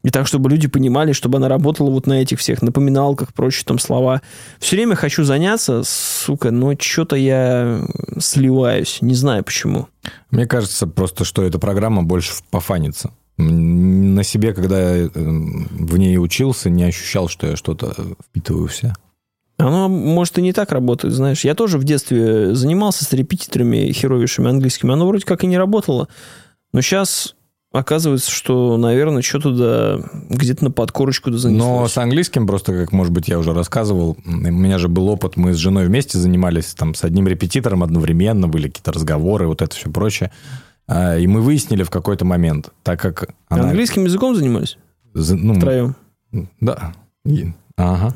[0.02, 3.78] И так, чтобы люди понимали, чтобы она работала вот на этих всех напоминалках, прочие там
[3.78, 4.20] слова.
[4.58, 7.80] Все время хочу заняться, сука, но что-то я
[8.18, 8.98] сливаюсь.
[9.00, 9.88] Не знаю почему.
[10.30, 13.12] Мне кажется просто, что эта программа больше пофанится.
[13.38, 17.94] На себе, когда я э, в ней учился, не ощущал, что я что-то
[18.28, 18.94] впитываю в себя.
[19.56, 21.44] Оно, может, и не так работает, знаешь.
[21.44, 24.92] Я тоже в детстве занимался с репетиторами херовейшими английскими.
[24.92, 26.08] Оно вроде как и не работало.
[26.72, 27.36] Но сейчас
[27.70, 31.92] оказывается, что, наверное, что-то да, где-то на подкорочку да Но занеслось.
[31.92, 35.54] с английским просто, как, может быть, я уже рассказывал, у меня же был опыт, мы
[35.54, 39.90] с женой вместе занимались там с одним репетитором одновременно, были какие-то разговоры, вот это все
[39.90, 40.30] прочее.
[40.86, 43.64] А, И мы выяснили в какой-то момент, так как она...
[43.70, 44.78] Английским языком занимались?
[45.14, 45.96] за- ну, Втроем.
[46.60, 46.92] Да.
[47.76, 48.12] Ага.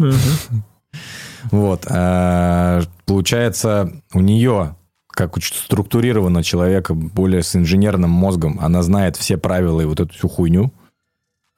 [1.50, 1.84] Вот.
[1.88, 4.76] а, Получается, у нее,
[5.08, 10.12] как у структурированного человека, более с инженерным мозгом, она знает все правила и вот эту
[10.14, 10.72] всю хуйню.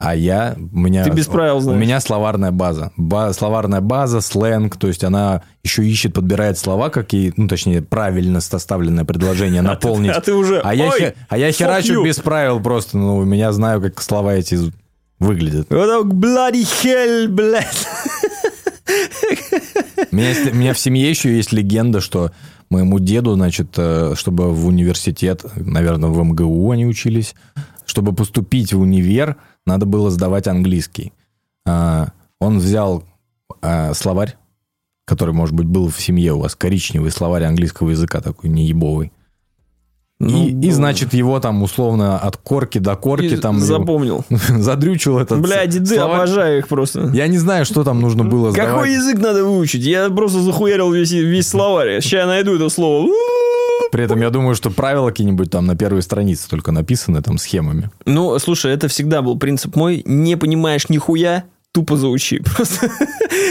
[0.02, 1.04] А я, у меня...
[1.04, 1.78] Ты без правил У знаешь.
[1.78, 2.90] меня словарная база.
[2.96, 8.40] Ба- словарная база, сленг, то есть она еще ищет, подбирает слова, какие, ну, точнее, правильно
[8.40, 10.12] составленное предложение наполнить.
[10.12, 10.60] А ты уже...
[10.60, 12.04] А я, «Ой, хе- а херачу you».
[12.06, 14.58] без правил просто, ну, у меня знаю, как слова эти
[15.18, 15.68] выглядят.
[15.70, 17.86] Bloody hell, блядь.
[20.12, 22.32] Меня, у меня в семье еще есть легенда, что
[22.68, 27.34] моему деду, значит, э, чтобы в университет, наверное, в МГУ они учились,
[27.84, 31.12] чтобы поступить в универ, надо было сдавать английский.
[31.66, 32.08] А,
[32.40, 33.04] Он взял
[33.62, 34.36] а, словарь,
[35.04, 39.12] который, может быть, был в семье у вас, коричневый словарь английского языка, такой неебовый.
[40.20, 44.22] Ну, и, и, значит, его там условно от корки до корки там Запомнил.
[44.58, 46.16] задрючил этот Бля, деды, словарь.
[46.16, 47.10] обожаю их просто.
[47.14, 48.70] Я не знаю, что там нужно было сдавать.
[48.70, 49.82] Какой язык надо выучить?
[49.82, 52.02] Я просто захуярил весь, весь словарь.
[52.02, 53.08] Сейчас я найду это слово.
[53.92, 57.90] При этом я думаю, что правила какие-нибудь там на первой странице только написаны там схемами.
[58.04, 60.02] Ну, слушай, это всегда был принцип мой.
[60.04, 62.38] Не понимаешь нихуя, тупо заучи.
[62.40, 62.90] Просто.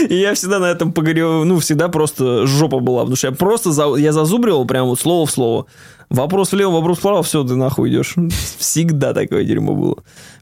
[0.08, 3.00] И я всегда на этом погорел, ну, всегда просто жопа была.
[3.00, 5.66] Потому что я просто, за- я зазубривал прям вот слово в слово.
[6.08, 8.16] Вопрос влево, вопрос вправо, все, ты нахуй идешь.
[8.58, 9.96] Всегда такое дерьмо было.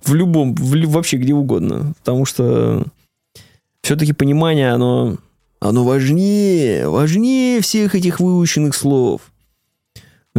[0.05, 1.93] В любом, в вообще где угодно.
[1.99, 2.85] Потому что
[3.83, 5.17] все-таки понимание, оно,
[5.61, 9.21] оно важнее, важнее всех этих выученных слов.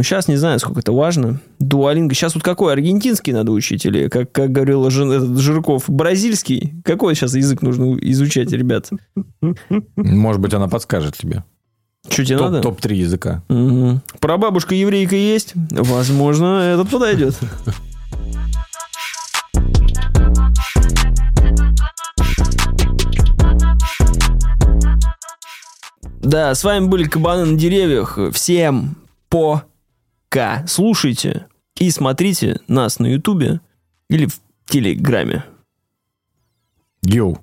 [0.00, 1.40] Ну, сейчас не знаю, сколько это важно.
[1.58, 2.14] Дуалинго.
[2.14, 2.72] Сейчас вот какой?
[2.72, 3.84] Аргентинский надо учить?
[3.84, 6.72] Или, как, как говорил Жи- этот Жирков, бразильский?
[6.86, 8.88] Какой сейчас язык нужно изучать, ребят?
[9.96, 11.44] Может быть, она подскажет тебе.
[12.08, 12.62] Что тебе надо?
[12.62, 13.42] Топ- Топ-3 языка.
[13.50, 14.00] Мгм.
[14.20, 15.52] Прабабушка еврейка есть?
[15.70, 17.34] Возможно, этот подойдет.
[26.22, 28.18] Да, с вами были Кабаны на деревьях.
[28.32, 28.96] Всем
[30.30, 30.66] пока.
[30.66, 31.46] Слушайте
[31.78, 33.60] и смотрите нас на Ютубе
[34.08, 35.44] или в Телеграме.
[37.02, 37.38] Йоу.